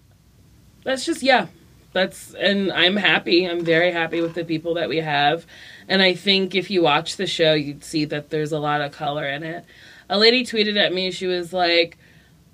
that's 0.83 1.05
just 1.05 1.23
yeah 1.23 1.47
that's 1.93 2.33
and 2.35 2.71
i'm 2.71 2.95
happy 2.95 3.45
i'm 3.45 3.63
very 3.63 3.91
happy 3.91 4.21
with 4.21 4.33
the 4.33 4.43
people 4.43 4.73
that 4.75 4.89
we 4.89 4.97
have 4.97 5.45
and 5.87 6.01
i 6.01 6.13
think 6.13 6.55
if 6.55 6.69
you 6.69 6.81
watch 6.81 7.17
the 7.17 7.27
show 7.27 7.53
you'd 7.53 7.83
see 7.83 8.05
that 8.05 8.29
there's 8.29 8.51
a 8.51 8.59
lot 8.59 8.81
of 8.81 8.91
color 8.91 9.25
in 9.25 9.43
it 9.43 9.65
a 10.09 10.17
lady 10.17 10.43
tweeted 10.43 10.77
at 10.77 10.93
me 10.93 11.11
she 11.11 11.27
was 11.27 11.53
like 11.53 11.97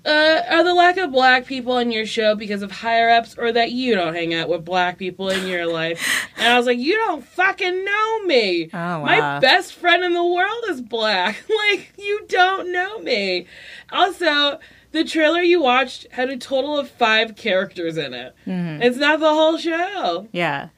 uh, 0.06 0.42
are 0.50 0.64
the 0.64 0.74
lack 0.74 0.98
of 0.98 1.10
black 1.10 1.46
people 1.46 1.72
on 1.72 1.90
your 1.90 2.04
show 2.04 2.34
because 2.34 2.60
of 2.60 2.70
higher 2.70 3.08
ups 3.08 3.36
or 3.38 3.50
that 3.52 3.72
you 3.72 3.94
don't 3.94 4.14
hang 4.14 4.34
out 4.34 4.50
with 4.50 4.62
black 4.64 4.98
people 4.98 5.30
in 5.30 5.46
your 5.46 5.66
life? 5.66 6.28
And 6.36 6.46
I 6.46 6.58
was 6.58 6.66
like, 6.66 6.78
you 6.78 6.94
don't 6.94 7.24
fucking 7.24 7.84
know 7.84 8.22
me. 8.24 8.68
Oh, 8.74 9.00
My 9.00 9.38
best 9.40 9.72
friend 9.72 10.04
in 10.04 10.12
the 10.12 10.24
world 10.24 10.64
is 10.68 10.82
black. 10.82 11.42
like, 11.70 11.94
you 11.96 12.26
don't 12.28 12.70
know 12.70 12.98
me. 12.98 13.46
Also, 13.90 14.58
the 14.94 15.04
trailer 15.04 15.42
you 15.42 15.60
watched 15.60 16.06
had 16.12 16.30
a 16.30 16.36
total 16.36 16.78
of 16.78 16.88
five 16.88 17.36
characters 17.36 17.98
in 17.98 18.14
it. 18.14 18.34
Mm-hmm. 18.46 18.80
It's 18.82 18.96
not 18.96 19.20
the 19.20 19.28
whole 19.28 19.58
show. 19.58 20.28
Yeah. 20.32 20.68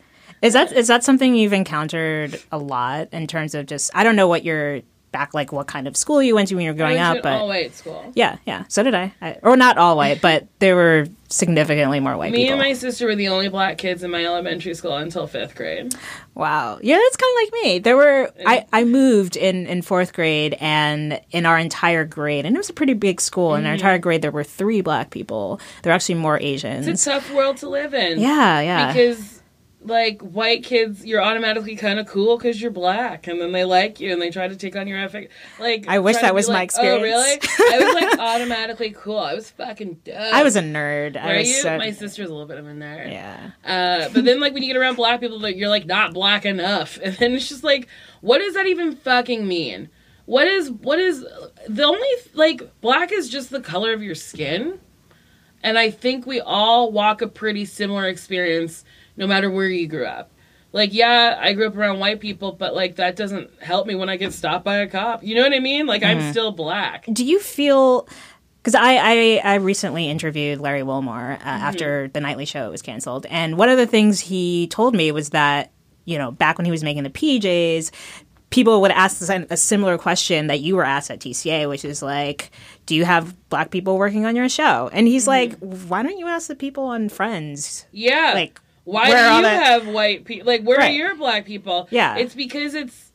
Is 0.43 0.55
that 0.55 0.73
is 0.73 0.89
that 0.89 1.05
something 1.05 1.35
you've 1.35 1.53
encountered 1.53 2.43
a 2.51 2.59
lot 2.59 3.09
in 3.13 3.27
terms 3.27 3.55
of 3.55 3.67
just 3.67 3.91
I 3.95 4.05
don't 4.05 4.17
know 4.17 4.27
what 4.29 4.45
your 4.45 4.81
back 5.17 5.33
like 5.33 5.51
what 5.51 5.67
kind 5.67 5.89
of 5.89 5.97
school 5.97 6.23
you 6.23 6.35
went 6.35 6.49
to 6.49 6.55
when 6.57 6.65
you 6.67 6.71
were 6.71 6.77
growing 6.77 6.99
I 6.99 7.17
up, 7.17 7.23
but 7.23 7.41
all-white 7.41 7.75
school. 7.75 8.13
yeah, 8.15 8.37
yeah. 8.45 8.65
So 8.69 8.83
did 8.83 8.95
I. 8.95 9.15
I. 9.23 9.39
Or 9.43 9.57
not 9.57 9.79
all 9.79 9.97
white, 9.97 10.21
but 10.21 10.47
there 10.59 10.77
were 10.77 11.07
significantly 11.29 12.01
more 12.01 12.19
white 12.19 12.33
Me 12.33 12.41
people. 12.45 12.53
and 12.53 12.61
my 12.61 12.75
sister 12.75 13.07
were 13.07 13.17
the 13.17 13.29
only 13.29 13.49
black 13.49 13.79
kids 13.79 14.03
in 14.03 14.11
my 14.11 14.25
elementary 14.25 14.75
school 14.75 14.95
until 14.95 15.27
fifth 15.27 15.55
grade. 15.55 15.95
Wow. 16.35 16.79
Yeah, 16.83 16.99
that's 17.03 17.17
kind 17.17 17.33
of 17.33 17.43
like 17.43 17.65
me. 17.65 17.79
There 17.79 17.97
were 17.97 18.31
I, 18.45 18.67
I 18.75 18.85
moved 18.85 19.37
in 19.37 19.67
in 19.67 19.81
4th 19.81 20.13
grade 20.13 20.55
and 20.61 21.19
in 21.31 21.47
our 21.47 21.59
entire 21.59 22.05
grade 22.05 22.45
and 22.45 22.55
it 22.55 22.59
was 22.59 22.69
a 22.69 22.75
pretty 22.75 22.93
big 22.93 23.23
school 23.23 23.55
in 23.55 23.65
our 23.65 23.71
mm-hmm. 23.71 23.75
entire 23.77 23.99
grade 23.99 24.21
there 24.21 24.31
were 24.31 24.45
3 24.45 24.83
black 24.83 25.11
people. 25.11 25.61
There 25.83 25.91
were 25.91 25.95
actually 25.95 26.17
more 26.17 26.39
Asians. 26.39 26.87
It's 26.87 27.07
a 27.07 27.13
tough 27.13 27.33
world 27.33 27.57
to 27.59 27.71
live 27.71 27.95
in. 27.95 28.21
yeah, 28.21 28.61
yeah. 28.61 28.93
because 28.93 29.36
like 29.87 30.21
white 30.21 30.63
kids 30.65 31.05
you're 31.05 31.23
automatically 31.23 31.77
kind 31.77 31.99
of 31.99 32.07
cool 32.07 32.37
because 32.37 32.61
you're 32.61 32.71
black 32.71 33.27
and 33.27 33.41
then 33.41 33.53
they 33.53 33.65
like 33.65 34.01
you 34.01 34.13
and 34.13 34.21
they 34.21 34.31
try 34.31 34.49
to 34.49 34.57
take 34.57 34.75
on 34.77 34.87
your 34.89 34.99
ethic 34.99 35.31
like 35.61 35.87
I 35.89 36.01
wish 36.01 36.17
that 36.17 36.35
was 36.35 36.49
be 36.49 36.53
my 36.55 36.63
experience. 36.63 37.01
oh 37.01 37.03
really 37.03 37.39
i 37.73 37.85
was 37.85 37.95
like 37.95 38.19
automatically 38.19 38.91
cool 38.97 39.19
i 39.19 39.35
was 39.35 39.49
fucking 39.51 40.01
dumb 40.05 40.17
I 40.33 40.43
was 40.43 40.57
a 40.57 40.61
nerd. 40.63 41.17
I 41.17 41.39
was 41.39 41.49
you? 41.49 41.55
so- 41.55 41.79
My 41.79 41.93
sister's 41.93 42.29
a 42.29 42.33
little 42.33 42.47
bit 42.47 42.59
of 42.59 42.67
a 42.67 42.73
nerd. 42.73 43.11
Yeah. 43.11 43.51
Uh, 43.65 44.09
but 44.13 44.25
then, 44.25 44.41
like, 44.41 44.53
when 44.53 44.63
you 44.63 44.73
get 44.73 44.79
around 44.79 44.97
black 44.97 45.21
people, 45.21 45.39
like, 45.39 45.57
you're 45.57 45.69
like 45.69 45.87
not 45.87 46.13
black 46.13 46.45
enough, 46.45 46.99
and 47.05 47.15
then 47.17 47.33
it's 47.33 47.49
just 47.49 47.65
like, 47.65 47.89
what 48.21 48.39
does 48.39 48.55
that 48.55 48.67
even 48.67 48.97
fucking 48.97 49.47
mean? 49.47 49.89
What 50.27 50.47
is 50.49 50.71
what 50.71 50.99
is 50.99 51.25
the 51.69 51.85
only 51.85 52.09
like 52.35 52.81
black 52.81 53.13
is 53.13 53.29
just 53.29 53.51
the 53.51 53.61
color 53.61 53.93
of 53.93 54.03
your 54.03 54.15
skin, 54.17 54.81
and 55.63 55.79
I 55.79 55.91
think 55.91 56.27
we 56.27 56.41
all 56.41 56.91
walk 56.93 57.23
a 57.23 57.29
pretty 57.29 57.65
similar 57.65 58.07
experience 58.07 58.85
no 59.17 59.27
matter 59.27 59.51
where 59.51 59.69
you 59.69 59.87
grew 59.87 60.07
up. 60.07 60.31
Like, 60.73 60.93
yeah, 60.93 61.39
I 61.41 61.55
grew 61.55 61.67
up 61.69 61.77
around 61.77 62.01
white 62.01 62.21
people, 62.21 62.53
but 62.53 62.75
like 62.75 62.97
that 62.97 63.17
doesn't 63.17 63.51
help 63.63 63.87
me 63.87 63.95
when 63.95 64.09
I 64.11 64.17
get 64.17 64.33
stopped 64.35 64.65
by 64.65 64.79
a 64.79 64.87
cop. 64.87 65.23
You 65.25 65.35
know 65.35 65.43
what 65.43 65.55
I 65.55 65.61
mean? 65.61 65.87
Like, 65.87 66.03
I'm 66.03 66.31
still 66.33 66.53
black. 66.53 67.07
Do 67.11 67.25
you 67.25 67.39
feel 67.41 68.07
because 68.63 68.75
I, 68.75 68.97
I 68.97 69.41
I 69.45 69.55
recently 69.55 70.11
interviewed 70.11 70.61
Larry 70.61 70.83
Wilmore 70.83 71.33
uh, 71.33 71.37
Mm-hmm. 71.37 71.47
after 71.47 72.09
the 72.09 72.21
nightly 72.21 72.45
show 72.45 72.71
was 72.71 72.83
canceled, 72.83 73.25
and 73.31 73.57
one 73.57 73.69
of 73.69 73.79
the 73.79 73.87
things 73.87 74.21
he 74.21 74.67
told 74.67 74.95
me 74.95 75.13
was 75.13 75.31
that 75.31 75.71
you 76.05 76.19
know 76.19 76.31
back 76.33 76.59
when 76.59 76.65
he 76.67 76.71
was 76.73 76.83
making 76.85 77.05
the 77.05 77.11
PJs, 77.11 77.91
people 78.51 78.81
would 78.83 78.91
ask 78.91 79.23
a 79.31 79.57
similar 79.57 79.97
question 79.97 80.49
that 80.49 80.61
you 80.61 80.77
were 80.77 80.85
asked 80.85 81.11
at 81.11 81.21
TCA, 81.21 81.69
which 81.69 81.85
is 81.85 82.03
like, 82.03 82.51
"Do 82.87 82.95
you 82.97 83.05
have 83.07 83.35
black 83.49 83.71
people 83.71 83.97
working 83.99 84.27
on 84.27 84.37
your 84.37 84.49
show?" 84.49 84.91
And 84.93 85.07
he's 85.07 85.27
like, 85.29 85.57
"Why 85.61 86.03
don't 86.03 86.19
you 86.19 86.27
ask 86.27 86.49
the 86.49 86.57
people 86.57 86.85
on 86.85 87.09
Friends?" 87.09 87.87
Yeah. 87.93 88.33
Like, 88.35 88.61
why 88.87 89.11
where 89.11 89.29
do 89.31 89.37
you 89.37 89.43
that- 89.43 89.67
have 89.67 89.89
white 89.89 90.25
people? 90.25 90.47
Like, 90.47 90.63
where 90.63 90.79
Right. 90.79 90.91
are 90.93 90.95
your 90.95 91.15
black 91.17 91.45
people? 91.45 91.89
Yeah. 91.91 92.17
It's 92.17 92.35
because 92.35 92.73
it's 92.75 93.13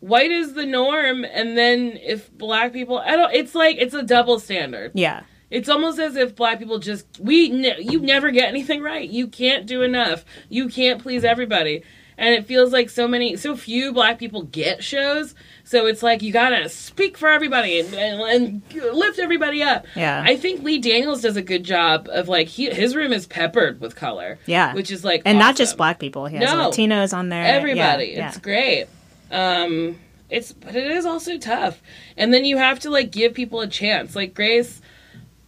white 0.00 0.30
is 0.30 0.52
the 0.52 0.66
norm, 0.66 1.24
and 1.24 1.56
then 1.58 1.98
if 2.02 2.30
black 2.32 2.72
people, 2.72 2.98
I 2.98 3.16
don't. 3.16 3.32
It's 3.34 3.54
like 3.54 3.76
it's 3.80 3.94
a 3.94 4.02
double 4.02 4.38
standard. 4.38 4.92
Yeah, 4.94 5.22
It's 5.50 5.68
almost 5.68 5.98
as 5.98 6.14
if 6.16 6.34
black 6.36 6.58
people 6.58 6.78
just 6.78 7.06
we 7.18 7.46
you 7.80 8.00
never 8.00 8.30
get 8.30 8.48
anything 8.48 8.82
right. 8.82 9.08
You 9.08 9.26
can't 9.28 9.66
do 9.66 9.82
enough. 9.82 10.24
You 10.48 10.68
can't 10.68 11.00
please 11.02 11.24
everybody. 11.24 11.82
And 12.16 12.34
it 12.34 12.46
feels 12.46 12.72
like 12.72 12.90
so 12.90 13.08
many 13.08 13.36
so 13.36 13.56
few 13.56 13.92
black 13.92 14.18
people 14.18 14.42
get 14.42 14.84
shows 14.84 15.34
So 15.64 15.86
it's 15.86 16.02
like 16.02 16.22
you 16.22 16.32
gotta 16.32 16.68
speak 16.68 17.16
for 17.18 17.28
everybody 17.28 17.80
and, 17.80 17.92
and, 17.94 18.20
and 18.72 18.94
lift 18.94 19.18
everybody 19.18 19.62
up. 19.62 19.86
Yeah. 19.96 20.22
I 20.24 20.36
think 20.36 20.62
Lee 20.62 20.78
Daniels 20.78 21.22
does 21.22 21.36
a 21.36 21.42
good 21.42 21.64
job 21.64 22.08
of 22.12 22.28
like 22.28 22.48
he, 22.48 22.70
his 22.70 22.94
room 22.94 23.12
is 23.12 23.26
peppered 23.26 23.80
with 23.80 23.96
color. 23.96 24.38
Yeah. 24.46 24.74
which 24.74 24.90
is 24.90 25.04
like 25.04 25.22
and 25.24 25.38
not 25.38 25.56
just 25.56 25.76
black 25.76 25.98
people. 25.98 26.26
He 26.26 26.36
has 26.36 26.52
No. 26.52 26.70
Latinos 26.70 27.12
on 27.16 27.30
there. 27.30 27.44
everybody. 27.44 28.14
Yeah, 28.16 28.28
It's 28.28 28.36
yeah. 28.36 28.42
great. 28.42 28.86
Um, 29.30 29.98
it's 30.30 30.52
but 30.52 30.74
it 30.74 30.90
is 30.90 31.04
also 31.04 31.36
tough, 31.38 31.82
and 32.16 32.32
then 32.32 32.44
you 32.44 32.56
have 32.56 32.78
to 32.80 32.90
like 32.90 33.10
give 33.10 33.34
people 33.34 33.60
a 33.60 33.66
chance. 33.66 34.16
Like 34.16 34.34
Grace 34.34 34.80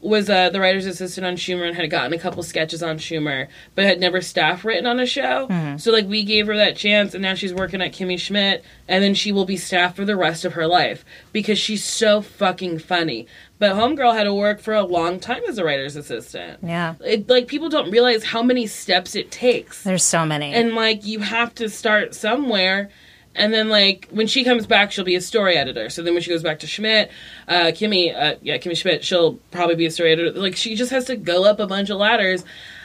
was 0.06 0.30
uh, 0.30 0.50
the 0.50 0.60
writer's 0.60 0.86
assistant 0.86 1.26
on 1.26 1.36
Schumer 1.36 1.66
and 1.66 1.76
had 1.76 1.90
gotten 1.90 2.12
a 2.12 2.18
couple 2.18 2.42
sketches 2.42 2.82
on 2.82 2.98
Schumer, 2.98 3.48
but 3.74 3.84
had 3.84 4.00
never 4.00 4.20
staff 4.20 4.64
written 4.64 4.86
on 4.86 5.00
a 5.00 5.06
show. 5.06 5.48
Mm-hmm. 5.48 5.76
So 5.78 5.92
like 5.92 6.06
we 6.06 6.22
gave 6.24 6.46
her 6.46 6.56
that 6.56 6.76
chance, 6.76 7.14
and 7.14 7.22
now 7.22 7.34
she's 7.34 7.54
working 7.54 7.82
at 7.82 7.92
Kimmy 7.92 8.18
Schmidt, 8.18 8.64
and 8.88 9.02
then 9.02 9.14
she 9.14 9.32
will 9.32 9.44
be 9.44 9.56
staff 9.56 9.96
for 9.96 10.04
the 10.04 10.16
rest 10.16 10.44
of 10.44 10.54
her 10.54 10.66
life 10.66 11.04
because 11.32 11.58
she's 11.58 11.84
so 11.84 12.20
fucking 12.20 12.78
funny. 12.78 13.26
But 13.58 13.72
Homegirl 13.72 14.14
had 14.14 14.24
to 14.24 14.34
work 14.34 14.60
for 14.60 14.74
a 14.74 14.82
long 14.82 15.18
time 15.18 15.42
as 15.48 15.56
a 15.58 15.64
writer's 15.64 15.96
assistant. 15.96 16.58
Yeah. 16.62 16.94
It, 17.04 17.28
like 17.28 17.46
people 17.48 17.68
don't 17.68 17.90
realize 17.90 18.24
how 18.24 18.42
many 18.42 18.66
steps 18.66 19.14
it 19.14 19.30
takes 19.30 19.82
There's 19.82 20.04
so 20.04 20.26
many. 20.26 20.52
and 20.52 20.74
like 20.74 21.06
you 21.06 21.20
have 21.20 21.54
to 21.56 21.70
start 21.70 22.14
somewhere 22.14 22.90
and 23.36 23.52
then 23.52 23.68
like 23.68 24.08
when 24.10 24.26
she 24.26 24.44
comes 24.44 24.66
back 24.66 24.90
she'll 24.90 25.04
be 25.04 25.14
a 25.14 25.20
story 25.20 25.56
editor. 25.56 25.88
So 25.90 26.02
then 26.02 26.14
when 26.14 26.22
she 26.22 26.30
goes 26.30 26.42
back 26.42 26.58
to 26.60 26.66
schmidt 26.66 27.10
uh 27.48 27.66
kimmy 27.66 28.14
uh 28.14 28.36
yeah 28.42 28.56
kimmy 28.58 28.76
schmidt 28.76 29.04
she'll 29.04 29.34
probably 29.50 29.76
be 29.76 29.86
a 29.86 29.90
story 29.90 30.12
editor. 30.12 30.38
Like 30.38 30.56
she 30.56 30.74
just 30.74 30.90
has 30.90 31.04
to 31.06 31.16
go 31.16 31.44
up 31.44 31.60
a 31.60 31.66
bunch 31.66 31.90
of 31.90 31.98
ladders 31.98 32.44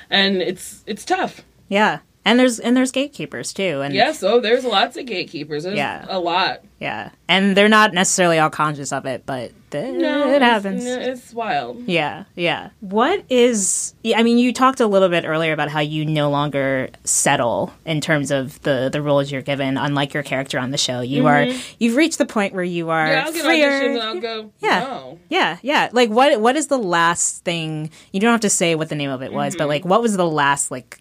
and 0.09 0.41
it's 0.41 0.83
it's 0.85 1.05
tough. 1.05 1.41
Yeah. 1.69 1.99
And 2.23 2.39
there's 2.39 2.59
and 2.59 2.77
there's 2.77 2.91
gatekeepers 2.91 3.51
too. 3.53 3.81
And 3.81 3.93
yes 3.95 4.21
oh 4.23 4.39
there's 4.39 4.63
lots 4.63 4.95
of 4.97 5.05
gatekeepers 5.07 5.63
there's 5.63 5.75
Yeah. 5.77 6.05
a 6.07 6.19
lot 6.19 6.61
yeah. 6.79 7.11
And 7.27 7.55
they're 7.55 7.69
not 7.69 7.93
necessarily 7.93 8.39
all 8.39 8.49
conscious 8.49 8.91
of 8.91 9.05
it, 9.05 9.23
but 9.27 9.51
th- 9.69 9.93
no 9.95 10.27
it 10.33 10.41
happens. 10.41 10.83
no, 10.83 10.99
it's 10.99 11.31
wild 11.33 11.77
Yeah, 11.87 12.23
yeah. 12.35 12.69
What 12.79 13.23
is? 13.29 13.93
I 14.15 14.23
mean, 14.23 14.37
you 14.39 14.51
talked 14.51 14.79
a 14.79 14.87
little 14.87 15.09
bit 15.09 15.23
earlier 15.25 15.53
about 15.53 15.69
how 15.69 15.79
you 15.79 16.05
no 16.05 16.29
longer 16.31 16.89
settle 17.03 17.71
in 17.85 18.01
terms 18.01 18.31
of 18.31 18.61
the 18.63 18.89
the 18.91 19.01
roles 19.01 19.31
you're 19.31 19.41
given. 19.43 19.77
Unlike 19.77 20.13
your 20.15 20.23
character 20.23 20.57
on 20.59 20.71
the 20.71 20.77
show, 20.77 21.01
you 21.01 21.27
are 21.27 21.47
you've 21.79 21.95
reached 21.95 22.17
the 22.17 22.25
point 22.25 22.53
where 22.53 22.63
you 22.63 22.89
are 22.89 23.07
Mm-hmm. 23.07 23.13
yeah 23.15 23.25
i'll 23.25 23.33
get 23.33 23.45
freer. 23.45 23.71
auditions 23.71 23.93
and 23.93 24.01
i'll 24.03 24.19
go 24.19 24.51
Yeah. 24.59 24.79
no 24.79 25.19
Yeah, 25.29 25.57
yeah. 25.61 25.89
Like 25.91 26.09
what? 26.09 26.39
What 26.41 26.55
is 26.55 26.67
the 26.67 26.79
last 26.79 27.43
thing? 27.43 27.89
You 28.11 28.19
don't 28.19 28.31
have 28.31 28.41
to 28.41 28.49
say 28.49 28.75
what 28.75 28.89
the 28.89 28.95
name 28.95 29.09
of 29.11 29.21
it 29.21 29.31
was, 29.33 29.53
Mm-hmm. 29.53 29.57
but 29.59 29.67
like, 29.67 29.85
what 29.85 30.01
was 30.01 30.17
the 30.17 30.27
last 30.27 30.71
like 30.71 30.99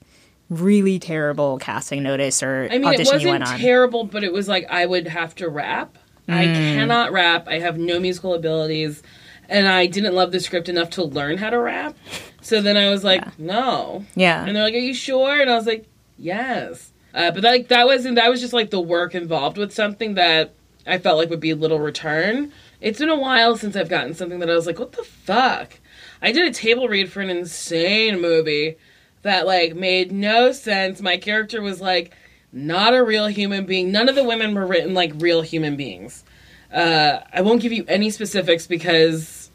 really 0.50 0.98
terrible 0.98 1.56
casting 1.58 2.02
notice 2.02 2.42
or 2.42 2.68
I 2.70 2.76
mean, 2.78 2.82
it 2.92 3.00
audition 3.00 3.20
you 3.20 3.28
went 3.28 3.40
wasn't 3.42 3.54
on? 3.54 3.60
terrible, 3.60 4.04
but 4.04 4.22
it 4.24 4.32
was 4.32 4.48
like 4.48 4.66
I 4.68 4.84
would 4.84 5.06
have 5.08 5.34
to 5.36 5.48
rap. 5.48 5.96
I 6.28 6.44
Mm. 6.46 6.54
cannot 6.74 7.12
rap. 7.12 7.48
I 7.48 7.60
have 7.60 7.78
no 7.78 7.98
musical 7.98 8.34
abilities, 8.34 9.02
and 9.48 9.66
I 9.66 9.86
didn't 9.86 10.14
love 10.14 10.30
the 10.32 10.40
script 10.40 10.68
enough 10.68 10.90
to 10.90 11.02
learn 11.04 11.38
how 11.38 11.50
to 11.50 11.58
rap. 11.58 11.96
So 12.42 12.60
then 12.60 12.76
I 12.76 12.90
was 12.90 13.02
like, 13.04 13.38
no. 13.38 14.04
yeah, 14.14 14.44
And 14.46 14.54
they're 14.54 14.62
like, 14.64 14.74
"Are 14.74 14.78
you 14.78 14.94
sure?" 14.94 15.40
And 15.40 15.50
I 15.50 15.54
was 15.56 15.66
like, 15.66 15.86
"Yes." 16.18 16.92
Uh, 17.14 17.30
but 17.32 17.42
like 17.42 17.68
that 17.68 17.86
wasn't. 17.86 18.14
That 18.16 18.30
was 18.30 18.40
just 18.40 18.52
like 18.52 18.70
the 18.70 18.80
work 18.80 19.14
involved 19.14 19.56
with 19.58 19.72
something 19.72 20.14
that 20.14 20.52
I 20.86 20.98
felt 20.98 21.18
like 21.18 21.30
would 21.30 21.40
be 21.40 21.54
little 21.54 21.80
return. 21.80 22.52
It's 22.80 22.98
been 22.98 23.08
a 23.08 23.18
while 23.18 23.56
since 23.56 23.74
I've 23.76 23.88
gotten 23.88 24.14
something 24.14 24.38
that 24.38 24.48
I 24.50 24.54
was 24.54 24.66
like, 24.66 24.78
"What 24.78 24.92
the 24.92 25.02
fuck?" 25.04 25.78
I 26.22 26.32
did 26.32 26.46
a 26.46 26.52
table 26.52 26.86
read 26.88 27.10
for 27.10 27.20
an 27.20 27.30
insane 27.30 28.20
movie 28.20 28.76
that 29.22 29.46
like 29.46 29.74
made 29.74 30.12
no 30.12 30.52
sense. 30.52 31.00
My 31.00 31.16
character 31.16 31.60
was 31.60 31.80
like 31.80 32.14
not 32.52 32.94
a 32.94 33.02
real 33.02 33.26
human 33.26 33.66
being. 33.66 33.92
None 33.92 34.08
of 34.08 34.14
the 34.14 34.24
women 34.24 34.54
were 34.54 34.66
written 34.66 34.94
like 34.94 35.12
real 35.16 35.42
human 35.42 35.76
beings. 35.76 36.24
Uh, 36.72 37.20
I 37.32 37.40
won't 37.42 37.60
give 37.60 37.72
you 37.72 37.84
any 37.88 38.10
specifics 38.10 38.66
because 38.66 39.50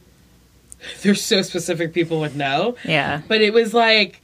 they're 1.01 1.15
so 1.15 1.41
specific 1.41 1.93
people 1.93 2.19
would 2.19 2.35
know. 2.35 2.75
yeah, 2.83 3.21
But 3.27 3.41
it 3.41 3.53
was 3.53 3.73
like 3.73 4.21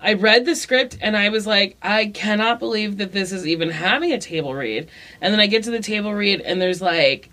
I 0.00 0.12
read 0.12 0.44
the 0.44 0.54
script 0.54 0.98
and 1.00 1.16
I 1.16 1.30
was 1.30 1.46
like, 1.46 1.78
I 1.80 2.06
cannot 2.08 2.58
believe 2.58 2.98
that 2.98 3.12
this 3.12 3.32
is 3.32 3.46
even 3.46 3.70
having 3.70 4.12
a 4.12 4.20
table 4.20 4.54
read. 4.54 4.88
And 5.22 5.32
then 5.32 5.40
I 5.40 5.46
get 5.46 5.64
to 5.64 5.70
the 5.70 5.80
table 5.80 6.12
read 6.12 6.42
and 6.42 6.60
there's 6.60 6.82
like 6.82 7.30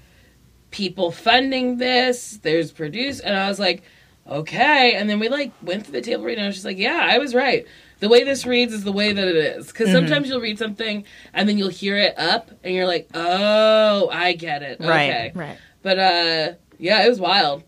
people 0.71 1.11
funding 1.11 1.77
this, 1.77 2.39
there's 2.41 2.71
produce 2.71 3.19
and 3.19 3.35
I 3.35 3.49
was 3.49 3.59
like, 3.59 3.83
okay. 4.27 4.95
And 4.95 5.09
then 5.09 5.19
we 5.19 5.29
like 5.29 5.51
went 5.61 5.85
through 5.85 5.93
the 5.93 6.01
table 6.01 6.23
read 6.23 6.37
and 6.37 6.43
I 6.43 6.47
was 6.47 6.55
just 6.55 6.65
like, 6.65 6.77
yeah, 6.77 7.07
I 7.09 7.17
was 7.17 7.33
right. 7.35 7.65
The 7.99 8.09
way 8.09 8.23
this 8.23 8.45
reads 8.45 8.73
is 8.73 8.83
the 8.83 8.91
way 8.91 9.13
that 9.13 9.27
it 9.27 9.35
is. 9.35 9.67
Because 9.67 9.91
sometimes 9.91 10.27
you'll 10.27 10.41
read 10.41 10.57
something 10.57 11.05
and 11.33 11.47
then 11.47 11.57
you'll 11.57 11.69
hear 11.69 11.97
it 11.97 12.17
up 12.17 12.49
and 12.63 12.73
you're 12.73 12.87
like, 12.87 13.07
oh, 13.13 14.09
I 14.11 14.33
get 14.33 14.63
it. 14.63 14.79
Okay. 14.79 14.89
right, 14.89 15.35
right. 15.35 15.57
But 15.83 15.99
uh 15.99 16.53
yeah, 16.79 17.05
it 17.05 17.09
was 17.09 17.19
wild. 17.19 17.63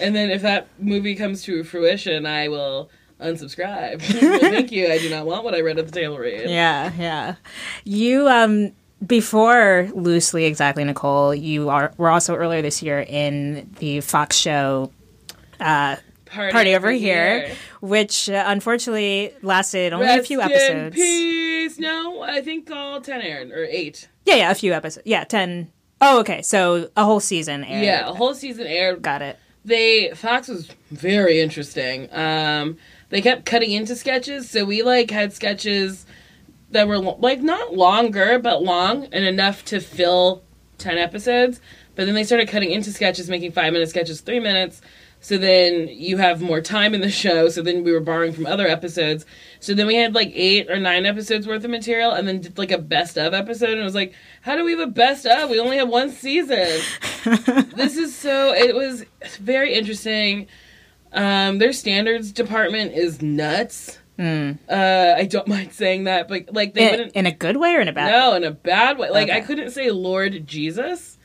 And 0.00 0.14
then 0.14 0.30
if 0.30 0.42
that 0.42 0.68
movie 0.78 1.14
comes 1.14 1.42
to 1.44 1.62
fruition, 1.64 2.26
I 2.26 2.48
will 2.48 2.90
unsubscribe. 3.20 4.02
Thank 4.40 4.72
you. 4.72 4.88
I 4.88 4.98
do 4.98 5.08
not 5.08 5.24
want 5.24 5.44
what 5.44 5.54
I 5.54 5.60
read 5.60 5.78
at 5.78 5.86
the 5.86 5.92
table 5.92 6.18
read. 6.18 6.50
Yeah, 6.50 6.92
yeah. 6.98 7.36
You 7.84 8.28
um 8.28 8.72
before 9.06 9.90
loosely 9.94 10.46
exactly 10.46 10.82
Nicole, 10.84 11.34
you 11.34 11.68
are 11.68 11.92
were 11.96 12.10
also 12.10 12.34
earlier 12.34 12.62
this 12.62 12.82
year 12.82 13.04
in 13.06 13.70
the 13.78 14.00
Fox 14.00 14.36
show 14.36 14.90
Party, 15.58 16.52
Party 16.52 16.74
Over 16.74 16.90
Here, 16.90 17.54
which 17.80 18.28
uh, 18.28 18.44
unfortunately 18.46 19.32
lasted 19.42 19.92
only 19.92 20.06
Rest 20.06 20.24
a 20.24 20.26
few 20.26 20.40
episodes. 20.40 20.96
peace. 20.96 21.78
No, 21.78 22.22
I 22.22 22.40
think 22.40 22.70
all 22.70 23.00
ten 23.00 23.20
aired 23.20 23.50
or 23.50 23.64
eight. 23.64 24.08
Yeah, 24.24 24.36
yeah, 24.36 24.50
a 24.50 24.54
few 24.54 24.72
episodes. 24.72 25.06
Yeah, 25.06 25.22
10. 25.24 25.70
Oh, 26.00 26.20
okay. 26.20 26.42
So 26.42 26.90
a 26.96 27.04
whole 27.04 27.20
season 27.20 27.62
aired. 27.64 27.84
Yeah, 27.84 28.08
a 28.08 28.12
whole 28.12 28.34
season 28.34 28.66
aired. 28.66 29.02
Got 29.02 29.22
it. 29.22 29.38
They 29.64 30.10
Fox 30.14 30.48
was 30.48 30.68
very 30.90 31.40
interesting. 31.40 32.08
Um, 32.12 32.76
they 33.08 33.20
kept 33.22 33.44
cutting 33.46 33.72
into 33.72 33.94
sketches, 33.94 34.50
so 34.50 34.64
we 34.64 34.82
like 34.82 35.10
had 35.10 35.32
sketches 35.32 36.06
that 36.70 36.88
were 36.88 36.98
like 36.98 37.40
not 37.40 37.74
longer 37.74 38.38
but 38.38 38.62
long 38.62 39.04
and 39.06 39.24
enough 39.24 39.64
to 39.66 39.80
fill 39.80 40.42
10 40.78 40.98
episodes 40.98 41.60
but 41.94 42.04
then 42.06 42.14
they 42.14 42.24
started 42.24 42.48
cutting 42.48 42.70
into 42.70 42.90
sketches 42.90 43.30
making 43.30 43.52
five 43.52 43.72
minute 43.72 43.88
sketches 43.88 44.20
three 44.20 44.40
minutes 44.40 44.82
so 45.26 45.36
then 45.36 45.88
you 45.88 46.18
have 46.18 46.40
more 46.40 46.60
time 46.60 46.94
in 46.94 47.00
the 47.00 47.10
show. 47.10 47.48
So 47.48 47.60
then 47.60 47.82
we 47.82 47.90
were 47.90 47.98
borrowing 47.98 48.32
from 48.32 48.46
other 48.46 48.68
episodes. 48.68 49.26
So 49.58 49.74
then 49.74 49.88
we 49.88 49.96
had 49.96 50.14
like 50.14 50.30
eight 50.32 50.70
or 50.70 50.78
nine 50.78 51.04
episodes 51.04 51.48
worth 51.48 51.64
of 51.64 51.70
material 51.72 52.12
and 52.12 52.28
then 52.28 52.40
did 52.42 52.56
like 52.56 52.70
a 52.70 52.78
best 52.78 53.18
of 53.18 53.34
episode. 53.34 53.70
And 53.70 53.80
it 53.80 53.82
was 53.82 53.96
like 53.96 54.14
how 54.42 54.54
do 54.54 54.64
we 54.64 54.70
have 54.70 54.78
a 54.78 54.86
best 54.86 55.26
of? 55.26 55.50
We 55.50 55.58
only 55.58 55.78
have 55.78 55.88
one 55.88 56.12
season. 56.12 56.80
This 57.74 57.96
is 57.96 58.14
so 58.14 58.54
it 58.54 58.72
was 58.76 59.04
very 59.40 59.74
interesting. 59.74 60.46
Um 61.10 61.58
their 61.58 61.72
standards 61.72 62.30
department 62.30 62.92
is 62.92 63.20
nuts. 63.20 63.98
Uh 64.20 64.54
i 64.68 65.24
don't 65.28 65.48
mind 65.56 65.72
saying 65.72 66.04
that 66.04 66.28
but 66.28 66.54
like 66.54 66.74
they 66.74 66.84
In, 66.84 66.90
wouldn't 66.92 67.12
in 67.14 67.26
a 67.26 67.32
good 67.32 67.56
way 67.56 67.74
or 67.74 67.80
in 67.80 67.88
a 67.88 67.92
bad 67.92 68.12
no 68.12 68.34
in 68.34 68.44
a 68.44 68.52
bad 68.52 68.96
way. 68.96 69.10
Like 69.10 69.28
i 69.28 69.40
couldn't 69.40 69.72
say 69.72 69.90
lord 69.90 70.46
jesus 70.46 71.15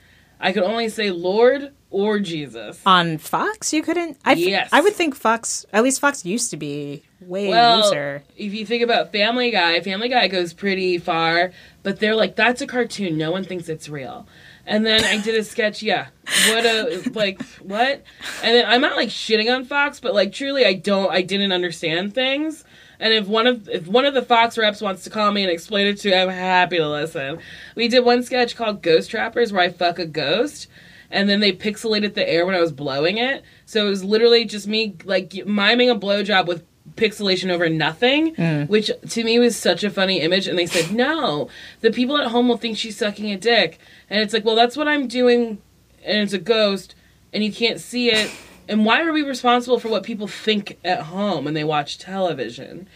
i 0.41 0.51
could 0.51 0.63
only 0.63 0.89
say 0.89 1.12
lord 1.12 1.71
or 1.89 2.19
jesus 2.19 2.82
On 2.86 3.17
Fox, 3.17 3.73
you 3.73 3.84
couldn't? 3.84 4.17
I, 4.23 4.32
f- 4.32 4.38
Yes. 4.38 4.69
I 4.71 4.80
would 4.80 4.93
think 4.93 5.13
Fox, 5.13 5.65
at 5.73 5.84
least 5.84 5.99
Fox 5.99 6.25
used 6.25 6.49
to 6.51 6.58
be 6.58 7.04
way 7.19 7.49
well 7.49 7.82
looser. 7.82 8.23
if 8.38 8.54
you 8.54 8.65
think 8.65 8.82
about 8.82 9.12
family 9.12 9.51
guy 9.51 9.80
family 9.82 10.08
guy 10.10 10.27
goes 10.30 10.54
pretty 10.54 10.97
far 10.97 11.51
but 11.84 11.99
they're 11.99 12.15
like 12.15 12.36
that's 12.38 12.62
a 12.62 12.67
cartoon 12.67 13.17
no 13.17 13.30
one 13.32 13.43
thinks 13.43 13.67
it's 13.69 13.89
real 13.89 14.25
and 14.65 14.86
then 14.86 15.04
I 15.04 15.17
did 15.17 15.34
a 15.36 15.43
sketch, 15.43 15.82
yeah. 15.82 16.08
What 16.49 16.65
a 16.65 17.01
like 17.15 17.41
what? 17.62 18.04
And 18.43 18.56
then 18.56 18.65
I'm 18.67 18.80
not 18.80 18.95
like 18.95 19.10
shitting 19.10 19.54
on 19.54 19.65
Fox, 19.65 19.99
but 19.99 20.13
like 20.13 20.32
truly 20.32 20.65
I 20.65 20.73
don't 20.73 21.12
I 21.12 21.23
didn't 21.23 21.51
understand 21.51 22.13
things. 22.13 22.63
And 23.02 23.14
if 23.14 23.28
one 23.28 23.48
of 23.48 23.68
if 23.68 23.88
one 23.88 24.06
of 24.06 24.14
the 24.14 24.22
Fox 24.22 24.58
reps 24.58 24.80
wants 24.80 25.04
to 25.04 25.10
call 25.10 25.32
me 25.32 25.42
and 25.42 25.52
explain 25.52 25.88
it 25.88 25.98
to 26.02 26.10
you, 26.10 26.16
I'm 26.16 26.30
happy 26.30 26.78
to 26.78 26.88
listen. 26.88 27.40
We 27.76 27.88
did 27.88 28.06
one 28.06 28.24
sketch 28.24 28.56
called 28.56 28.82
Ghost 28.82 29.10
Trappers 29.10 29.52
where 29.52 29.64
I 29.64 29.70
fuck 29.70 30.00
a 30.00 30.06
ghost 30.06 30.68
and 31.10 31.28
then 31.28 31.40
they 31.40 31.52
pixelated 31.52 32.14
the 32.14 32.30
air 32.30 32.46
when 32.46 32.56
I 32.56 32.62
was 32.62 32.72
blowing 32.72 33.18
it. 33.18 33.44
So 33.66 33.88
it 33.88 33.90
was 33.90 34.04
literally 34.04 34.46
just 34.46 34.68
me 34.68 34.96
like 35.04 35.34
miming 35.46 35.90
a 35.90 35.96
blowjob 35.96 36.46
with 36.46 36.64
pixelation 36.96 37.50
over 37.50 37.70
nothing, 37.70 38.36
mm. 38.36 38.70
which 38.70 38.92
to 39.10 39.24
me 39.24 39.40
was 39.40 39.56
such 39.56 39.84
a 39.84 39.90
funny 39.90 40.22
image. 40.22 40.48
And 40.48 40.58
they 40.58 40.66
said, 40.66 40.96
no, 40.96 41.50
the 41.82 41.92
people 41.92 42.18
at 42.18 42.28
home 42.28 42.48
will 42.48 42.58
think 42.58 42.78
she's 42.78 42.98
sucking 42.98 43.32
a 43.32 43.38
dick. 43.38 43.80
And 44.10 44.22
it's 44.22 44.34
like, 44.34 44.46
well, 44.46 44.56
that's 44.56 44.78
what 44.78 44.88
I'm 44.88 45.08
doing, 45.08 45.62
and 46.04 46.18
it's 46.18 46.34
a 46.34 46.40
ghost, 46.40 46.96
and 47.34 47.44
you 47.44 47.52
can't 47.52 47.80
see 47.80 48.12
it. 48.12 48.32
And 48.71 48.86
why 48.86 49.03
are 49.03 49.12
we 49.12 49.21
responsible 49.21 49.79
for 49.79 49.89
what 49.89 50.03
people 50.03 50.27
think 50.27 50.77
at 50.84 51.01
home 51.01 51.45
when 51.45 51.53
they 51.53 51.63
watch 51.63 51.97
television? 51.99 52.88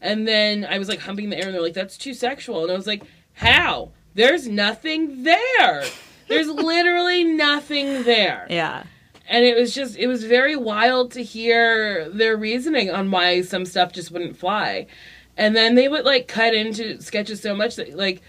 And 0.00 0.26
then 0.26 0.64
I 0.64 0.78
was 0.78 0.88
like 0.88 1.00
humping 1.00 1.28
the 1.30 1.36
air, 1.36 1.46
and 1.46 1.54
they're 1.54 1.62
like, 1.62 1.74
that's 1.74 1.98
too 1.98 2.14
sexual. 2.14 2.62
And 2.62 2.72
I 2.72 2.76
was 2.76 2.86
like, 2.86 3.02
how? 3.34 3.90
There's 4.14 4.48
nothing 4.48 5.22
there. 5.24 5.84
There's 6.28 6.48
literally 6.72 7.24
nothing 7.24 8.02
there 8.04 8.46
Yeah. 8.50 8.84
and 9.28 9.44
it 9.44 9.56
was 9.56 9.74
just 9.74 9.96
it 9.96 10.06
was 10.06 10.24
very 10.24 10.56
wild 10.56 11.12
to 11.12 11.22
hear 11.22 12.08
their 12.08 12.36
reasoning 12.36 12.90
on 12.90 13.10
why 13.10 13.42
some 13.42 13.64
stuff 13.66 13.92
just 13.92 14.10
wouldn't 14.10 14.36
fly 14.36 14.86
and 15.36 15.54
then 15.54 15.74
they 15.74 15.88
would 15.88 16.04
like 16.04 16.26
cut 16.28 16.54
into 16.54 17.00
sketches 17.00 17.40
so 17.40 17.54
much 17.54 17.76
that 17.76 17.94
like 17.96 18.20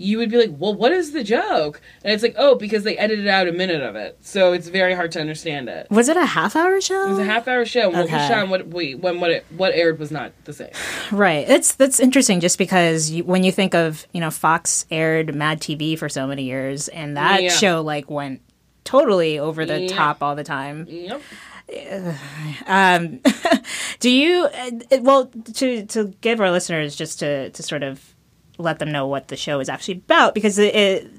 you 0.00 0.16
would 0.18 0.30
be 0.30 0.36
like, 0.38 0.50
well, 0.56 0.72
what 0.72 0.92
is 0.92 1.10
the 1.12 1.24
joke? 1.24 1.80
And 2.04 2.12
it's 2.12 2.22
like, 2.22 2.36
oh, 2.38 2.54
because 2.54 2.84
they 2.84 2.96
edited 2.96 3.26
out 3.26 3.48
a 3.48 3.52
minute 3.52 3.82
of 3.82 3.96
it, 3.96 4.16
so 4.20 4.52
it's 4.52 4.68
very 4.68 4.94
hard 4.94 5.10
to 5.12 5.20
understand 5.20 5.68
it. 5.68 5.90
Was 5.90 6.08
it 6.08 6.16
a 6.16 6.24
half 6.24 6.54
hour 6.54 6.80
show? 6.80 7.06
It 7.06 7.10
was 7.10 7.18
a 7.18 7.24
half 7.24 7.48
hour 7.48 7.64
show. 7.64 7.88
and 7.88 7.96
What 7.96 8.04
Okay. 8.06 8.28
shot 8.28 8.48
what 8.48 8.68
we 8.68 8.94
when 8.94 9.18
what 9.20 9.30
it, 9.32 9.44
what 9.56 9.74
aired 9.74 9.98
was 9.98 10.10
not 10.12 10.32
the 10.44 10.52
same. 10.52 10.70
Right. 11.10 11.48
It's 11.48 11.74
that's 11.74 11.98
interesting 12.00 12.38
just 12.40 12.58
because 12.58 13.10
you, 13.10 13.24
when 13.24 13.42
you 13.42 13.50
think 13.50 13.74
of, 13.74 14.06
you 14.12 14.20
know, 14.20 14.30
Fox 14.30 14.86
aired 14.90 15.34
Mad 15.34 15.60
TV 15.60 15.98
for 15.98 16.08
so 16.08 16.26
many 16.26 16.44
years 16.44 16.88
and 16.88 17.16
that 17.16 17.42
Yeah. 17.42 17.50
show 17.50 17.80
like 17.82 18.08
went 18.08 18.40
totally 18.84 19.38
over 19.38 19.66
the 19.66 19.80
Yeah. 19.82 19.88
top 19.96 20.22
all 20.22 20.36
the 20.36 20.44
time. 20.44 20.86
Yep. 20.88 21.20
Do 24.00 24.10
you 24.10 24.44
uh, 24.44 24.70
well 25.02 25.26
to 25.54 25.86
to 25.86 26.14
give 26.20 26.40
our 26.40 26.50
listeners 26.50 26.96
just 26.96 27.18
to 27.20 27.50
to 27.50 27.62
sort 27.62 27.82
of 27.82 28.14
let 28.58 28.78
them 28.78 28.92
know 28.92 29.06
what 29.06 29.28
the 29.28 29.36
show 29.36 29.60
is 29.60 29.68
actually 29.68 29.94
about 29.94 30.34
because 30.34 30.58
it, 30.58 30.74
it 30.74 31.10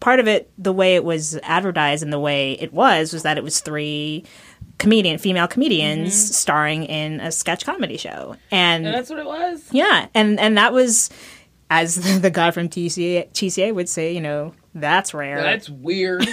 part 0.00 0.20
of 0.20 0.28
it 0.28 0.50
the 0.58 0.72
way 0.72 0.94
it 0.94 1.04
was 1.04 1.38
advertised 1.42 2.02
and 2.02 2.12
the 2.12 2.18
way 2.18 2.52
it 2.52 2.72
was 2.72 3.12
was 3.12 3.22
that 3.22 3.38
it 3.38 3.44
was 3.44 3.60
three 3.60 4.24
comedian 4.78 5.18
female 5.18 5.46
comedians 5.46 6.12
mm-hmm. 6.12 6.32
starring 6.32 6.84
in 6.84 7.20
a 7.20 7.32
sketch 7.32 7.64
comedy 7.64 7.96
show 7.96 8.36
and 8.50 8.86
And 8.86 8.94
that's 8.94 9.10
what 9.10 9.18
it 9.18 9.26
was. 9.26 9.68
Yeah, 9.70 10.08
and 10.14 10.38
and 10.40 10.56
that 10.58 10.72
was, 10.72 11.10
as 11.70 11.96
the, 11.96 12.18
the 12.22 12.30
guy 12.30 12.50
from 12.50 12.68
TCA, 12.68 13.30
TCA 13.32 13.74
would 13.74 13.88
say, 13.88 14.12
you 14.12 14.20
know, 14.20 14.54
that's 14.74 15.14
rare. 15.14 15.40
That's 15.40 15.68
weird. 15.68 16.26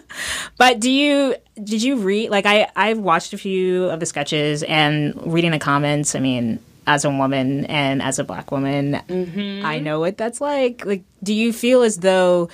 but 0.58 0.80
do 0.80 0.90
you 0.90 1.34
did 1.62 1.82
you 1.82 1.96
read 1.96 2.30
like 2.30 2.46
I 2.46 2.68
I've 2.76 2.98
watched 2.98 3.32
a 3.32 3.38
few 3.38 3.84
of 3.90 4.00
the 4.00 4.06
sketches 4.06 4.62
and 4.62 5.14
reading 5.32 5.50
the 5.50 5.58
comments. 5.58 6.14
I 6.14 6.20
mean, 6.20 6.60
as 6.88 7.04
a 7.04 7.10
woman 7.10 7.66
and 7.66 8.00
as 8.02 8.18
a 8.18 8.24
black 8.24 8.50
woman, 8.50 9.00
mm-hmm. 9.08 9.64
I 9.64 9.78
know 9.78 10.00
what 10.00 10.16
that's 10.16 10.40
like. 10.40 10.86
Like, 10.86 11.04
do 11.22 11.34
you 11.34 11.52
feel 11.52 11.82
as 11.82 11.98
though 11.98 12.48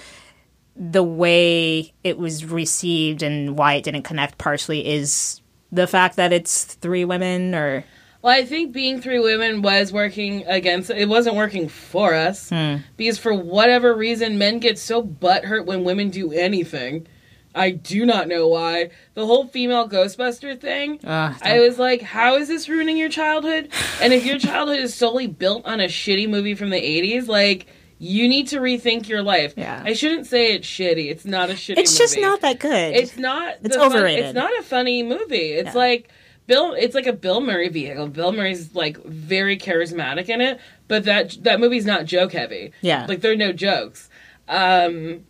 the 0.76 1.04
way 1.04 1.94
it 2.02 2.18
was 2.18 2.44
received 2.44 3.22
and 3.22 3.56
why 3.56 3.74
it 3.74 3.84
didn't 3.84 4.02
connect 4.02 4.36
partially 4.36 4.86
is 4.86 5.40
the 5.70 5.86
fact 5.86 6.16
that 6.16 6.32
it's 6.32 6.64
three 6.64 7.04
women 7.04 7.54
or 7.54 7.84
Well, 8.22 8.34
I 8.34 8.44
think 8.44 8.72
being 8.72 9.00
three 9.00 9.20
women 9.20 9.62
was 9.62 9.92
working 9.92 10.44
against 10.48 10.90
it 10.90 11.08
wasn't 11.08 11.36
working 11.36 11.68
for 11.68 12.12
us 12.12 12.50
hmm. 12.50 12.78
because 12.96 13.18
for 13.18 13.32
whatever 13.32 13.94
reason 13.94 14.36
men 14.36 14.58
get 14.58 14.80
so 14.80 15.00
butthurt 15.00 15.64
when 15.64 15.84
women 15.84 16.10
do 16.10 16.32
anything. 16.32 17.06
I 17.54 17.70
do 17.70 18.04
not 18.04 18.26
know 18.28 18.48
why. 18.48 18.90
The 19.14 19.24
whole 19.26 19.46
female 19.46 19.88
Ghostbuster 19.88 20.60
thing. 20.60 20.98
Ugh, 21.04 21.36
I 21.42 21.60
was 21.60 21.78
like, 21.78 22.02
how 22.02 22.36
is 22.36 22.48
this 22.48 22.68
ruining 22.68 22.96
your 22.96 23.08
childhood? 23.08 23.70
And 24.00 24.12
if 24.12 24.24
your 24.26 24.38
childhood 24.38 24.78
is 24.80 24.94
solely 24.94 25.26
built 25.28 25.64
on 25.64 25.80
a 25.80 25.84
shitty 25.84 26.28
movie 26.28 26.54
from 26.54 26.70
the 26.70 26.80
80s, 26.80 27.28
like 27.28 27.66
you 27.98 28.28
need 28.28 28.48
to 28.48 28.58
rethink 28.58 29.08
your 29.08 29.22
life. 29.22 29.54
Yeah. 29.56 29.82
I 29.84 29.92
shouldn't 29.92 30.26
say 30.26 30.52
it's 30.52 30.66
shitty. 30.66 31.10
It's 31.10 31.24
not 31.24 31.48
a 31.48 31.52
shitty 31.54 31.78
it's 31.78 31.96
just 31.96 32.18
not 32.18 32.40
that 32.40 32.58
good. 32.58 32.94
It's 32.94 33.16
not. 33.16 33.54
It's 33.62 33.74
the 33.76 33.80
fun- 33.80 33.92
overrated. 33.92 34.24
it's 34.26 34.34
not 34.34 34.50
a 34.58 34.62
funny 34.62 35.02
movie. 35.04 35.52
It's 35.52 35.68
Yeah. 35.74 35.80
like 35.80 36.08
Bill. 36.46 36.74
It's 36.74 36.94
like 36.94 37.06
a 37.06 37.12
Bill 37.12 37.40
Murray 37.40 37.68
vehicle. 37.68 38.08
Bill 38.08 38.32
Murray's 38.32 38.74
like 38.74 38.98
very 39.04 39.56
charismatic 39.56 40.28
in 40.28 40.40
it, 40.40 40.58
but 40.88 41.04
that 41.04 41.36
that 41.44 41.60
movie's 41.60 41.86
not 41.86 42.04
joke 42.04 42.32
heavy. 42.32 42.72
Yeah. 42.82 43.06
like 43.08 43.20
there 43.20 43.32
are 43.32 43.36
no 43.36 43.52
jokes. 43.52 44.10
Um, 44.48 45.24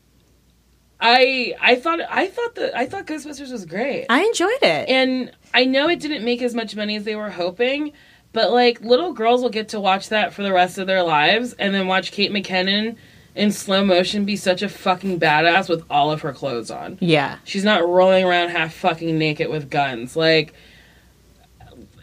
I 1.01 1.55
I 1.61 1.75
thought 1.77 2.01
I 2.09 2.29
thought 2.29 2.55
that 2.55 2.77
I 2.77 2.87
thought 2.87 3.07
Ghostbusters 3.07 3.51
was 3.53 3.65
great, 3.67 4.07
I 4.09 4.23
enjoyed 4.23 4.63
it. 4.63 4.89
and 4.89 5.33
I 5.53 5.65
know 5.65 5.89
it 5.89 6.01
didn't 6.01 6.25
make 6.25 6.43
as 6.43 6.55
much 6.55 6.75
money 6.77 6.97
as 6.97 7.05
they 7.05 7.17
were 7.17 7.31
hoping. 7.31 7.93
But 8.33 8.51
like 8.53 8.81
little 8.81 9.13
girls 9.13 9.43
will 9.43 9.51
get 9.51 9.69
to 9.71 9.81
watch 9.81 10.09
that 10.09 10.33
for 10.35 10.43
the 10.43 10.53
rest 10.53 10.79
of 10.79 10.87
their 10.87 11.03
lives, 11.05 11.53
and 11.59 11.73
then 11.75 11.87
watch 11.87 12.11
Kate 12.11 12.33
McKinnon 12.33 12.97
in 13.37 13.51
slow 13.53 13.85
motion 13.85 14.25
be 14.25 14.37
such 14.37 14.63
a 14.63 14.69
fucking 14.69 15.19
badass 15.21 15.69
with 15.69 15.85
all 15.91 16.11
of 16.13 16.21
her 16.23 16.33
clothes 16.33 16.71
on. 16.71 16.97
yeah. 17.01 17.39
She's 17.45 17.65
not 17.65 17.87
rolling 17.87 18.25
around 18.25 18.51
half 18.51 18.73
fucking 18.75 19.19
naked 19.19 19.51
with 19.51 19.71
guns. 19.71 20.17
Like 20.17 20.53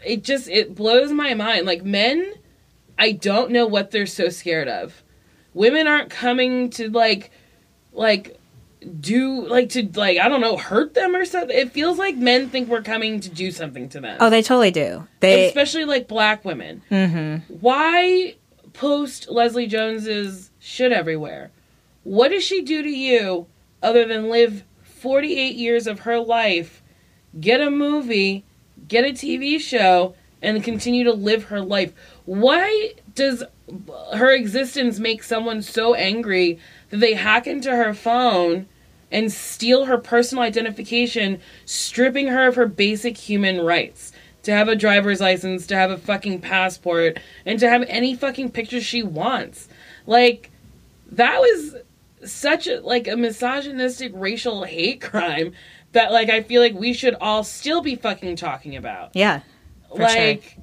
it 0.04 0.24
just 0.24 0.48
it 0.48 0.74
blows 0.74 1.12
my 1.12 1.34
mind. 1.34 1.66
Like 1.66 1.84
men, 1.84 2.32
I 2.98 3.12
don't 3.12 3.50
know 3.50 3.66
what 3.66 3.90
they're 3.90 4.06
so 4.06 4.28
scared 4.28 4.68
of. 4.68 5.02
Women 5.54 5.86
aren't 5.86 6.10
coming 6.10 6.70
to 6.70 6.88
like 6.90 7.30
like 7.92 8.38
do 9.00 9.46
like 9.46 9.70
to 9.70 9.88
like 9.94 10.18
I 10.18 10.28
don't 10.28 10.40
know 10.40 10.56
hurt 10.56 10.94
them 10.94 11.14
or 11.14 11.24
something. 11.24 11.56
It 11.56 11.72
feels 11.72 11.98
like 11.98 12.16
men 12.16 12.48
think 12.48 12.68
we're 12.68 12.82
coming 12.82 13.20
to 13.20 13.28
do 13.28 13.50
something 13.50 13.88
to 13.90 14.00
them. 14.00 14.16
Oh, 14.20 14.30
they 14.30 14.42
totally 14.42 14.70
do. 14.70 15.06
They 15.20 15.46
especially 15.46 15.84
like 15.84 16.08
black 16.08 16.44
women. 16.44 16.82
Mm-hmm. 16.90 17.54
Why 17.60 18.36
post 18.72 19.28
Leslie 19.30 19.66
Jones's 19.66 20.50
shit 20.58 20.92
everywhere? 20.92 21.50
What 22.04 22.30
does 22.30 22.44
she 22.44 22.62
do 22.62 22.82
to 22.82 22.90
you 22.90 23.46
other 23.82 24.06
than 24.06 24.28
live 24.28 24.64
48 24.82 25.54
years 25.54 25.86
of 25.86 26.00
her 26.00 26.18
life, 26.18 26.82
get 27.40 27.60
a 27.60 27.70
movie, 27.70 28.44
get 28.88 29.04
a 29.04 29.12
TV 29.12 29.60
show, 29.60 30.14
and 30.40 30.62
continue 30.64 31.04
to 31.04 31.12
live 31.12 31.44
her 31.44 31.60
life? 31.60 31.92
Why 32.24 32.94
does 33.14 33.44
her 34.14 34.32
existence 34.32 34.98
make 34.98 35.22
someone 35.22 35.62
so 35.62 35.94
angry 35.94 36.58
that 36.92 37.00
they 37.00 37.14
hack 37.14 37.48
into 37.48 37.74
her 37.74 37.92
phone 37.92 38.66
and 39.10 39.32
steal 39.32 39.86
her 39.86 39.98
personal 39.98 40.44
identification, 40.44 41.40
stripping 41.64 42.28
her 42.28 42.46
of 42.46 42.54
her 42.54 42.66
basic 42.66 43.16
human 43.16 43.60
rights? 43.60 44.12
To 44.44 44.52
have 44.52 44.68
a 44.68 44.76
driver's 44.76 45.20
license, 45.20 45.66
to 45.68 45.76
have 45.76 45.90
a 45.90 45.96
fucking 45.96 46.40
passport, 46.40 47.18
and 47.46 47.58
to 47.60 47.68
have 47.68 47.84
any 47.88 48.16
fucking 48.16 48.50
picture 48.50 48.80
she 48.80 49.02
wants. 49.02 49.68
Like, 50.04 50.50
that 51.12 51.40
was 51.40 51.76
such 52.24 52.66
a 52.66 52.80
like 52.80 53.08
a 53.08 53.16
misogynistic 53.16 54.12
racial 54.14 54.64
hate 54.64 55.00
crime 55.00 55.52
that 55.92 56.12
like 56.12 56.30
I 56.30 56.42
feel 56.42 56.62
like 56.62 56.74
we 56.74 56.92
should 56.92 57.14
all 57.20 57.44
still 57.44 57.80
be 57.80 57.96
fucking 57.96 58.36
talking 58.36 58.76
about. 58.76 59.10
yeah. 59.14 59.40
for 59.90 60.08
sure. 60.08 60.08
like 60.08 60.56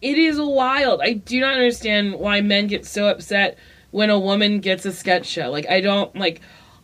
it 0.00 0.18
is 0.18 0.40
wild. 0.40 1.00
I 1.02 1.12
do 1.12 1.40
not 1.40 1.54
understand 1.54 2.14
why 2.14 2.40
men 2.40 2.66
get 2.66 2.86
so 2.86 3.08
upset 3.08 3.58
when 3.90 4.10
a 4.10 4.18
woman 4.18 4.60
gets 4.60 4.84
a 4.84 4.92
sketch 4.92 5.26
show. 5.26 5.50
Like 5.50 5.68
I 5.68 5.80
don't 5.80 6.14
like 6.16 6.40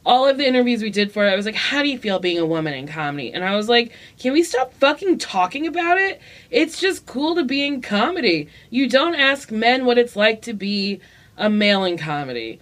all 0.07 0.29
of 0.29 0.39
the 0.39 0.47
interviews 0.47 0.83
we 0.83 0.91
did 0.91 1.11
for 1.11 1.27
it, 1.27 1.33
I 1.33 1.37
was 1.37 1.47
like, 1.47 1.57
How 1.57 1.83
do 1.83 1.89
you 1.89 1.99
feel 1.99 2.21
being 2.21 2.39
a 2.39 2.47
woman 2.47 2.73
in 2.73 2.87
comedy? 2.87 3.33
And 3.33 3.45
I 3.45 3.57
was 3.57 3.69
like, 3.69 3.93
Can 4.19 4.33
we 4.33 4.43
stop 4.45 4.73
fucking 4.75 5.19
talking 5.19 5.67
about 5.67 5.99
it? 5.99 6.21
It's 6.51 6.81
just 6.81 7.07
cool 7.07 7.35
to 7.35 7.45
be 7.45 7.67
in 7.67 7.83
comedy. 7.83 8.49
You 8.71 8.89
don't 8.89 9.17
ask 9.17 9.51
men 9.51 9.85
what 9.85 9.99
it's 9.99 10.17
like 10.17 10.43
to 10.43 10.55
be 10.55 11.01
a 11.37 11.51
male 11.51 11.85
in 11.85 11.99
comedy. 11.99 12.61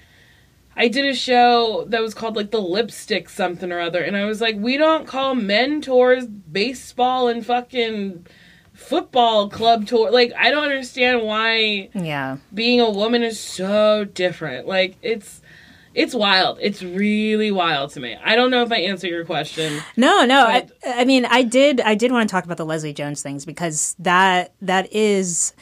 I 0.76 0.88
did 0.88 1.06
a 1.06 1.14
show 1.14 1.84
that 1.88 2.02
was 2.02 2.14
called 2.14 2.34
like 2.34 2.50
the 2.50 2.60
lipstick 2.60 3.28
something 3.28 3.70
or 3.70 3.78
other, 3.78 4.02
and 4.02 4.16
I 4.16 4.24
was 4.24 4.40
like, 4.40 4.56
we 4.56 4.76
don't 4.76 5.06
call 5.06 5.34
men 5.34 5.80
tours 5.80 6.26
baseball 6.26 7.28
and 7.28 7.46
fucking 7.46 8.26
football 8.74 9.48
club 9.48 9.86
tour. 9.86 10.10
Like, 10.10 10.32
I 10.38 10.50
don't 10.50 10.64
understand 10.64 11.22
why 11.22 11.88
Yeah. 11.94 12.36
being 12.52 12.80
a 12.80 12.90
woman 12.90 13.22
is 13.22 13.38
so 13.40 14.04
different. 14.04 14.66
Like, 14.66 14.96
it's 15.02 15.40
it's 15.94 16.12
wild. 16.12 16.58
It's 16.60 16.82
really 16.82 17.52
wild 17.52 17.90
to 17.92 18.00
me. 18.00 18.16
I 18.24 18.34
don't 18.34 18.50
know 18.50 18.62
if 18.64 18.72
I 18.72 18.78
answer 18.78 19.06
your 19.06 19.24
question. 19.24 19.80
No, 19.96 20.24
no. 20.24 20.44
I, 20.44 20.68
I 20.84 21.04
mean, 21.04 21.24
I 21.24 21.44
did. 21.44 21.80
I 21.80 21.94
did 21.94 22.10
want 22.10 22.28
to 22.28 22.32
talk 22.32 22.44
about 22.44 22.56
the 22.56 22.66
Leslie 22.66 22.92
Jones 22.92 23.22
things 23.22 23.44
because 23.44 23.94
that 24.00 24.52
that 24.60 24.92
is. 24.92 25.52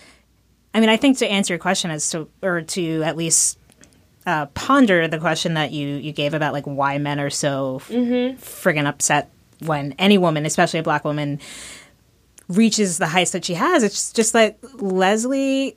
I 0.74 0.80
mean, 0.80 0.88
I 0.88 0.96
think 0.96 1.18
to 1.18 1.26
answer 1.28 1.52
your 1.52 1.58
question 1.58 1.90
as 1.90 2.08
to, 2.10 2.30
or 2.42 2.62
to 2.62 3.02
at 3.02 3.14
least 3.18 3.58
uh, 4.24 4.46
ponder 4.46 5.06
the 5.06 5.18
question 5.18 5.52
that 5.52 5.70
you 5.70 5.86
you 5.88 6.12
gave 6.12 6.32
about 6.32 6.54
like 6.54 6.64
why 6.64 6.96
men 6.96 7.20
are 7.20 7.28
so 7.28 7.80
friggin' 7.86 8.86
upset 8.86 9.30
when 9.58 9.94
any 9.98 10.16
woman, 10.16 10.46
especially 10.46 10.80
a 10.80 10.82
black 10.82 11.04
woman, 11.04 11.40
reaches 12.56 12.98
the 12.98 13.06
heights 13.06 13.32
that 13.32 13.44
she 13.44 13.54
has. 13.54 13.82
It's 13.82 14.12
just 14.12 14.32
that 14.32 14.58
Leslie 14.82 15.76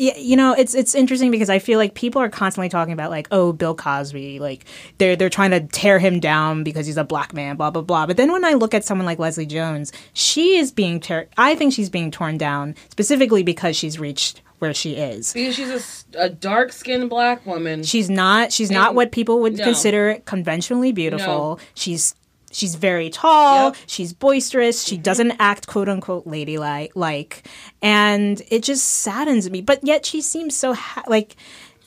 yeah, 0.00 0.16
you 0.16 0.34
know, 0.34 0.54
it's 0.54 0.74
it's 0.74 0.94
interesting 0.94 1.30
because 1.30 1.50
I 1.50 1.58
feel 1.58 1.78
like 1.78 1.92
people 1.92 2.22
are 2.22 2.30
constantly 2.30 2.70
talking 2.70 2.94
about 2.94 3.10
like, 3.10 3.28
oh, 3.30 3.52
Bill 3.52 3.74
Cosby, 3.74 4.38
like 4.38 4.64
they're 4.96 5.14
they're 5.14 5.28
trying 5.28 5.50
to 5.50 5.60
tear 5.60 5.98
him 5.98 6.20
down 6.20 6.64
because 6.64 6.86
he's 6.86 6.96
a 6.96 7.04
black 7.04 7.34
man, 7.34 7.56
blah 7.56 7.70
blah 7.70 7.82
blah. 7.82 8.06
But 8.06 8.16
then 8.16 8.32
when 8.32 8.42
I 8.42 8.54
look 8.54 8.72
at 8.72 8.82
someone 8.82 9.04
like 9.04 9.18
Leslie 9.18 9.44
Jones, 9.44 9.92
she 10.14 10.56
is 10.56 10.72
being. 10.72 11.02
I 11.36 11.54
think 11.54 11.74
she's 11.74 11.90
being 11.90 12.10
torn 12.10 12.38
down 12.38 12.76
specifically 12.88 13.42
because 13.42 13.76
she's 13.76 13.98
reached 13.98 14.40
where 14.58 14.72
she 14.72 14.94
is. 14.94 15.34
Because 15.34 15.54
she's 15.54 16.06
a 16.14 16.30
dark 16.30 16.72
skinned 16.72 17.10
black 17.10 17.44
woman. 17.44 17.82
She's 17.82 18.08
not. 18.08 18.54
She's 18.54 18.70
not 18.70 18.94
what 18.94 19.12
people 19.12 19.40
would 19.40 19.58
no. 19.58 19.64
consider 19.64 20.22
conventionally 20.24 20.92
beautiful. 20.92 21.56
No. 21.56 21.58
She's 21.74 22.14
she's 22.50 22.74
very 22.74 23.10
tall. 23.10 23.68
Yep. 23.68 23.76
She's 23.86 24.12
boisterous. 24.12 24.82
Mm-hmm. 24.82 24.88
She 24.90 24.96
doesn't 24.98 25.32
act 25.38 25.66
quote 25.66 25.88
unquote 25.88 26.26
ladylike. 26.26 26.92
Like, 26.94 27.46
and 27.82 28.40
it 28.50 28.62
just 28.62 28.84
saddens 28.84 29.48
me. 29.50 29.60
But 29.60 29.80
yet 29.84 30.04
she 30.06 30.20
seems 30.20 30.56
so 30.56 30.74
ha- 30.74 31.04
like. 31.06 31.36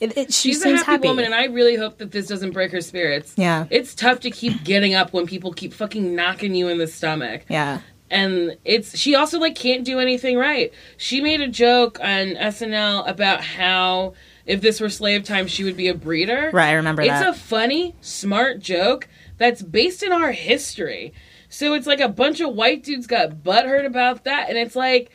It, 0.00 0.18
it, 0.18 0.32
she 0.34 0.48
She's 0.50 0.58
a 0.58 0.64
seems 0.64 0.82
happy, 0.82 1.06
woman, 1.06 1.24
and 1.24 1.34
I 1.34 1.44
really 1.44 1.76
hope 1.76 1.98
that 1.98 2.10
this 2.10 2.26
doesn't 2.26 2.50
break 2.50 2.72
her 2.72 2.80
spirits. 2.80 3.32
Yeah. 3.36 3.66
It's 3.70 3.94
tough 3.94 4.20
to 4.20 4.30
keep 4.30 4.64
getting 4.64 4.92
up 4.92 5.12
when 5.12 5.24
people 5.24 5.52
keep 5.52 5.72
fucking 5.72 6.14
knocking 6.16 6.54
you 6.54 6.66
in 6.68 6.78
the 6.78 6.88
stomach. 6.88 7.42
yeah. 7.48 7.78
and 8.10 8.56
it's 8.64 8.98
she 8.98 9.14
also 9.14 9.38
like 9.38 9.54
can't 9.54 9.84
do 9.84 10.00
anything 10.00 10.36
right. 10.36 10.72
She 10.96 11.20
made 11.20 11.40
a 11.40 11.48
joke 11.48 12.00
on 12.00 12.34
SNL 12.34 13.08
about 13.08 13.40
how 13.42 14.14
if 14.46 14.60
this 14.60 14.80
were 14.80 14.90
slave 14.90 15.22
time, 15.24 15.46
she 15.46 15.62
would 15.62 15.76
be 15.76 15.88
a 15.88 15.94
breeder. 15.94 16.50
Right, 16.52 16.70
I 16.70 16.72
remember 16.74 17.02
it's 17.02 17.10
that. 17.10 17.28
a 17.28 17.32
funny, 17.32 17.94
smart 18.00 18.58
joke 18.58 19.08
that's 19.36 19.62
based 19.62 20.02
in 20.02 20.12
our 20.12 20.32
history. 20.32 21.12
So 21.48 21.74
it's 21.74 21.86
like 21.86 22.00
a 22.00 22.08
bunch 22.08 22.40
of 22.40 22.54
white 22.54 22.82
dudes 22.82 23.06
got 23.06 23.42
butthurt 23.42 23.86
about 23.86 24.24
that, 24.24 24.48
and 24.48 24.58
it's 24.58 24.76
like, 24.76 25.10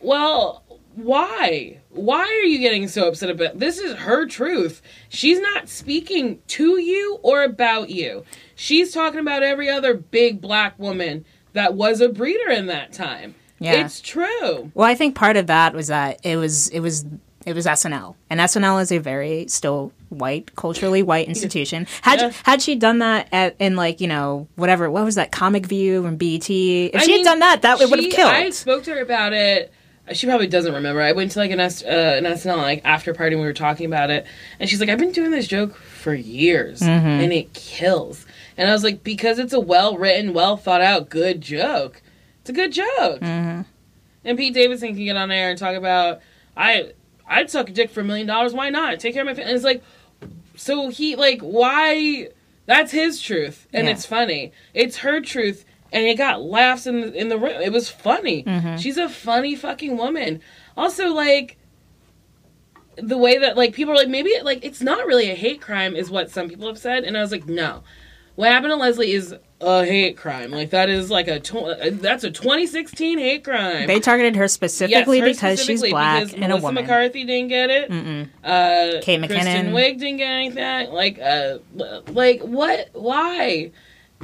well, 0.00 0.64
why? 0.94 1.80
Why 1.90 2.20
are 2.22 2.46
you 2.46 2.58
getting 2.58 2.88
so 2.88 3.08
upset 3.08 3.30
about 3.30 3.58
this? 3.58 3.78
Is 3.78 3.96
her 3.96 4.26
truth. 4.26 4.82
She's 5.08 5.40
not 5.40 5.68
speaking 5.68 6.40
to 6.48 6.80
you 6.80 7.18
or 7.22 7.42
about 7.42 7.90
you. 7.90 8.24
She's 8.54 8.92
talking 8.92 9.20
about 9.20 9.42
every 9.42 9.68
other 9.68 9.94
big 9.94 10.40
black 10.40 10.78
woman 10.78 11.24
that 11.52 11.74
was 11.74 12.00
a 12.00 12.08
breeder 12.08 12.50
in 12.50 12.66
that 12.66 12.92
time. 12.92 13.34
Yeah. 13.58 13.84
It's 13.84 14.00
true. 14.00 14.70
Well, 14.74 14.88
I 14.88 14.94
think 14.94 15.14
part 15.14 15.36
of 15.36 15.46
that 15.46 15.74
was 15.74 15.88
that 15.88 16.20
it 16.22 16.36
was 16.36 16.68
it 16.68 16.80
was 16.80 17.04
it 17.46 17.54
was 17.54 17.66
SNL, 17.66 18.14
and 18.30 18.40
SNL 18.40 18.80
is 18.82 18.90
a 18.92 18.98
very 18.98 19.46
still 19.48 19.92
white, 20.08 20.54
culturally 20.56 21.02
white 21.02 21.28
institution. 21.28 21.86
Had 22.02 22.20
Yeah. 22.20 22.32
had 22.44 22.62
she 22.62 22.74
done 22.76 22.98
that 23.00 23.28
at 23.32 23.56
in 23.58 23.76
like 23.76 24.00
you 24.00 24.08
know 24.08 24.46
whatever 24.56 24.90
what 24.90 25.04
was 25.04 25.14
that 25.16 25.32
Comic 25.32 25.66
View 25.66 26.06
and 26.06 26.18
BET? 26.18 26.48
If 26.48 26.94
I 26.94 26.98
she 27.04 27.12
mean, 27.12 27.18
had 27.24 27.30
done 27.30 27.38
that, 27.40 27.62
that 27.62 27.78
would 27.78 27.90
have 28.02 28.12
killed. 28.12 28.30
I 28.32 28.50
spoke 28.50 28.84
to 28.84 28.92
her 28.94 29.00
about 29.00 29.32
it. 29.32 29.72
She 30.12 30.26
probably 30.26 30.46
doesn't 30.48 30.74
remember. 30.74 31.00
I 31.00 31.12
went 31.12 31.30
to 31.30 31.38
like 31.38 31.50
an, 31.50 31.60
S, 31.60 31.82
uh, 31.82 31.86
an 32.18 32.24
SNL 32.24 32.58
like 32.58 32.82
after 32.84 33.14
party 33.14 33.34
and 33.36 33.40
we 33.40 33.46
were 33.46 33.54
talking 33.54 33.86
about 33.86 34.10
it, 34.10 34.26
and 34.60 34.68
she's 34.68 34.78
like, 34.78 34.90
"I've 34.90 34.98
been 34.98 35.12
doing 35.12 35.30
this 35.30 35.46
joke 35.46 35.74
for 35.76 36.12
years, 36.14 36.80
Mm-hmm. 36.80 37.06
and 37.06 37.32
it 37.32 37.54
kills." 37.54 38.26
And 38.58 38.68
I 38.68 38.72
was 38.72 38.84
like, 38.84 39.02
"Because 39.02 39.38
it's 39.38 39.54
a 39.54 39.60
well 39.60 39.96
written, 39.96 40.34
well 40.34 40.56
thought 40.58 40.82
out, 40.82 41.08
good 41.08 41.40
joke. 41.40 42.02
It's 42.42 42.50
a 42.50 42.52
good 42.52 42.72
joke." 42.72 43.20
Mm-hmm. 43.20 43.62
And 44.26 44.38
Pete 44.38 44.52
Davidson 44.54 44.94
can 44.94 45.04
get 45.04 45.16
on 45.16 45.30
there 45.30 45.48
and 45.48 45.58
talk 45.58 45.74
about, 45.74 46.20
"I 46.54 46.92
I'd 47.26 47.50
suck 47.50 47.68
a 47.68 47.72
dick 47.72 47.90
for 47.90 48.00
a 48.00 48.04
million 48.04 48.26
dollars. 48.26 48.52
Why 48.52 48.70
not? 48.70 49.00
Take 49.00 49.14
care 49.14 49.22
of 49.22 49.26
my 49.26 49.34
family." 49.34 49.50
And 49.50 49.56
it's 49.56 49.64
like, 49.64 49.82
so 50.56 50.88
he 50.88 51.16
like 51.16 51.40
why? 51.40 52.28
That's 52.66 52.92
his 52.92 53.20
truth, 53.20 53.66
and 53.72 53.86
Yeah. 53.86 53.92
it's 53.92 54.06
funny. 54.06 54.52
It's 54.72 54.98
her 54.98 55.20
truth, 55.20 55.64
and 55.92 56.06
it 56.06 56.16
got 56.16 56.42
laughs 56.42 56.86
in 56.86 57.00
the, 57.02 57.12
in 57.12 57.28
the 57.28 57.36
room. 57.38 57.60
It 57.60 57.72
was 57.72 57.90
funny. 57.90 58.42
Mm-hmm. 58.44 58.76
She's 58.76 58.96
a 58.96 59.08
funny 59.08 59.54
fucking 59.54 59.96
woman. 59.98 60.40
Also, 60.76 61.08
like 61.12 61.58
the 62.96 63.18
way 63.18 63.38
that 63.38 63.56
like 63.56 63.74
people 63.74 63.92
are 63.92 63.96
like 63.96 64.08
maybe 64.08 64.32
like 64.42 64.64
it's 64.64 64.80
not 64.80 65.06
really 65.06 65.30
a 65.30 65.34
hate 65.34 65.60
crime 65.60 65.96
is 65.96 66.10
what 66.10 66.30
some 66.30 66.48
people 66.48 66.68
have 66.68 66.78
said, 66.78 67.04
and 67.04 67.16
I 67.16 67.20
was 67.20 67.32
like 67.32 67.46
no. 67.46 67.82
What 68.36 68.50
happened 68.50 68.72
to 68.72 68.76
Leslie 68.76 69.12
is 69.12 69.34
a 69.66 69.84
hate 69.86 70.16
crime. 70.16 70.50
Like 70.50 70.70
that 70.70 70.88
is 70.88 71.10
like 71.10 71.28
a 71.28 71.40
tw- 71.40 72.00
that's 72.00 72.24
a 72.24 72.30
2016 72.30 73.18
hate 73.18 73.44
crime. 73.44 73.86
they 73.86 74.00
targeted 74.00 74.36
her 74.36 74.48
specifically 74.48 75.20
her 75.20 75.26
because 75.26 75.62
she's 75.62 75.82
black 75.82 76.24
because 76.26 76.34
and 76.40 76.52
a 76.52 76.56
woman. 76.56 76.84
McCarthy 76.84 77.24
didn't 77.24 77.48
get 77.48 77.70
it. 77.70 77.90
Uh, 78.44 79.00
Kate 79.02 79.18
Kristen 79.20 79.66
McKinnon. 79.66 79.72
Wiig 79.72 79.98
didn't 79.98 80.18
get 80.18 80.30
anything. 80.30 80.90
Like, 80.92 81.18
uh, 81.18 81.58
like 82.08 82.40
what? 82.42 82.90
Why? 82.92 83.70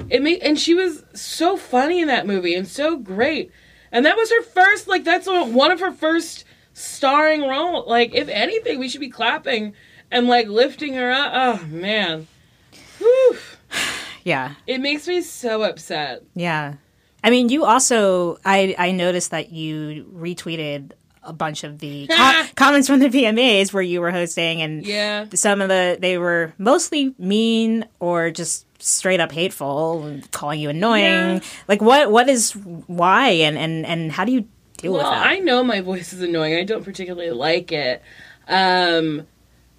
It 0.09 0.23
made 0.23 0.43
and 0.43 0.59
she 0.59 0.75
was 0.75 1.05
so 1.15 1.57
funny 1.57 2.01
in 2.01 2.09
that 2.09 2.27
movie 2.27 2.55
and 2.55 2.67
so 2.67 2.97
great. 2.97 3.51
And 3.93 4.07
that 4.07 4.17
was 4.17 4.31
her 4.31 4.43
first. 4.43 4.89
Like 4.89 5.05
that's 5.05 5.27
one 5.27 5.53
one 5.53 5.71
of 5.71 5.81
her 5.81 5.93
first 5.93 6.45
starring 6.73 7.43
role. 7.47 7.85
Like, 7.87 8.15
if 8.15 8.29
anything, 8.29 8.79
we 8.79 8.89
should 8.89 9.01
be 9.01 9.11
clapping 9.11 9.75
and 10.11 10.27
like 10.29 10.47
lifting 10.49 10.95
her 10.95 11.11
up. 11.11 11.33
Oh 11.35 11.67
man. 11.67 12.27
Whew. 12.99 13.37
Yeah, 14.25 14.55
It 14.67 14.79
makes 14.81 15.07
me 15.09 15.21
so 15.23 15.63
upset. 15.63 16.23
yeah. 16.35 16.75
I 17.23 17.29
mean, 17.31 17.49
you 17.51 17.65
also 17.67 18.39
I 18.45 18.75
I 18.79 18.93
noticed 18.93 19.31
that 19.33 19.53
you 19.53 20.07
retweeted 20.15 20.93
a 21.23 21.35
bunch 21.35 21.65
of 21.65 21.79
the 21.79 22.07
com- 22.11 22.47
comments 22.57 22.89
from 22.89 22.99
the 23.01 23.09
VMAs 23.11 23.75
where 23.75 23.83
you 23.83 24.01
were 24.01 24.11
hosting 24.11 24.63
and 24.63 24.87
Yeah. 24.87 25.27
some 25.35 25.61
of 25.61 25.69
the 25.69 25.99
they 26.01 26.17
were 26.17 26.55
mostly 26.57 27.15
mean 27.19 27.85
or 27.99 28.31
just 28.31 28.65
straight 28.83 29.21
up 29.21 29.31
hateful 29.33 30.19
calling 30.33 30.61
you 30.61 30.71
annoying 30.71 31.03
Yeah. 31.37 31.41
like 31.69 31.83
what 31.83 32.11
what 32.11 32.31
is 32.31 32.53
why 32.87 33.29
and 33.29 33.59
and 33.59 33.85
and 33.85 34.11
how 34.11 34.25
do 34.25 34.33
you 34.33 34.47
deal 34.79 34.95
Well, 34.95 35.03
with 35.03 35.13
that 35.13 35.27
I 35.27 35.41
know 35.41 35.63
my 35.63 35.83
voice 35.83 36.15
is 36.15 36.23
annoying. 36.23 36.55
I 36.57 36.65
don't 36.65 36.85
particularly 36.85 37.31
like 37.33 37.71
it. 37.71 38.01
Um, 38.49 39.27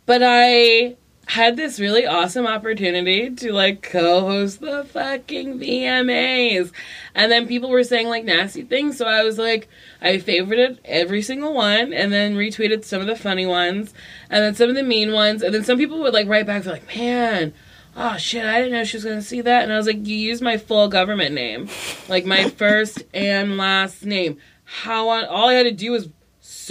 but 0.05 0.21
I 0.23 0.95
had 1.27 1.55
this 1.55 1.79
really 1.79 2.05
awesome 2.05 2.45
opportunity 2.45 3.29
to 3.29 3.53
like 3.53 3.81
co-host 3.81 4.59
the 4.59 4.83
fucking 4.85 5.59
VMAs. 5.59 6.71
And 7.15 7.31
then 7.31 7.47
people 7.47 7.69
were 7.69 7.83
saying 7.83 8.07
like 8.07 8.25
nasty 8.25 8.63
things, 8.63 8.97
so 8.97 9.05
I 9.05 9.23
was 9.23 9.37
like 9.37 9.69
I 10.01 10.17
favorited 10.17 10.79
every 10.83 11.21
single 11.21 11.53
one 11.53 11.93
and 11.93 12.11
then 12.11 12.35
retweeted 12.35 12.83
some 12.83 13.01
of 13.01 13.07
the 13.07 13.15
funny 13.15 13.45
ones 13.45 13.93
and 14.29 14.43
then 14.43 14.55
some 14.55 14.69
of 14.69 14.75
the 14.75 14.83
mean 14.83 15.13
ones 15.13 15.41
and 15.41 15.53
then 15.53 15.63
some 15.63 15.77
people 15.77 15.99
would 15.99 16.13
like 16.13 16.27
write 16.27 16.45
back 16.45 16.63
they're 16.63 16.73
like, 16.73 16.95
"Man, 16.95 17.53
oh 17.95 18.17
shit, 18.17 18.45
I 18.45 18.59
didn't 18.59 18.73
know 18.73 18.83
she 18.83 18.97
was 18.97 19.05
gonna 19.05 19.21
see 19.21 19.41
that. 19.41 19.63
And 19.63 19.73
I 19.73 19.77
was 19.77 19.87
like, 19.87 20.05
you 20.07 20.15
used 20.15 20.41
my 20.41 20.57
full 20.57 20.87
government 20.87 21.33
name, 21.33 21.69
like 22.07 22.25
my 22.25 22.49
first 22.57 23.03
and 23.13 23.57
last 23.57 24.05
name. 24.05 24.37
How 24.63 25.09
on? 25.09 25.25
All 25.25 25.49
I 25.49 25.53
had 25.53 25.63
to 25.63 25.71
do 25.71 25.91
was 25.91 26.09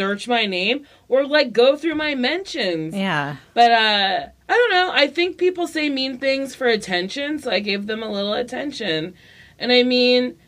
search 0.01 0.27
my 0.27 0.47
name 0.47 0.87
or 1.09 1.27
like 1.27 1.53
go 1.53 1.77
through 1.77 1.95
my 1.95 2.15
mentions. 2.15 2.95
yeah 2.95 3.37
But 3.53 3.71
uh, 3.71 4.27
I 4.49 4.55
don't 4.57 4.73
know. 4.73 4.91
I 4.95 5.07
think 5.09 5.37
people 5.37 5.67
say 5.67 5.91
mean 5.91 6.17
things 6.19 6.55
for 6.55 6.67
attention, 6.67 7.39
so 7.39 7.51
I 7.51 7.61
gave 7.61 7.87
them 7.87 8.03
a 8.03 8.11
little 8.11 8.33
attention. 8.33 9.15
And 9.59 9.71
I 9.71 9.83
mean, 9.83 10.39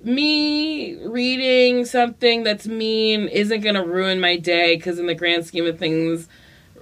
me 0.00 0.94
reading 1.04 1.84
something 1.86 2.44
that's 2.44 2.68
mean 2.68 3.26
isn't 3.26 3.62
gonna 3.62 3.84
ruin 3.84 4.20
my 4.20 4.36
day 4.36 4.76
because 4.76 5.00
in 5.00 5.06
the 5.06 5.14
grand 5.14 5.44
scheme 5.44 5.66
of 5.66 5.76
things, 5.76 6.28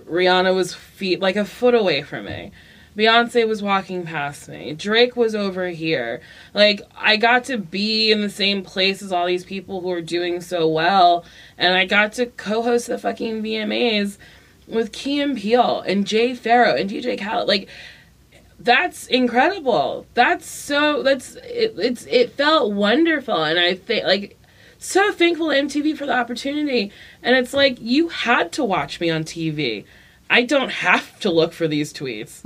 Rihanna 0.05 0.55
was 0.55 0.75
feet 0.75 1.21
like 1.21 1.37
a 1.37 1.47
foot 1.47 1.75
away 1.75 2.03
from 2.03 2.27
me. 2.27 2.53
Beyonce 2.97 3.47
was 3.49 3.63
walking 3.63 4.05
past 4.05 4.49
me. 4.49 4.75
Drake 4.75 5.17
was 5.17 5.35
over 5.35 5.69
here. 5.69 6.21
Like 6.53 6.83
I 6.97 7.17
got 7.17 7.45
to 7.45 7.59
be 7.59 8.13
in 8.13 8.21
the 8.21 8.31
same 8.31 8.63
place 8.63 9.03
as 9.03 9.13
all 9.13 9.27
these 9.27 9.45
people 9.45 9.81
who 9.81 9.91
are 9.91 10.03
doing 10.03 10.41
so 10.41 10.69
well, 10.69 11.25
and 11.57 11.75
I 11.75 11.87
got 11.87 12.13
to 12.15 12.27
co-host 12.27 12.89
the 12.89 12.99
fucking 12.99 13.43
VMAs 13.43 14.19
with 14.69 14.93
Key 14.93 15.21
and 15.21 15.37
Peele 15.37 15.81
and 15.87 16.07
Jay 16.07 16.35
Pharoah 16.35 16.77
and 16.77 16.91
DJ 16.91 17.19
Khaled. 17.19 17.49
Like 17.49 17.69
that's 18.59 19.07
incredible. 19.07 20.07
That's 20.15 20.47
so. 20.47 21.03
That's 21.03 21.37
it. 21.37 21.75
It's 21.79 22.07
it 22.07 22.33
felt 22.33 22.73
wonderful, 22.73 23.43
and 23.43 23.59
I 23.59 23.75
think 23.75 24.05
like 24.05 24.39
so 24.79 25.13
thankful 25.13 25.51
to 25.51 25.55
MTV 25.55 25.97
for 25.97 26.07
the 26.07 26.15
opportunity. 26.15 26.93
And 27.23 27.37
it's 27.37 27.53
like 27.53 27.79
you 27.81 28.09
had 28.09 28.53
to 28.53 28.65
watch 28.65 29.01
me 29.01 29.11
on 29.11 29.25
TV. 29.25 29.85
I 30.33 30.45
don't 30.45 30.71
have 30.71 31.21
to 31.21 31.31
look 31.31 31.53
for 31.53 31.69
these 31.69 31.93
tweets, 31.93 32.41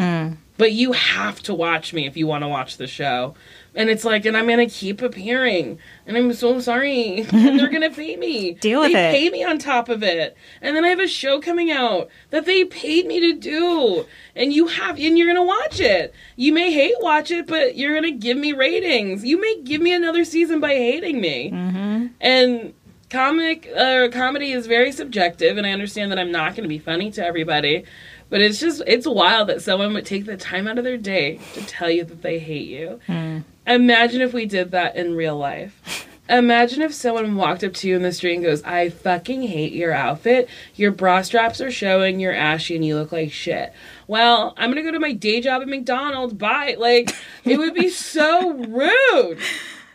but 0.59 0.73
you 0.73 0.91
have 0.91 1.41
to 1.45 1.55
watch 1.55 1.93
me 1.93 2.05
if 2.07 2.17
you 2.17 2.27
want 2.27 2.43
to 2.43 2.49
watch 2.49 2.79
the 2.79 2.89
show. 2.89 3.37
And 3.77 3.89
it's 3.91 4.05
like, 4.05 4.25
and 4.25 4.37
I'm 4.37 4.49
gonna 4.49 4.69
keep 4.69 5.03
appearing, 5.03 5.79
and 6.05 6.17
I'm 6.17 6.33
so 6.33 6.59
sorry. 6.61 7.21
and 7.31 7.61
they're 7.61 7.69
gonna 7.71 7.91
pay 7.91 8.17
me. 8.17 8.55
Deal 8.61 8.81
with 8.81 8.93
they 8.93 9.11
it. 9.11 9.13
Pay 9.13 9.31
me 9.31 9.45
on 9.45 9.59
top 9.59 9.89
of 9.89 10.03
it, 10.03 10.37
and 10.61 10.75
then 10.75 10.85
I 10.85 10.89
have 10.89 10.99
a 10.99 11.07
show 11.07 11.41
coming 11.41 11.71
out 11.71 12.09
that 12.31 12.45
they 12.45 12.65
paid 12.65 13.07
me 13.07 13.21
to 13.21 13.35
do, 13.39 14.07
and 14.35 14.53
you 14.53 14.67
have, 14.67 14.99
and 14.99 15.17
you're 15.17 15.29
gonna 15.33 15.45
watch 15.45 15.79
it. 15.79 16.13
You 16.35 16.53
may 16.53 16.73
hate 16.73 16.97
watch 17.01 17.31
it, 17.31 17.47
but 17.47 17.77
you're 17.77 17.95
gonna 17.95 18.11
give 18.11 18.37
me 18.37 18.53
ratings. 18.53 19.25
You 19.25 19.41
may 19.41 19.61
give 19.63 19.81
me 19.81 19.93
another 19.93 20.25
season 20.25 20.59
by 20.59 20.75
hating 20.75 21.21
me. 21.21 21.53
Mm-hmm. 21.53 22.07
And 22.21 22.75
comic 23.11 23.69
uh, 23.77 24.09
comedy 24.13 24.53
is 24.53 24.67
very 24.67 24.93
subjective, 24.93 25.57
and 25.57 25.67
I 25.67 25.73
understand 25.73 26.11
that 26.13 26.19
I'm 26.19 26.33
not 26.33 26.57
gonna 26.57 26.69
be 26.69 26.79
funny 26.79 27.11
to 27.13 27.25
everybody. 27.25 27.85
But 28.29 28.41
it's 28.41 28.59
just, 28.59 28.83
it's 28.89 29.07
wild 29.07 29.49
that 29.49 29.63
someone 29.63 29.95
would 29.95 30.05
take 30.05 30.27
the 30.27 30.37
time 30.37 30.67
out 30.67 30.79
of 30.79 30.85
their 30.85 30.97
day 30.97 31.39
to 31.55 31.65
tell 31.65 31.89
you 31.89 32.03
that 32.03 32.23
they 32.23 32.41
hate 32.41 32.67
you. 32.67 33.01
Imagine 33.67 34.21
if 34.21 34.33
we 34.33 34.47
did 34.47 34.73
that 34.73 34.97
in 34.97 35.15
real 35.15 35.37
life. 35.39 36.09
Imagine 36.29 36.83
if 36.83 36.93
someone 36.93 37.37
walked 37.37 37.63
up 37.63 37.73
to 37.75 37.89
you 37.89 37.95
in 37.95 38.03
the 38.03 38.13
street 38.13 38.35
and 38.35 38.43
goes, 38.45 38.61
I 38.65 38.89
fucking 38.89 39.43
hate 39.43 39.73
your 39.73 39.93
outfit. 39.93 40.49
Your 40.75 40.91
bra 40.91 41.23
straps 41.23 41.61
are 41.61 41.71
showing, 41.71 42.19
you're 42.19 42.35
ashy, 42.35 42.75
and 42.75 42.85
you 42.85 42.97
look 42.97 43.13
like 43.13 43.31
shit. 43.31 43.73
Well, 44.09 44.55
I'm 44.57 44.71
gonna 44.71 44.83
go 44.83 44.91
to 44.91 44.99
my 44.99 45.13
day 45.13 45.41
job 45.41 45.63
at 45.63 45.69
McDonald's. 45.69 46.35
Bye. 46.35 46.75
Like, 46.77 47.15
it 47.45 47.59
would 47.59 47.75
be 47.75 47.89
so 47.91 48.55
rude. 48.55 49.39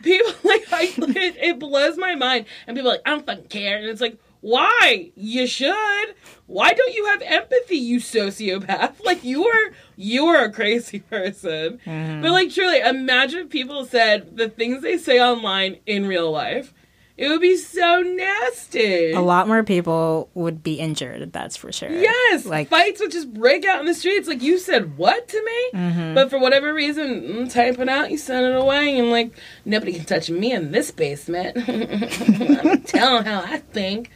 People, 0.01 0.33
like, 0.43 0.65
I, 0.71 0.93
it, 0.97 1.37
it 1.37 1.59
blows 1.59 1.97
my 1.97 2.15
mind. 2.15 2.45
And 2.67 2.75
people 2.75 2.91
are 2.91 2.95
like, 2.95 3.03
I 3.05 3.11
don't 3.11 3.25
fucking 3.25 3.45
care. 3.45 3.77
And 3.77 3.87
it's 3.87 4.01
like, 4.01 4.17
why? 4.41 5.11
You 5.15 5.45
should. 5.45 6.15
Why 6.47 6.73
don't 6.73 6.93
you 6.93 7.05
have 7.05 7.21
empathy, 7.21 7.77
you 7.77 7.99
sociopath? 7.99 8.95
Like 9.05 9.23
you 9.23 9.45
are 9.45 9.71
you 9.95 10.25
are 10.27 10.45
a 10.45 10.51
crazy 10.51 10.99
person. 11.11 11.79
Mm-hmm. 11.85 12.21
But 12.21 12.31
like 12.31 12.51
truly, 12.51 12.79
imagine 12.79 13.41
if 13.41 13.49
people 13.49 13.85
said 13.85 14.35
the 14.35 14.49
things 14.49 14.81
they 14.81 14.97
say 14.97 15.21
online 15.21 15.77
in 15.85 16.07
real 16.07 16.31
life. 16.31 16.73
It 17.21 17.29
would 17.29 17.39
be 17.39 17.55
so 17.55 18.01
nasty. 18.01 19.11
A 19.11 19.21
lot 19.21 19.47
more 19.47 19.61
people 19.63 20.31
would 20.33 20.63
be 20.63 20.79
injured, 20.79 21.31
that's 21.31 21.55
for 21.55 21.71
sure. 21.71 21.91
Yes, 21.91 22.47
Like 22.47 22.69
fights 22.69 22.99
would 22.99 23.11
just 23.11 23.31
break 23.31 23.63
out 23.63 23.79
in 23.79 23.85
the 23.85 23.93
streets. 23.93 24.27
Like 24.27 24.41
you 24.41 24.57
said, 24.57 24.97
what 24.97 25.27
to 25.27 25.45
me? 25.45 25.79
Mm-hmm. 25.79 26.15
But 26.15 26.31
for 26.31 26.39
whatever 26.39 26.73
reason, 26.73 27.21
mm, 27.21 27.53
type 27.53 27.77
it 27.77 27.87
out, 27.87 28.09
you 28.09 28.17
send 28.17 28.47
it 28.47 28.55
away, 28.55 28.97
and 28.97 29.11
like 29.11 29.37
nobody 29.65 29.93
can 29.93 30.05
touch 30.05 30.31
me 30.31 30.51
in 30.51 30.71
this 30.71 30.89
basement. 30.89 31.57
I'm 31.69 32.81
telling 32.81 33.25
how 33.25 33.41
I 33.41 33.59
think. 33.71 34.09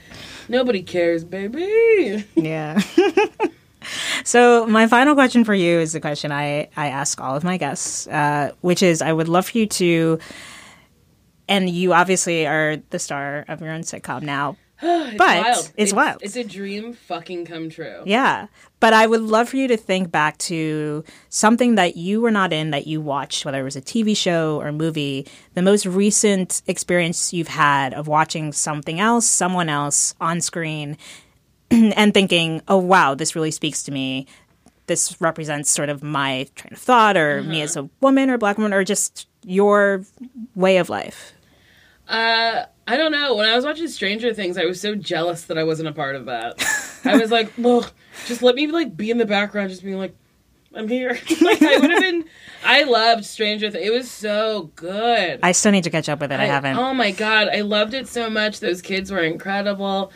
Nobody 0.49 0.81
cares, 0.81 1.23
baby. 1.23 2.25
Yeah. 2.33 2.81
so 4.23 4.65
my 4.65 4.87
final 4.87 5.13
question 5.13 5.43
for 5.43 5.53
you 5.53 5.79
is 5.79 5.93
the 5.93 5.99
question 6.01 6.31
I, 6.31 6.69
I 6.75 6.87
ask 6.87 7.21
all 7.21 7.35
of 7.35 7.43
my 7.43 7.57
guests, 7.57 8.07
uh, 8.07 8.53
which 8.61 8.81
is 8.81 9.03
I 9.03 9.13
would 9.13 9.27
love 9.27 9.47
for 9.49 9.59
you 9.59 9.67
to, 9.67 10.19
and 11.47 11.69
you 11.69 11.93
obviously 11.93 12.45
are 12.45 12.77
the 12.89 12.99
star 12.99 13.45
of 13.47 13.61
your 13.61 13.71
own 13.71 13.81
sitcom 13.81 14.23
now, 14.23 14.57
It's 14.81 15.17
but 15.17 15.43
wild. 15.43 15.71
it's, 15.77 15.93
wild. 15.93 16.21
It's 16.21 16.35
a 16.35 16.43
dream 16.43 16.93
fucking 16.93 17.45
come 17.45 17.69
true. 17.69 18.01
yeah. 18.05 18.47
But 18.81 18.93
I 18.93 19.07
would 19.07 19.21
love 19.21 19.49
for 19.49 19.55
you 19.57 19.67
to 19.69 19.77
think 19.77 20.11
back 20.11 20.37
to 20.39 21.03
something 21.29 21.75
that 21.75 21.95
you 21.95 22.19
were 22.21 22.29
not 22.29 22.51
in 22.51 22.71
that 22.71 22.85
you 22.85 22.99
watched, 22.99 23.45
whether 23.45 23.61
it 23.61 23.63
was 23.63 23.77
a 23.77 23.81
TV 23.81 24.15
show 24.15 24.59
or 24.61 24.71
movie, 24.71 25.27
the 25.53 25.61
most 25.61 25.85
recent 25.85 26.61
experience 26.67 27.33
you've 27.33 27.47
had 27.47 27.93
of 27.93 28.07
watching 28.07 28.51
something 28.51 28.99
else, 28.99 29.25
someone 29.25 29.69
else 29.69 30.13
on 30.19 30.41
screen, 30.41 30.97
and 31.71 32.13
thinking, 32.13 32.61
oh, 32.67 32.77
wow, 32.77 33.15
this 33.15 33.33
really 33.33 33.51
speaks 33.51 33.81
to 33.83 33.91
me. 33.91 34.27
This 34.87 35.19
represents 35.19 35.71
sort 35.71 35.89
of 35.89 36.03
my 36.03 36.47
train 36.55 36.73
of 36.73 36.79
thought, 36.79 37.17
or 37.17 37.41
me 37.41 37.57
uh-huh. 37.57 37.63
as 37.63 37.77
a 37.77 37.89
woman 38.01 38.29
or 38.29 38.37
black 38.37 38.57
woman, 38.57 38.73
or 38.73 38.83
just 38.83 39.27
your 39.45 40.03
way 40.55 40.77
of 40.77 40.89
life. 40.89 41.33
Uh, 42.07 42.65
I 42.87 42.97
don't 42.97 43.11
know. 43.11 43.35
When 43.35 43.47
I 43.47 43.55
was 43.55 43.65
watching 43.65 43.87
Stranger 43.87 44.33
Things, 44.33 44.57
I 44.57 44.65
was 44.65 44.79
so 44.79 44.95
jealous 44.95 45.43
that 45.45 45.57
I 45.57 45.63
wasn't 45.63 45.89
a 45.89 45.93
part 45.93 46.15
of 46.15 46.25
that. 46.25 46.63
I 47.03 47.17
was 47.17 47.31
like, 47.31 47.51
look, 47.57 47.91
just 48.27 48.41
let 48.41 48.55
me 48.55 48.67
like 48.67 48.95
be 48.95 49.09
in 49.09 49.17
the 49.17 49.25
background, 49.25 49.69
just 49.69 49.83
being 49.83 49.97
like, 49.97 50.15
I'm 50.75 50.87
here. 50.87 51.09
like 51.41 51.61
I 51.61 51.77
would 51.77 51.89
have 51.89 52.01
been. 52.01 52.25
I 52.63 52.83
loved 52.83 53.25
Stranger 53.25 53.71
Things. 53.71 53.87
It 53.87 53.93
was 53.93 54.11
so 54.11 54.71
good. 54.75 55.39
I 55.41 55.51
still 55.53 55.71
need 55.71 55.85
to 55.85 55.89
catch 55.89 56.09
up 56.09 56.19
with 56.19 56.31
it. 56.31 56.39
I, 56.39 56.45
haven't. 56.45 56.77
Oh 56.77 56.93
my 56.93 57.11
god, 57.11 57.47
I 57.47 57.61
loved 57.61 57.93
it 57.93 58.07
so 58.07 58.29
much. 58.29 58.59
Those 58.59 58.81
kids 58.81 59.11
were 59.11 59.21
incredible. 59.21 60.11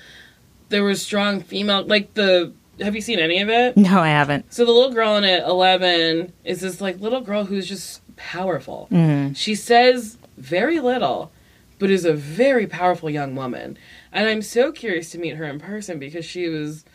There 0.70 0.84
was 0.84 1.02
strong 1.02 1.42
female. 1.42 1.86
Like 1.86 2.14
the. 2.14 2.54
Have 2.82 2.96
you 2.96 3.02
seen 3.02 3.20
any 3.20 3.42
of 3.42 3.50
it? 3.50 3.76
no, 3.76 4.00
I 4.00 4.08
haven't. 4.08 4.54
So 4.54 4.64
the 4.64 4.72
little 4.72 4.94
girl 4.94 5.18
in 5.18 5.26
it, 5.26 5.44
eleven, 5.44 6.32
is 6.46 6.62
this 6.62 6.80
like 6.80 7.00
little 7.00 7.22
girl 7.22 7.46
who's 7.46 7.68
just 7.68 8.02
powerful. 8.20 8.88
She 9.34 9.56
says 9.56 10.18
very 10.38 10.80
little, 10.80 11.32
but 11.80 11.90
is 11.90 12.06
a 12.06 12.14
very 12.14 12.68
powerful 12.68 13.10
young 13.10 13.36
woman. 13.36 13.78
And 14.12 14.28
I'm 14.28 14.42
so 14.42 14.72
curious 14.72 15.10
to 15.12 15.18
meet 15.18 15.38
her 15.38 15.46
in 15.46 15.60
person 15.60 15.98
because 15.98 16.26
she 16.26 16.48
was, 16.48 16.86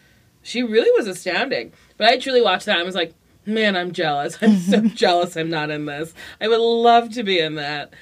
she 0.42 0.62
really 0.62 0.90
was 0.96 1.08
astounding. 1.08 1.72
But 1.96 2.08
I 2.08 2.18
truly 2.18 2.42
watched 2.42 2.66
that 2.66 2.76
and 2.76 2.86
was 2.86 2.94
like, 2.94 3.14
man, 3.46 3.76
I'm 3.76 3.92
jealous. 3.92 4.38
I'm 4.42 4.58
so 4.58 4.80
jealous 4.94 5.36
I'm 5.36 5.50
not 5.50 5.70
in 5.70 5.86
this. 5.86 6.14
I 6.40 6.48
would 6.48 6.60
love 6.60 7.12
to 7.14 7.22
be 7.22 7.38
in 7.38 7.56
that. 7.56 7.92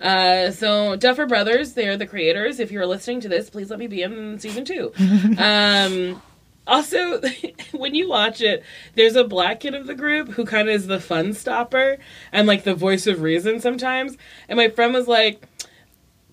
Uh, 0.00 0.50
so 0.50 0.94
Duffer 0.96 1.26
Brothers, 1.26 1.72
they're 1.72 1.96
the 1.96 2.06
creators. 2.06 2.60
If 2.60 2.70
you're 2.70 2.86
listening 2.86 3.20
to 3.22 3.28
this, 3.28 3.48
please 3.48 3.70
let 3.70 3.78
me 3.78 3.86
be 3.86 4.02
in 4.02 4.38
season 4.38 4.64
two. 4.64 4.92
um, 5.38 6.20
also, 6.66 7.20
when 7.72 7.94
you 7.94 8.08
watch 8.08 8.40
it, 8.40 8.62
there's 8.94 9.16
a 9.16 9.24
black 9.24 9.60
kid 9.60 9.74
of 9.74 9.86
the 9.86 9.94
group 9.94 10.30
who 10.30 10.44
kind 10.44 10.68
of 10.68 10.74
is 10.74 10.86
the 10.86 11.00
fun 11.00 11.32
stopper 11.32 11.98
and 12.32 12.46
like 12.46 12.64
the 12.64 12.74
voice 12.74 13.06
of 13.06 13.22
reason 13.22 13.60
sometimes. 13.60 14.16
And 14.48 14.56
my 14.56 14.68
friend 14.68 14.92
was 14.92 15.08
like, 15.08 15.46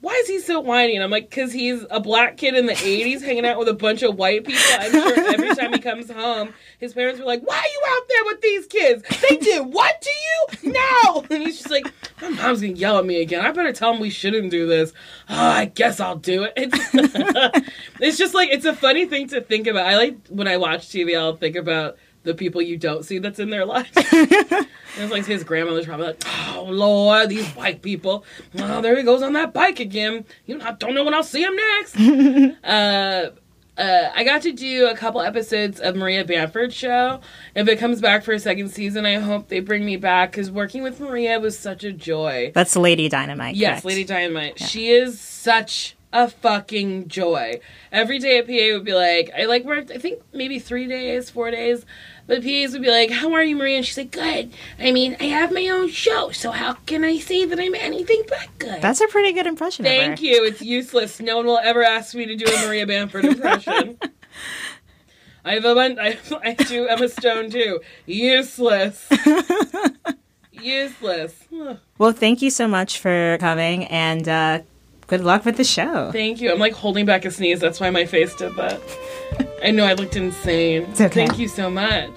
why 0.03 0.11
is 0.15 0.27
he 0.27 0.39
so 0.39 0.59
whiny? 0.59 0.95
And 0.95 1.03
I'm 1.03 1.11
like, 1.11 1.29
because 1.29 1.53
he's 1.53 1.85
a 1.89 2.01
black 2.01 2.35
kid 2.35 2.55
in 2.55 2.65
the 2.65 2.73
80s 2.73 3.21
hanging 3.21 3.45
out 3.45 3.57
with 3.57 3.69
a 3.69 3.73
bunch 3.73 4.03
of 4.03 4.17
white 4.17 4.43
people. 4.43 4.61
I'm 4.77 4.91
sure 4.91 5.33
every 5.33 5.55
time 5.55 5.71
he 5.71 5.79
comes 5.79 6.11
home, 6.11 6.53
his 6.77 6.93
parents 6.93 7.21
were 7.21 7.25
like, 7.25 7.41
why 7.47 7.55
are 7.55 7.61
you 7.61 7.81
out 7.87 8.07
there 8.09 8.25
with 8.25 8.41
these 8.41 8.67
kids? 8.67 9.03
They 9.29 9.37
did 9.37 9.61
what 9.73 10.01
to 10.01 10.09
you? 10.09 10.73
No. 10.73 11.25
And 11.33 11.43
he's 11.43 11.57
just 11.57 11.71
like, 11.71 11.85
my 12.23 12.29
mom's 12.29 12.61
to 12.61 12.69
yell 12.69 12.97
at 12.97 13.05
me 13.05 13.21
again. 13.21 13.45
I 13.45 13.51
better 13.51 13.73
tell 13.73 13.93
him 13.93 13.99
we 13.99 14.09
shouldn't 14.09 14.49
do 14.49 14.67
this. 14.67 14.93
Oh, 15.29 15.35
I 15.35 15.65
guess 15.65 15.99
I'll 15.99 16.15
do 16.15 16.43
it. 16.43 16.53
It's, 16.55 17.63
it's 17.99 18.17
just 18.17 18.33
like, 18.33 18.49
it's 18.51 18.65
a 18.65 18.75
funny 18.75 19.05
thing 19.05 19.27
to 19.29 19.41
think 19.41 19.67
about. 19.67 19.85
I 19.85 19.97
like, 19.97 20.27
when 20.29 20.47
I 20.47 20.57
watch 20.57 20.87
TV, 20.87 21.17
I'll 21.17 21.35
think 21.35 21.55
about 21.55 21.97
the 22.23 22.33
people 22.33 22.61
you 22.61 22.77
don't 22.77 23.03
see 23.03 23.19
that's 23.19 23.39
in 23.39 23.49
their 23.49 23.65
life. 23.65 23.91
It's 24.95 25.11
like 25.11 25.25
his 25.25 25.43
grandmother's 25.43 25.85
probably 25.85 26.07
like, 26.07 26.23
"Oh 26.27 26.67
Lord, 26.69 27.29
these 27.29 27.47
white 27.51 27.81
people! 27.81 28.23
Oh, 28.59 28.81
there 28.81 28.95
he 28.95 29.03
goes 29.03 29.23
on 29.23 29.33
that 29.33 29.53
bike 29.53 29.79
again. 29.79 30.25
You 30.45 30.57
know, 30.57 30.65
I 30.65 30.73
don't 30.73 30.93
know 30.93 31.03
when 31.03 31.15
I'll 31.15 31.23
see 31.23 31.43
him 31.43 31.55
next." 31.55 31.97
uh, 32.63 33.31
uh, 33.77 34.09
I 34.13 34.23
got 34.23 34.41
to 34.43 34.51
do 34.51 34.87
a 34.87 34.95
couple 34.95 35.21
episodes 35.21 35.79
of 35.79 35.95
Maria 35.95 36.23
Bamford's 36.23 36.75
show. 36.75 37.21
If 37.55 37.67
it 37.67 37.79
comes 37.79 38.01
back 38.01 38.23
for 38.23 38.33
a 38.33 38.39
second 38.39 38.69
season, 38.69 39.05
I 39.05 39.15
hope 39.15 39.47
they 39.47 39.59
bring 39.59 39.85
me 39.85 39.97
back 39.97 40.31
because 40.31 40.51
working 40.51 40.83
with 40.83 40.99
Maria 40.99 41.39
was 41.39 41.57
such 41.57 41.83
a 41.83 41.91
joy. 41.91 42.51
That's 42.53 42.75
Lady 42.75 43.09
Dynamite. 43.09 43.55
Yes, 43.55 43.81
correct? 43.81 43.85
Lady 43.85 44.03
Dynamite. 44.03 44.59
She 44.59 44.89
is 44.89 45.19
such 45.19 45.95
a 46.13 46.29
fucking 46.29 47.07
joy. 47.09 47.59
Every 47.91 48.19
day 48.19 48.37
at 48.37 48.45
PA 48.47 48.75
would 48.77 48.85
be 48.85 48.93
like, 48.93 49.31
I 49.37 49.45
like 49.45 49.65
worked, 49.65 49.91
I 49.91 49.97
think 49.97 50.21
maybe 50.31 50.59
three 50.59 50.87
days, 50.87 51.29
four 51.31 51.51
days. 51.51 51.85
But 52.27 52.43
PAs 52.43 52.71
would 52.71 52.81
be 52.83 52.89
like, 52.89 53.09
How 53.09 53.33
are 53.33 53.43
you, 53.43 53.55
Maria? 53.57 53.77
And 53.77 53.85
she's 53.85 53.97
like, 53.97 54.11
Good. 54.11 54.53
I 54.79 54.91
mean, 54.91 55.17
I 55.19 55.25
have 55.25 55.51
my 55.51 55.67
own 55.67 55.89
show, 55.89 56.29
so 56.31 56.51
how 56.51 56.73
can 56.85 57.03
I 57.03 57.17
say 57.17 57.45
that 57.45 57.59
I'm 57.59 57.75
anything 57.75 58.23
but 58.29 58.47
good? 58.59 58.81
That's 58.81 59.01
a 59.01 59.07
pretty 59.07 59.33
good 59.33 59.47
impression. 59.47 59.83
Thank 59.83 60.21
you. 60.21 60.45
It's 60.45 60.61
useless. 60.61 61.19
No 61.19 61.35
one 61.37 61.47
will 61.47 61.59
ever 61.61 61.83
ask 61.83 62.15
me 62.15 62.25
to 62.27 62.35
do 62.35 62.45
a 62.45 62.65
Maria 62.67 62.87
Bamford 62.87 63.25
impression. 63.25 63.97
I 65.45 65.55
have 65.55 65.65
a 65.65 65.75
bun- 65.75 65.99
I, 65.99 66.17
I 66.41 66.53
do 66.53 66.87
Emma 66.87 67.09
Stone 67.09 67.49
too. 67.49 67.81
Useless. 68.05 69.09
Useless. 70.53 71.35
Well, 71.97 72.13
thank 72.13 72.41
you 72.41 72.49
so 72.49 72.67
much 72.67 72.99
for 72.99 73.37
coming, 73.41 73.83
and 73.85 74.29
uh, 74.29 74.61
good 75.07 75.21
luck 75.21 75.45
with 75.45 75.57
the 75.57 75.63
show. 75.63 76.11
Thank 76.11 76.41
you. 76.41 76.51
I'm 76.51 76.59
like 76.59 76.73
holding 76.73 77.05
back 77.05 77.25
a 77.25 77.31
sneeze. 77.31 77.59
That's 77.59 77.79
why 77.79 77.89
my 77.89 78.05
face 78.05 78.35
did 78.35 78.55
that. 78.55 78.81
I 79.63 79.71
know 79.71 79.85
I 79.85 79.93
looked 79.93 80.15
insane. 80.15 80.83
It's 80.83 81.01
okay. 81.01 81.25
Thank 81.25 81.39
you 81.39 81.47
so 81.47 81.69
much. 81.69 82.11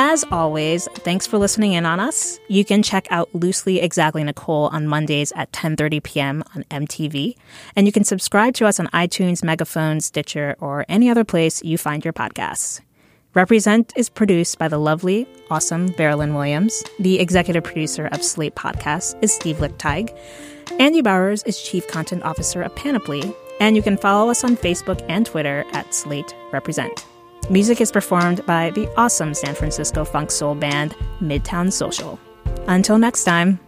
As 0.00 0.24
always, 0.30 0.86
thanks 0.98 1.26
for 1.26 1.38
listening 1.38 1.72
in 1.72 1.84
on 1.84 1.98
us. 1.98 2.38
You 2.46 2.64
can 2.64 2.84
check 2.84 3.08
out 3.10 3.34
Loosely 3.34 3.80
Exactly 3.80 4.22
Nicole 4.22 4.68
on 4.68 4.86
Mondays 4.86 5.32
at 5.32 5.50
10:30 5.50 6.02
p.m. 6.02 6.44
on 6.54 6.62
MTV, 6.70 7.34
and 7.74 7.84
you 7.84 7.92
can 7.92 8.04
subscribe 8.04 8.54
to 8.54 8.66
us 8.66 8.78
on 8.78 8.86
iTunes, 8.88 9.42
Megaphone, 9.42 10.00
Stitcher, 10.00 10.54
or 10.60 10.84
any 10.88 11.10
other 11.10 11.24
place 11.24 11.64
you 11.64 11.76
find 11.78 12.04
your 12.04 12.12
podcasts. 12.12 12.80
Represent 13.34 13.92
is 13.94 14.08
produced 14.08 14.58
by 14.58 14.68
the 14.68 14.78
lovely, 14.78 15.28
awesome 15.50 15.94
Marilyn 15.98 16.34
Williams. 16.34 16.82
The 16.98 17.20
executive 17.20 17.62
producer 17.62 18.06
of 18.06 18.22
Slate 18.22 18.54
Podcasts 18.54 19.16
is 19.22 19.34
Steve 19.34 19.58
Lickteig. 19.58 20.16
Andy 20.80 21.02
Bowers 21.02 21.42
is 21.42 21.62
chief 21.62 21.86
content 21.88 22.22
officer 22.22 22.62
of 22.62 22.74
Panoply, 22.74 23.34
and 23.60 23.76
you 23.76 23.82
can 23.82 23.98
follow 23.98 24.30
us 24.30 24.44
on 24.44 24.56
Facebook 24.56 25.04
and 25.10 25.26
Twitter 25.26 25.64
at 25.72 25.94
Slate 25.94 26.34
Represent. 26.52 27.04
Music 27.50 27.82
is 27.82 27.92
performed 27.92 28.44
by 28.46 28.70
the 28.70 28.90
awesome 28.96 29.34
San 29.34 29.54
Francisco 29.54 30.04
funk 30.04 30.30
soul 30.30 30.54
band 30.54 30.94
Midtown 31.20 31.70
Social. 31.70 32.18
Until 32.66 32.98
next 32.98 33.24
time. 33.24 33.60